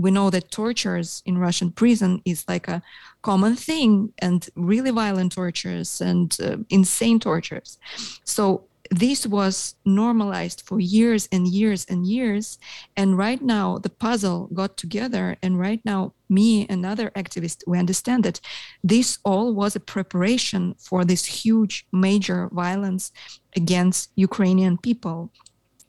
we 0.00 0.10
know 0.10 0.30
that 0.30 0.50
tortures 0.50 1.22
in 1.26 1.36
Russian 1.36 1.70
prison 1.70 2.22
is 2.24 2.44
like 2.48 2.68
a 2.68 2.82
common 3.20 3.54
thing 3.54 4.12
and 4.18 4.48
really 4.56 4.90
violent 4.90 5.32
tortures 5.32 6.00
and 6.00 6.34
uh, 6.42 6.56
insane 6.70 7.20
tortures. 7.20 7.78
So 8.24 8.64
this 8.90 9.24
was 9.24 9.76
normalized 9.84 10.62
for 10.62 10.80
years 10.80 11.28
and 11.30 11.46
years 11.46 11.86
and 11.88 12.06
years. 12.06 12.58
And 12.96 13.16
right 13.16 13.40
now 13.40 13.78
the 13.78 13.88
puzzle 13.88 14.48
got 14.52 14.76
together 14.76 15.36
and 15.42 15.58
right 15.58 15.80
now 15.84 16.12
me 16.28 16.66
and 16.68 16.84
other 16.84 17.10
activists 17.10 17.62
we 17.66 17.78
understand 17.78 18.24
that 18.24 18.40
this 18.82 19.18
all 19.24 19.54
was 19.54 19.76
a 19.76 19.80
preparation 19.80 20.74
for 20.78 21.04
this 21.04 21.24
huge 21.24 21.86
major 21.92 22.48
violence 22.52 23.12
against 23.56 24.10
ukrainian 24.16 24.76
people. 24.76 25.30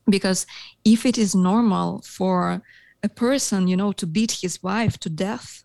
Because 0.07 0.45
if 0.85 1.05
it 1.05 1.17
is 1.17 1.33
normal 1.33 2.01
for 2.01 2.61
a 3.03 3.09
person 3.09 3.67
you 3.67 3.75
know 3.75 3.91
to 3.91 4.05
beat 4.05 4.31
his 4.43 4.61
wife 4.61 4.99
to 4.99 5.09
death 5.09 5.63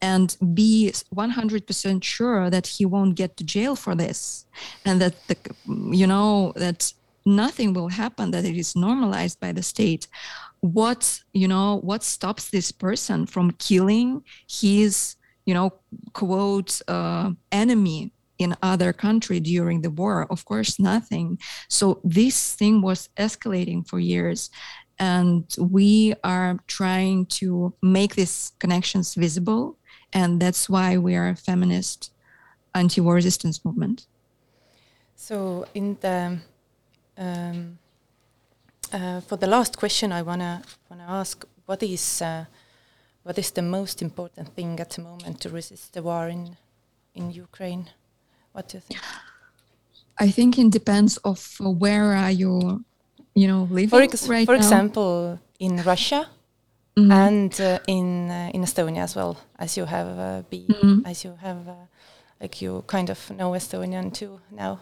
and 0.00 0.36
be 0.54 0.92
100% 1.14 2.04
sure 2.04 2.50
that 2.50 2.66
he 2.66 2.84
won't 2.84 3.14
get 3.14 3.36
to 3.36 3.44
jail 3.44 3.76
for 3.76 3.94
this 3.94 4.46
and 4.84 5.00
that 5.00 5.14
the 5.28 5.36
you 5.92 6.06
know 6.06 6.52
that 6.56 6.92
nothing 7.26 7.72
will 7.72 7.88
happen 7.88 8.30
that 8.30 8.44
it 8.44 8.56
is 8.56 8.74
normalized 8.74 9.38
by 9.40 9.52
the 9.52 9.62
state. 9.62 10.06
What 10.60 11.22
you 11.32 11.48
know 11.48 11.80
what 11.82 12.02
stops 12.02 12.50
this 12.50 12.72
person 12.72 13.26
from 13.26 13.52
killing 13.52 14.22
his 14.48 15.16
you 15.46 15.54
know 15.54 15.74
quote 16.12 16.80
uh, 16.88 17.30
enemy 17.52 18.12
in 18.38 18.56
other 18.62 18.92
country 18.92 19.40
during 19.40 19.82
the 19.82 19.90
war? 19.90 20.26
Of 20.30 20.44
course 20.44 20.78
nothing. 20.78 21.38
So 21.68 22.00
this 22.04 22.54
thing 22.54 22.80
was 22.80 23.08
escalating 23.16 23.86
for 23.86 23.98
years 23.98 24.50
and 25.00 25.56
we 25.58 26.14
are 26.22 26.58
trying 26.66 27.26
to 27.26 27.72
make 27.82 28.14
these 28.14 28.52
connections 28.58 29.14
visible 29.14 29.76
and 30.12 30.40
that's 30.40 30.68
why 30.68 30.98
we 30.98 31.16
are 31.16 31.30
a 31.30 31.34
feminist 31.34 32.12
anti-war 32.74 33.14
resistance 33.14 33.64
movement. 33.64 34.06
So 35.16 35.66
in 35.74 35.96
the 36.00 36.38
um, 37.18 37.78
uh, 38.92 39.20
for 39.20 39.36
the 39.36 39.46
last 39.46 39.76
question 39.76 40.10
i 40.10 40.22
want 40.22 40.40
to 40.40 40.62
want 40.88 41.02
to 41.02 41.08
ask 41.08 41.44
what 41.66 41.82
is 41.82 42.22
uh, 42.22 42.44
what 43.22 43.38
is 43.38 43.50
the 43.52 43.62
most 43.62 44.02
important 44.02 44.48
thing 44.56 44.80
at 44.80 44.90
the 44.90 45.02
moment 45.02 45.40
to 45.40 45.48
resist 45.48 45.92
the 45.92 46.02
war 46.02 46.28
in 46.28 46.56
in 47.14 47.30
ukraine? 47.30 47.90
What 48.52 48.68
do 48.68 48.78
you 48.78 48.80
think? 48.80 49.00
I 50.18 50.30
think 50.30 50.58
it 50.58 50.70
depends 50.70 51.16
of 51.18 51.38
where 51.60 52.14
are 52.14 52.30
you 52.30 52.84
you 53.34 53.46
know 53.46 53.68
living 53.70 53.88
for, 53.88 54.02
ex 54.02 54.28
right 54.28 54.46
for 54.46 54.54
example 54.54 55.38
in 55.58 55.82
russia 55.82 56.28
mm 56.96 57.04
-hmm. 57.04 57.12
and 57.12 57.52
uh, 57.60 57.78
in 57.86 58.30
uh, 58.30 58.54
in 58.54 58.62
estonia 58.62 59.02
as 59.02 59.14
well 59.14 59.36
as 59.58 59.76
you 59.76 59.86
have 59.86 60.10
uh, 60.10 60.44
been 60.50 60.66
mm 60.66 60.80
-hmm. 60.80 61.10
as 61.10 61.24
you 61.24 61.34
have 61.40 61.60
uh, 61.66 61.86
like 62.40 62.64
you 62.64 62.82
kind 62.86 63.10
of 63.10 63.18
know 63.28 63.54
estonian 63.54 64.10
too 64.10 64.40
now 64.50 64.78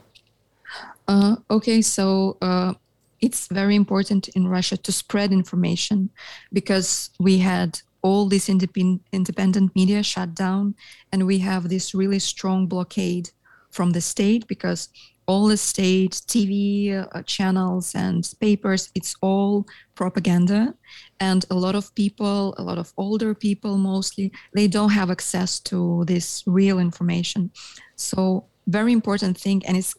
uh, 1.08 1.36
okay 1.46 1.82
so 1.82 2.36
uh, 2.40 2.72
it's 3.20 3.46
very 3.50 3.74
important 3.74 4.28
in 4.28 4.48
russia 4.48 4.76
to 4.76 4.92
spread 4.92 5.32
information 5.32 6.10
because 6.50 7.10
we 7.18 7.38
had 7.38 7.82
all 8.00 8.28
this 8.28 8.48
independent 8.48 9.02
independent 9.12 9.74
media 9.74 10.02
shut 10.02 10.34
down 10.34 10.74
and 11.12 11.22
we 11.26 11.38
have 11.38 11.68
this 11.68 11.94
really 11.94 12.18
strong 12.20 12.68
blockade 12.68 13.30
from 13.70 13.92
the 13.92 14.00
state 14.00 14.46
because 14.46 14.88
all 15.28 15.46
the 15.46 15.58
state 15.58 16.12
TV 16.26 17.06
uh, 17.14 17.22
channels 17.22 17.94
and 17.94 18.34
papers, 18.40 18.90
it's 18.94 19.14
all 19.20 19.66
propaganda. 19.94 20.74
And 21.20 21.44
a 21.50 21.54
lot 21.54 21.74
of 21.74 21.94
people, 21.94 22.54
a 22.56 22.62
lot 22.62 22.78
of 22.78 22.92
older 22.96 23.34
people 23.34 23.76
mostly, 23.76 24.32
they 24.54 24.66
don't 24.66 24.90
have 24.90 25.10
access 25.10 25.60
to 25.70 26.04
this 26.06 26.42
real 26.46 26.78
information. 26.78 27.50
So, 27.94 28.46
very 28.66 28.92
important 28.92 29.36
thing, 29.38 29.64
and 29.66 29.76
it 29.76 29.92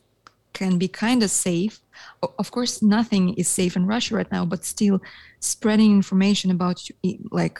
can 0.54 0.80
be 0.80 0.88
kind 0.88 1.22
of 1.22 1.30
safe. 1.30 1.80
Of 2.24 2.50
course, 2.52 2.82
nothing 2.82 3.36
is 3.36 3.48
safe 3.48 3.76
in 3.76 3.86
Russia 3.86 4.16
right 4.16 4.32
now, 4.32 4.46
but 4.46 4.66
still 4.66 5.00
spreading 5.40 5.92
information 5.92 6.50
about 6.50 6.82
like 7.32 7.60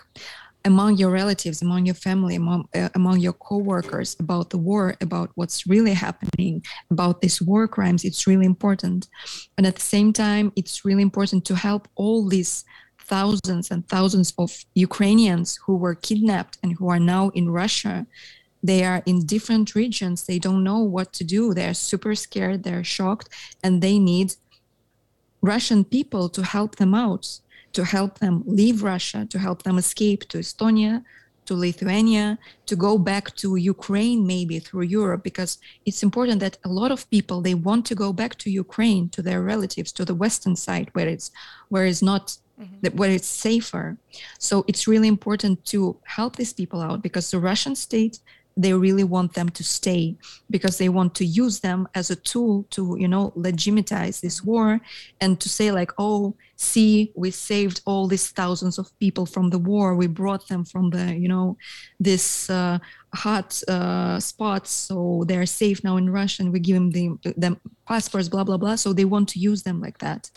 among 0.66 0.98
your 0.98 1.10
relatives, 1.10 1.62
among 1.62 1.86
your 1.86 1.96
family, 1.96 2.36
among, 2.36 2.68
uh, 2.76 2.90
among 2.96 3.20
your 3.20 3.34
coworkers 3.34 4.16
about 4.20 4.50
the 4.50 4.58
war, 4.58 4.96
about 5.02 5.32
what's 5.36 5.66
really 5.66 5.94
happening, 5.94 6.64
about 6.92 7.22
these 7.22 7.42
war 7.42 7.68
crimes, 7.68 8.04
it's 8.04 8.28
really 8.28 8.46
important. 8.46 9.08
And 9.58 9.66
at 9.66 9.76
the 9.76 9.82
same 9.82 10.12
time, 10.12 10.52
it's 10.56 10.84
really 10.84 11.02
important 11.02 11.46
to 11.46 11.56
help 11.56 11.88
all 11.96 12.28
these 12.28 12.66
thousands 13.00 13.72
and 13.72 13.88
thousands 13.88 14.34
of 14.38 14.66
Ukrainians 14.76 15.60
who 15.66 15.76
were 15.76 15.96
kidnapped 15.96 16.58
and 16.62 16.74
who 16.78 16.90
are 16.90 17.00
now 17.00 17.30
in 17.30 17.50
Russia. 17.50 18.06
They 18.62 18.84
are 18.84 19.02
in 19.06 19.26
different 19.26 19.74
regions. 19.74 20.26
They 20.26 20.40
don't 20.40 20.64
know 20.64 20.80
what 20.80 21.14
to 21.14 21.24
do. 21.24 21.54
They're 21.54 21.74
super 21.74 22.14
scared. 22.16 22.64
They're 22.64 22.84
shocked, 22.84 23.30
and 23.64 23.82
they 23.82 23.98
need 23.98 24.36
Russian 25.42 25.86
people 25.86 26.28
to 26.30 26.44
help 26.44 26.76
them 26.76 26.94
out, 26.94 27.40
to 27.74 27.84
help 27.84 28.20
them 28.20 28.44
leave 28.46 28.84
Russia, 28.84 29.26
to 29.30 29.40
help 29.40 29.64
them 29.64 29.78
escape 29.78 30.28
to 30.30 30.40
Estonia, 30.40 31.04
to 31.46 31.56
Lithuania, 31.56 32.38
to 32.68 32.76
go 32.76 32.98
back 32.98 33.36
to 33.42 33.56
Ukraine, 33.56 34.20
maybe 34.28 34.60
through 34.60 34.88
Europe, 35.00 35.24
because 35.24 35.58
it's 35.88 36.04
important 36.04 36.40
that 36.42 36.58
a 36.64 36.70
lot 36.70 36.92
of 36.92 37.10
people 37.10 37.42
they 37.42 37.56
want 37.56 37.84
to 37.88 37.96
go 37.96 38.14
back 38.14 38.34
to 38.42 38.52
Ukraine, 38.52 39.10
to 39.16 39.22
their 39.22 39.42
relatives, 39.42 39.92
to 39.94 40.06
the 40.06 40.20
western 40.24 40.56
side 40.56 40.88
where 40.94 41.10
it's 41.16 41.32
where 41.70 41.86
it's 41.92 42.04
not 42.12 42.24
mm-hmm. 42.62 42.98
where 43.00 43.12
it's 43.18 43.32
safer. 43.48 43.98
So 44.38 44.54
it's 44.70 44.88
really 44.88 45.10
important 45.18 45.56
to 45.74 45.80
help 46.18 46.36
these 46.36 46.54
people 46.54 46.80
out 46.88 47.02
because 47.02 47.32
the 47.32 47.40
Russian 47.52 47.76
state 47.88 48.16
they 48.58 48.74
really 48.74 49.04
want 49.04 49.34
them 49.34 49.50
to 49.50 49.64
stay 49.64 50.18
because 50.50 50.78
they 50.78 50.90
want 50.90 51.16
to 51.16 51.26
use 51.26 51.62
them 51.62 51.88
as 51.96 52.10
a 52.10 52.16
tool 52.16 52.66
to 52.72 52.96
you 53.00 53.08
know 53.08 53.32
legitimize 53.36 54.22
this 54.22 54.44
war 54.44 54.82
and 55.22 55.40
to 55.40 55.48
say 55.48 55.72
like 55.72 55.92
oh 55.98 56.36
see 56.60 57.10
we 57.16 57.32
saved 57.32 57.82
all 57.86 58.06
these 58.06 58.32
thousands 58.32 58.78
of 58.78 58.92
people 59.00 59.26
from 59.26 59.50
the 59.50 59.58
war. 59.58 59.96
We 59.96 60.08
brought 60.08 60.50
them 60.50 60.66
from 60.66 60.90
the 60.90 61.16
you 61.16 61.30
know 61.30 61.58
this 62.00 62.50
uh, 62.50 62.80
hot 63.14 63.64
uh, 63.68 64.20
spots. 64.20 64.70
So 64.70 65.24
they're 65.26 65.46
safe 65.46 65.84
now 65.84 65.96
in 65.96 66.10
russia 66.10 66.44
and 66.44 66.52
we 66.52 66.60
give 66.60 66.76
them 66.76 66.92
the 66.92 67.34
them 67.38 67.60
passports 67.88 68.28
blah 68.28 68.44
blah 68.44 68.58
blah. 68.58 68.76
So 68.76 68.92
they 68.92 69.06
want 69.06 69.30
to 69.30 69.40
use 69.40 69.64
them 69.64 69.80
like 69.80 70.00
that. 70.00 70.30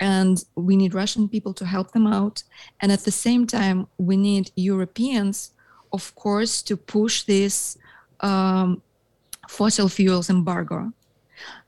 And 0.00 0.44
we 0.56 0.76
need 0.76 0.94
russian 0.94 1.28
people 1.28 1.54
to 1.54 1.64
help 1.64 1.92
them 1.92 2.08
out. 2.08 2.42
And 2.80 2.90
at 2.90 3.04
the 3.04 3.12
same 3.12 3.46
time 3.46 3.86
we 3.98 4.16
need 4.16 4.50
europeans 4.56 5.52
of 5.92 6.14
course, 6.14 6.62
to 6.62 6.76
push 6.76 7.24
this 7.24 7.78
um, 8.20 8.82
fossil 9.48 9.88
fuels 9.88 10.30
embargo. 10.30 10.92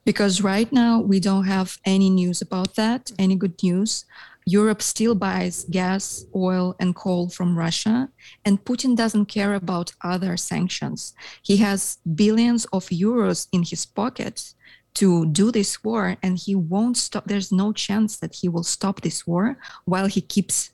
Because 0.05 0.43
right 0.43 0.71
now 0.73 1.01
we 1.01 1.19
don't 1.19 1.47
have 1.47 1.79
any 1.85 2.11
news 2.11 2.43
about 2.43 2.75
that, 2.77 3.11
any 3.19 3.37
good 3.37 3.63
news. 3.63 4.05
Europe 4.47 4.83
still 4.83 5.15
buys 5.15 5.65
gas, 5.71 6.27
oil, 6.35 6.77
and 6.79 6.95
coal 6.95 7.31
from 7.31 7.57
Russia, 7.57 8.11
and 8.45 8.63
Putin 8.63 8.95
doesn't 8.95 9.27
care 9.27 9.55
about 9.55 9.93
other 10.03 10.37
sanctions. 10.37 11.15
He 11.43 11.57
has 11.59 11.99
billions 12.15 12.67
of 12.67 12.85
euros 12.89 13.49
in 13.53 13.63
his 13.63 13.87
pocket 13.87 14.53
to 14.95 15.27
do 15.27 15.51
this 15.51 15.83
war, 15.83 16.17
and 16.23 16.39
he 16.39 16.55
won't 16.55 16.99
stop. 16.99 17.25
There's 17.25 17.51
no 17.51 17.73
chance 17.73 18.19
that 18.19 18.35
he 18.35 18.49
will 18.49 18.63
stop 18.63 19.01
this 19.01 19.27
war 19.27 19.57
while 19.87 20.07
he 20.07 20.21
keeps 20.21 20.71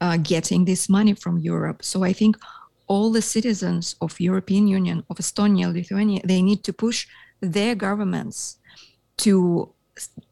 uh, 0.00 0.18
getting 0.18 0.66
this 0.66 0.88
money 0.88 1.14
from 1.14 1.38
Europe. 1.38 1.82
So 1.82 2.04
I 2.04 2.12
think 2.12 2.36
all 2.86 3.10
the 3.10 3.22
citizens 3.22 3.96
of 4.00 4.20
European 4.20 4.68
Union, 4.68 5.04
of 5.10 5.16
Estonia, 5.16 5.72
Lithuania, 5.72 6.20
they 6.24 6.42
need 6.42 6.64
to 6.64 6.72
push 6.72 7.06
their 7.40 7.74
governments 7.74 8.58
to 9.18 9.72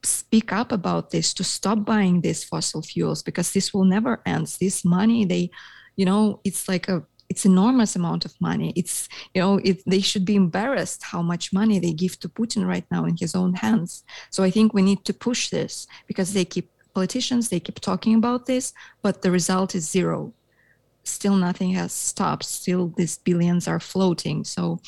speak 0.02 0.52
up 0.52 0.72
about 0.72 1.10
this, 1.10 1.32
to 1.34 1.44
stop 1.44 1.84
buying 1.84 2.20
these 2.20 2.44
fossil 2.44 2.82
fuels, 2.82 3.22
because 3.22 3.52
this 3.52 3.72
will 3.72 3.84
never 3.84 4.20
end. 4.26 4.46
This 4.60 4.84
money, 4.84 5.24
they, 5.24 5.50
you 5.96 6.04
know, 6.04 6.40
it's 6.44 6.68
like 6.68 6.88
a 6.88 7.04
it's 7.28 7.46
enormous 7.46 7.96
amount 7.96 8.26
of 8.26 8.34
money. 8.40 8.74
It's 8.76 9.08
you 9.34 9.40
know 9.40 9.58
it, 9.64 9.82
they 9.86 10.00
should 10.00 10.26
be 10.26 10.36
embarrassed 10.36 11.02
how 11.02 11.22
much 11.22 11.52
money 11.52 11.78
they 11.78 11.94
give 11.94 12.18
to 12.20 12.28
Putin 12.28 12.66
right 12.66 12.84
now 12.90 13.06
in 13.06 13.16
his 13.16 13.34
own 13.34 13.54
hands. 13.54 14.04
So 14.30 14.42
I 14.42 14.50
think 14.50 14.74
we 14.74 14.82
need 14.82 15.04
to 15.06 15.14
push 15.14 15.48
this 15.48 15.86
because 16.06 16.34
they 16.34 16.44
keep 16.44 16.68
politicians 16.94 17.48
they 17.48 17.60
keep 17.60 17.80
talking 17.80 18.14
about 18.14 18.44
this, 18.46 18.74
but 19.00 19.22
the 19.22 19.30
result 19.30 19.74
is 19.74 19.88
zero 19.88 20.34
still 21.04 21.36
nothing 21.36 21.72
has 21.72 21.92
stopped. 21.92 22.44
Still, 22.44 22.92
these 22.96 23.18
billions 23.18 23.68
are 23.68 23.80
floating. 23.80 24.44
So 24.44 24.80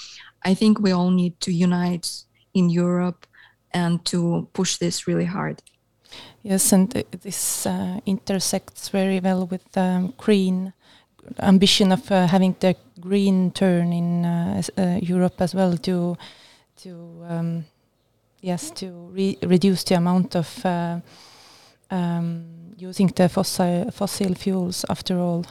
I 0.44 0.54
think 0.54 0.78
we 0.78 0.92
all 0.92 1.10
need 1.10 1.40
to 1.40 1.52
unite 1.52 2.24
in 2.52 2.70
Europe 2.70 3.26
and 3.72 4.04
to 4.04 4.48
push 4.52 4.76
this 4.76 5.06
really 5.06 5.24
hard. 5.24 5.62
Yes, 6.42 6.72
and 6.72 6.90
this 7.22 7.66
uh, 7.66 8.00
intersects 8.06 8.88
very 8.88 9.18
well 9.20 9.46
with 9.46 9.72
the 9.72 9.80
um, 9.80 10.14
green 10.16 10.72
ambition 11.40 11.90
of 11.92 12.10
uh, 12.10 12.26
having 12.26 12.54
the 12.60 12.76
green 13.00 13.50
turn 13.50 13.92
in 13.92 14.24
uh, 14.24 14.62
uh 14.76 14.98
Europe 15.02 15.40
as 15.40 15.54
well 15.54 15.76
to 15.78 16.16
to 16.76 17.24
um, 17.28 17.64
yes 18.42 18.70
to 18.70 18.86
re 19.12 19.38
reduce 19.42 19.84
the 19.84 19.94
amount 19.94 20.36
of 20.36 20.66
uh, 20.66 21.00
um, 21.90 22.44
using 22.76 23.06
the 23.16 23.28
fossil 23.28 23.90
fossil 23.90 24.34
fuels 24.34 24.84
after 24.88 25.18
all. 25.18 25.44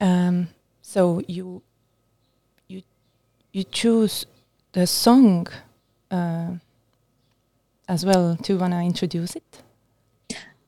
Um, 0.00 0.48
so 0.82 1.22
you 1.28 1.62
you 2.68 2.82
you 3.52 3.64
choose 3.64 4.26
the 4.72 4.86
song 4.86 5.46
uh, 6.10 6.52
as 7.88 8.04
well. 8.04 8.36
To 8.36 8.64
introduce 8.64 9.36
it? 9.36 9.62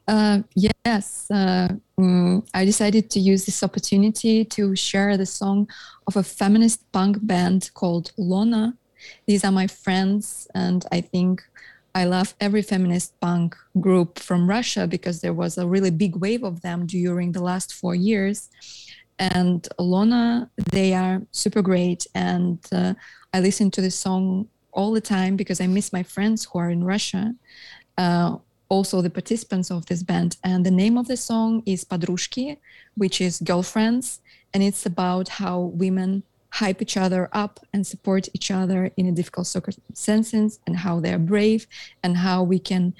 Uh, 0.06 0.42
yes, 0.54 1.30
uh, 1.30 1.68
um, 1.96 2.44
I 2.52 2.64
decided 2.64 3.08
to 3.10 3.20
use 3.20 3.46
this 3.46 3.62
opportunity 3.62 4.44
to 4.44 4.74
share 4.76 5.16
the 5.16 5.26
song 5.26 5.68
of 6.06 6.16
a 6.16 6.22
feminist 6.22 6.90
punk 6.92 7.24
band 7.24 7.70
called 7.74 8.12
Lona. 8.18 8.76
These 9.26 9.44
are 9.44 9.52
my 9.52 9.68
friends, 9.68 10.48
and 10.54 10.84
I 10.92 11.00
think 11.00 11.42
I 11.94 12.04
love 12.04 12.34
every 12.40 12.62
feminist 12.62 13.18
punk 13.20 13.56
group 13.80 14.18
from 14.18 14.48
Russia 14.48 14.86
because 14.86 15.20
there 15.20 15.34
was 15.34 15.56
a 15.56 15.66
really 15.66 15.90
big 15.90 16.16
wave 16.16 16.42
of 16.42 16.62
them 16.62 16.86
during 16.86 17.32
the 17.32 17.42
last 17.42 17.72
four 17.74 17.94
years 17.94 18.48
and 19.22 19.68
Lona, 19.78 20.50
they 20.72 20.94
are 20.94 21.22
super 21.30 21.62
great. 21.62 22.08
And 22.12 22.58
uh, 22.72 22.94
I 23.32 23.38
listen 23.38 23.70
to 23.70 23.80
this 23.80 23.94
song 23.94 24.48
all 24.72 24.90
the 24.90 25.00
time 25.00 25.36
because 25.36 25.60
I 25.60 25.68
miss 25.68 25.92
my 25.92 26.02
friends 26.02 26.44
who 26.44 26.58
are 26.58 26.70
in 26.70 26.82
Russia, 26.82 27.32
uh, 27.98 28.36
also 28.68 29.00
the 29.00 29.10
participants 29.10 29.70
of 29.70 29.86
this 29.86 30.02
band. 30.02 30.38
And 30.42 30.66
the 30.66 30.72
name 30.72 30.98
of 30.98 31.06
the 31.06 31.16
song 31.16 31.62
is 31.66 31.84
Padrushki, 31.84 32.56
which 32.96 33.20
is 33.20 33.38
girlfriends. 33.38 34.20
And 34.52 34.62
it's 34.62 34.86
about 34.86 35.28
how 35.28 35.60
women 35.60 36.24
hype 36.50 36.82
each 36.82 36.96
other 36.96 37.28
up 37.32 37.60
and 37.72 37.86
support 37.86 38.28
each 38.34 38.50
other 38.50 38.90
in 38.96 39.06
a 39.06 39.12
difficult 39.12 39.46
circumstances 39.46 40.58
and 40.66 40.76
how 40.76 40.98
they're 40.98 41.18
brave 41.18 41.68
and 42.02 42.16
how 42.16 42.42
we 42.42 42.58
can 42.58 42.92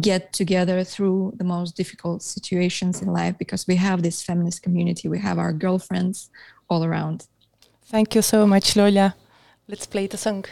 get 0.00 0.32
together 0.32 0.84
through 0.84 1.32
the 1.36 1.44
most 1.44 1.76
difficult 1.76 2.22
situations 2.22 3.02
in 3.02 3.12
life 3.12 3.36
because 3.38 3.66
we 3.66 3.76
have 3.76 4.02
this 4.02 4.22
feminist 4.22 4.62
community, 4.62 5.08
we 5.08 5.18
have 5.18 5.38
our 5.38 5.52
girlfriends 5.52 6.30
all 6.68 6.84
around. 6.84 7.26
Thank 7.86 8.14
you 8.14 8.22
so 8.22 8.46
much, 8.46 8.76
Lola. 8.76 9.14
Let's 9.66 9.86
play 9.86 10.06
the 10.06 10.16
song. 10.16 10.44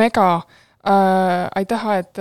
Mega 0.00 0.28
uh,, 0.40 1.46
aitäh, 1.54 1.86
Aet 1.94 2.20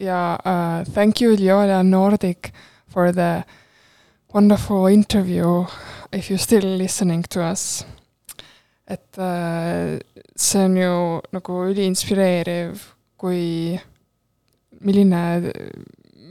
ja 0.00 0.20
uh, 0.38 0.92
thank 0.94 1.22
you, 1.22 1.36
Leolia 1.38 1.82
Nordic 1.82 2.52
for 2.92 3.12
the 3.12 3.44
wonderful 4.34 4.86
interview 4.86 5.64
if 6.12 6.30
you 6.30 6.38
still 6.38 6.76
listening 6.78 7.24
to 7.30 7.40
us. 7.50 7.84
et 8.86 9.16
uh, 9.16 9.96
see 10.36 10.60
on 10.60 10.76
ju 10.76 11.20
nagu 11.32 11.54
üliinspireeriv, 11.70 12.82
kui, 13.16 13.78
milline, 14.84 15.22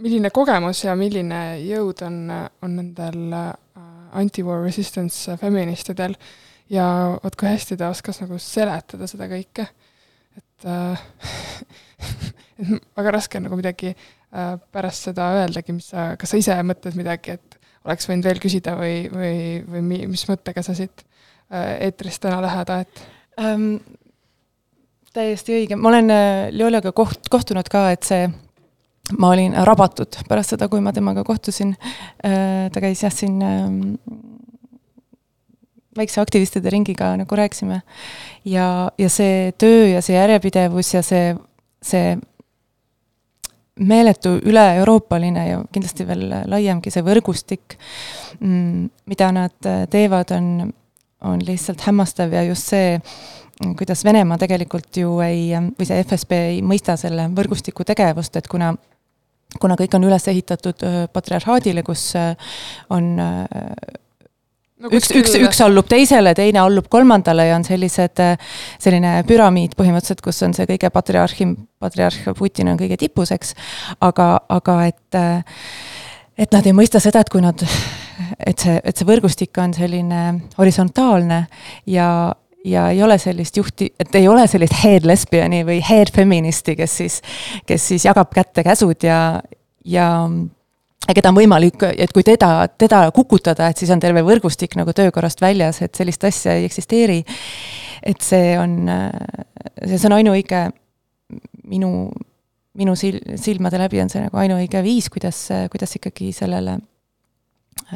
milline 0.03 0.29
kogemus 0.29 0.83
ja 0.83 0.93
milline 0.95 1.39
jõud 1.63 2.03
on, 2.05 2.19
on 2.61 2.75
nendel 2.77 3.33
anti-war 4.13 4.61
resistance 4.61 5.33
feministidel 5.41 6.13
ja 6.69 6.85
vot 7.23 7.35
kui 7.39 7.49
hästi 7.49 7.77
ta 7.79 7.89
oskas 7.93 8.21
nagu 8.21 8.37
seletada 8.37 9.09
seda 9.09 9.27
kõike, 9.31 9.67
et 10.37 10.67
äh, 10.69 11.07
et 12.59 12.69
väga 12.97 13.15
raske 13.17 13.39
on 13.39 13.47
nagu 13.47 13.57
midagi 13.59 13.93
äh, 13.93 14.53
pärast 14.71 15.09
seda 15.09 15.31
öeldagi, 15.39 15.75
mis 15.75 15.89
sa, 15.93 16.13
kas 16.19 16.33
sa 16.33 16.39
ise 16.39 16.59
mõtled 16.65 16.97
midagi, 16.99 17.37
et 17.37 17.59
oleks 17.87 18.07
võinud 18.09 18.27
veel 18.27 18.39
küsida 18.43 18.77
või, 18.79 19.09
või, 19.11 19.35
või 19.67 19.83
mi-, 19.89 20.05
mis 20.11 20.23
mõttega 20.29 20.63
sa 20.65 20.75
siit 20.77 21.03
äh, 21.03 21.79
eetrist 21.89 22.23
täna 22.23 22.41
lähed, 22.43 22.73
Aet 22.73 23.03
ähm,? 23.41 23.75
täiesti 25.13 25.53
õige, 25.53 25.77
ma 25.77 25.91
olen 25.91 26.09
äh, 26.09 26.47
Leoliaga 26.55 26.89
koht-, 26.95 27.29
kohtunud 27.29 27.67
ka, 27.69 27.85
et 27.93 28.07
see 28.07 28.25
ma 29.19 29.33
olin 29.33 29.53
rabatud 29.67 30.15
pärast 30.29 30.55
seda, 30.55 30.69
kui 30.71 30.81
ma 30.81 30.93
temaga 30.95 31.25
kohtusin. 31.27 31.75
Äh, 32.25 32.71
ta 32.73 32.81
käis 32.81 33.03
jah, 33.03 33.13
siin 33.13 33.41
ähm, 33.45 33.81
väikse 35.97 36.21
aktivistide 36.21 36.69
ringiga 36.73 37.13
nagu 37.17 37.35
rääkisime. 37.35 37.81
ja, 38.45 38.91
ja 38.97 39.09
see 39.09 39.51
töö 39.57 39.87
ja 39.87 40.01
see 40.01 40.15
järjepidevus 40.15 40.93
ja 40.93 41.01
see, 41.05 41.35
see 41.81 42.15
meeletu 43.79 44.37
üle-euroopaline 44.45 45.47
ja 45.47 45.61
kindlasti 45.73 46.07
veel 46.07 46.27
laiemgi 46.49 46.91
see 46.93 47.05
võrgustik, 47.05 47.77
mm, 48.39 48.89
mida 49.09 49.31
nad 49.33 49.69
teevad, 49.89 50.33
on, 50.35 50.73
on 51.25 51.41
lihtsalt 51.45 51.81
hämmastav 51.87 52.33
ja 52.33 52.43
just 52.45 52.69
see, 52.69 52.99
kuidas 53.77 54.03
Venemaa 54.05 54.37
tegelikult 54.41 54.97
ju 54.97 55.17
ei, 55.25 55.49
või 55.53 55.87
see 55.89 56.03
FSB 56.03 56.41
ei 56.53 56.61
mõista 56.65 56.97
selle 56.99 57.29
võrgustiku 57.33 57.85
tegevust, 57.87 58.35
et 58.37 58.49
kuna 58.51 58.73
kuna 59.61 59.75
kõik 59.77 59.93
on 59.97 60.07
üles 60.07 60.25
ehitatud 60.31 60.81
patriarhaadile, 61.13 61.83
kus 61.85 62.13
on 62.93 63.11
no, 64.83 64.91
üks, 64.93 65.11
üks, 65.15 65.37
üks 65.39 65.63
allub 65.63 65.87
teisele, 65.91 66.35
teine 66.37 66.61
allub 66.63 66.89
kolmandale 66.91 67.47
ja 67.49 67.57
on 67.57 67.65
sellised, 67.67 68.21
selline 68.83 69.15
püramiid 69.29 69.77
põhimõtteliselt, 69.79 70.23
kus 70.25 70.43
on 70.45 70.55
see 70.57 70.67
kõige 70.69 70.91
patriarhim, 70.93 71.55
patriarh 71.83 72.33
Putin 72.37 72.73
on 72.73 72.79
kõige 72.79 72.99
tipus, 72.99 73.33
eks, 73.35 73.55
aga, 74.03 74.35
aga 74.53 74.79
et 74.91 75.21
et 76.37 76.53
nad 76.53 76.65
ei 76.65 76.73
mõista 76.75 77.01
seda, 77.03 77.21
et 77.21 77.29
kui 77.29 77.43
nad, 77.43 77.59
et 78.39 78.59
see, 78.59 78.79
et 78.81 78.97
see 78.97 79.07
võrgustik 79.07 79.57
on 79.61 79.73
selline 79.75 80.21
horisontaalne 80.57 81.43
ja, 81.93 82.07
ja 82.65 82.87
ei 82.93 83.03
ole 83.05 83.19
sellist 83.21 83.57
juhti, 83.59 83.91
et 83.99 84.15
ei 84.17 84.27
ole 84.27 84.47
sellist 84.49 84.79
head 84.81 85.05
lesbiani 85.09 85.61
või 85.67 85.79
head 85.85 86.13
feministi, 86.15 86.77
kes 86.79 86.97
siis, 87.03 87.19
kes 87.69 87.87
siis 87.93 88.07
jagab 88.09 88.33
kätte 88.33 88.65
käsud 88.65 89.05
ja, 89.05 89.19
ja 89.85 90.09
keda 91.11 91.31
on 91.33 91.37
võimalik, 91.37 91.83
et 91.97 92.13
kui 92.15 92.23
teda, 92.23 92.67
teda 92.79 93.05
kukutada, 93.15 93.67
et 93.69 93.79
siis 93.79 93.91
on 93.91 93.99
terve 93.99 94.23
võrgustik 94.23 94.77
nagu 94.79 94.93
töökorrast 94.95 95.41
väljas, 95.43 95.81
et 95.83 95.95
sellist 95.95 96.23
asja 96.23 96.55
ei 96.57 96.67
eksisteeri. 96.69 97.23
et 98.03 98.21
see 98.21 98.57
on, 98.59 98.89
see 99.83 100.07
on 100.07 100.15
ainuõige 100.17 100.63
minu, 101.71 101.91
minu 102.75 102.95
sil-, 102.99 103.21
silmade 103.39 103.79
läbi 103.79 104.01
on 104.03 104.11
see 104.11 104.23
nagu 104.23 104.37
ainuõige 104.37 104.83
viis, 104.83 105.09
kuidas, 105.09 105.45
kuidas 105.71 105.95
ikkagi 105.99 106.31
sellele 106.35 106.77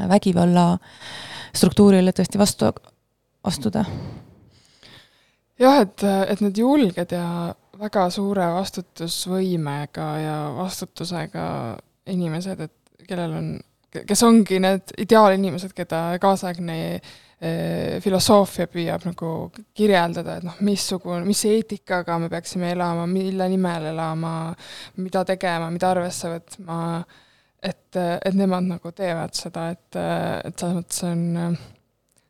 vägivalla 0.10 0.78
struktuurile 1.56 2.14
tõesti 2.16 2.40
vastu 2.40 2.72
astuda. 3.48 3.86
jah, 5.60 5.82
et, 5.82 6.04
et 6.04 6.42
need 6.42 6.58
julged 6.58 7.12
ja 7.12 7.54
väga 7.78 8.08
suure 8.14 8.48
vastutusvõimega 8.56 10.08
ja 10.22 10.38
vastutusega 10.58 11.46
inimesed, 12.10 12.62
et 12.62 12.77
kellel 13.10 13.38
on, 13.38 13.54
kes 13.98 14.24
ongi 14.28 14.60
need 14.64 14.94
ideaalinimesed, 15.04 15.74
keda 15.78 16.02
kaasaegne 16.22 16.78
eh, 16.98 18.00
filosoofia 18.04 18.68
püüab 18.72 19.06
nagu 19.08 19.32
kirjeldada, 19.78 20.40
et 20.40 20.48
noh, 20.48 20.58
missugune, 20.68 21.24
mis 21.28 21.46
eetikaga 21.50 22.18
me 22.22 22.32
peaksime 22.34 22.74
elama, 22.76 23.08
mille 23.12 23.48
nimel 23.52 23.92
elama, 23.94 24.34
mida 25.02 25.24
tegema, 25.28 25.72
mida 25.74 25.94
arvesse 25.94 26.34
võtma, 26.34 26.82
et, 27.64 27.98
et 27.98 28.36
nemad 28.38 28.68
nagu 28.76 28.92
teevad 28.96 29.34
seda, 29.38 29.72
et, 29.74 29.98
et 29.98 30.54
selles 30.54 30.78
mõttes 30.78 31.04
on 31.08 31.58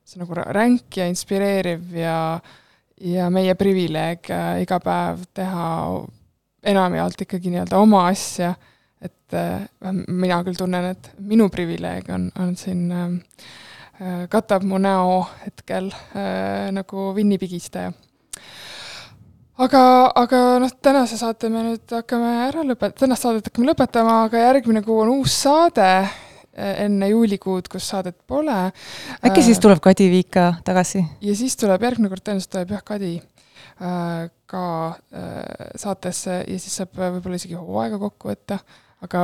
see 0.08 0.22
nagu 0.22 0.38
ränk 0.40 1.02
ja 1.02 1.10
inspireeriv 1.12 1.92
ja 2.00 2.16
ja 2.98 3.28
meie 3.30 3.54
privileeg 3.54 4.30
iga 4.64 4.80
päev 4.82 5.28
teha 5.38 5.66
enamjaolt 6.68 7.22
ikkagi 7.22 7.52
nii-öelda 7.54 7.78
oma 7.78 8.08
asja 8.10 8.54
et 9.02 9.34
äh, 9.38 9.68
mina 10.08 10.42
küll 10.46 10.58
tunnen, 10.58 10.92
et 10.94 11.12
minu 11.22 11.50
privileeg 11.54 12.10
on, 12.14 12.28
on 12.42 12.54
siin 12.58 12.88
äh, 12.92 14.26
katab 14.32 14.66
mu 14.68 14.80
näo 14.82 15.22
hetkel 15.44 15.92
äh, 15.92 16.70
nagu 16.74 17.12
vinnipigistaja. 17.18 17.92
aga, 19.58 19.82
aga 20.24 20.44
noh, 20.64 20.78
tänase 20.82 21.20
saate 21.20 21.50
me 21.54 21.66
nüüd 21.70 21.98
hakkame 22.00 22.32
ära 22.48 22.66
lõpet-, 22.66 22.98
tänast 22.98 23.28
saadet 23.28 23.50
hakkame 23.50 23.70
lõpetama, 23.72 24.24
aga 24.30 24.48
järgmine 24.48 24.84
kuu 24.86 25.04
on 25.06 25.14
uus 25.20 25.42
saade 25.44 25.92
enne 26.58 27.12
juulikuud, 27.12 27.68
kus 27.70 27.86
saadet 27.86 28.16
pole. 28.26 28.72
äkki 29.22 29.44
siis 29.46 29.60
tuleb 29.62 29.78
Kadi 29.84 30.08
Viika 30.10 30.56
tagasi? 30.66 31.04
ja 31.22 31.36
siis 31.38 31.54
tuleb, 31.58 31.84
järgmine 31.86 32.10
kord 32.10 32.26
tõenäoliselt 32.26 32.56
tuleb 32.56 32.74
jah, 32.74 32.86
Kadi 32.86 33.20
ka 33.78 34.64
saatesse 35.78 36.40
ja 36.48 36.58
siis 36.58 36.80
saab 36.80 36.98
võib-olla 36.98 37.38
isegi 37.38 37.54
hooaega 37.54 38.00
kokku 38.02 38.32
võtta 38.32 38.58
aga 39.06 39.24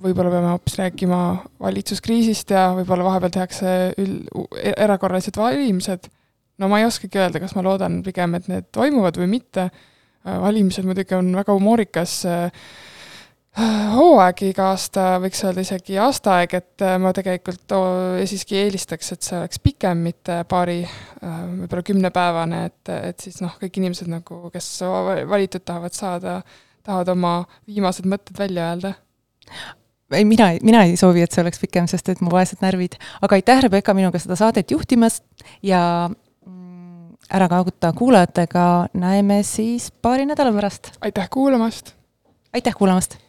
võib-olla 0.00 0.32
peame 0.32 0.52
hoopis 0.54 0.76
rääkima 0.80 1.20
valitsuskriisist 1.60 2.52
ja 2.54 2.70
võib-olla 2.78 3.06
vahepeal 3.06 3.34
tehakse 3.34 3.72
üld, 4.00 4.28
e-, 4.56 4.76
erakorralised 4.76 5.36
valimised. 5.40 6.08
no 6.60 6.68
ma 6.68 6.80
ei 6.80 6.86
oskagi 6.88 7.20
öelda, 7.20 7.40
kas 7.42 7.56
ma 7.56 7.64
loodan 7.64 8.00
pigem, 8.06 8.36
et 8.36 8.48
need 8.48 8.70
toimuvad 8.72 9.18
või 9.20 9.30
mitte. 9.38 9.70
valimised 10.24 10.84
muidugi 10.84 11.14
on 11.16 11.30
väga 11.32 11.54
humoorikas 11.56 12.14
äh, 12.28 12.64
hooaeg 13.96 14.42
iga 14.50 14.66
aasta, 14.74 15.04
võiks 15.20 15.40
öelda 15.44 15.64
isegi 15.64 15.96
aastaaeg, 15.98 16.54
et 16.54 16.84
äh, 16.84 16.96
ma 17.00 17.12
tegelikult 17.16 17.76
siiski 18.28 18.58
eelistaks, 18.60 19.12
et 19.12 19.24
see 19.24 19.38
oleks 19.38 19.60
pikem, 19.64 20.04
mitte 20.04 20.42
paari, 20.48 20.82
äh, 20.84 21.44
võib-olla 21.62 21.86
kümnepäevane, 21.92 22.64
et, 22.68 22.94
et 23.12 23.28
siis 23.28 23.40
noh, 23.44 23.56
kõik 23.60 23.80
inimesed 23.80 24.12
nagu, 24.12 24.42
kes 24.52 24.72
valitud 25.28 25.64
tahavad 25.64 25.96
saada, 25.96 26.40
tahavad 26.84 27.14
oma 27.16 27.36
viimased 27.68 28.08
mõtted 28.08 28.36
välja 28.40 28.72
öelda 28.72 28.96
ei, 30.12 30.24
mina, 30.24 30.50
mina 30.62 30.82
ei 30.88 30.96
soovi, 31.00 31.22
et 31.22 31.32
see 31.32 31.42
oleks 31.44 31.62
pikem, 31.62 31.86
sest 31.90 32.08
et 32.12 32.20
mu 32.24 32.32
vaesed 32.32 32.62
närvid. 32.64 32.98
aga 33.22 33.38
aitäh, 33.38 33.62
Rebecca, 33.66 33.94
minuga 33.94 34.18
seda 34.22 34.38
saadet 34.38 34.70
juhtimast 34.74 35.24
ja 35.62 35.82
mm, 36.10 37.16
ära 37.30 37.48
kaaguta 37.52 37.92
kuulajatega, 37.96 38.66
näeme 38.94 39.42
siis 39.46 39.90
paari 40.02 40.26
nädala 40.26 40.52
pärast. 40.56 40.94
aitäh 41.00 41.30
kuulamast! 41.30 41.94
aitäh 42.54 42.74
kuulamast! 42.76 43.20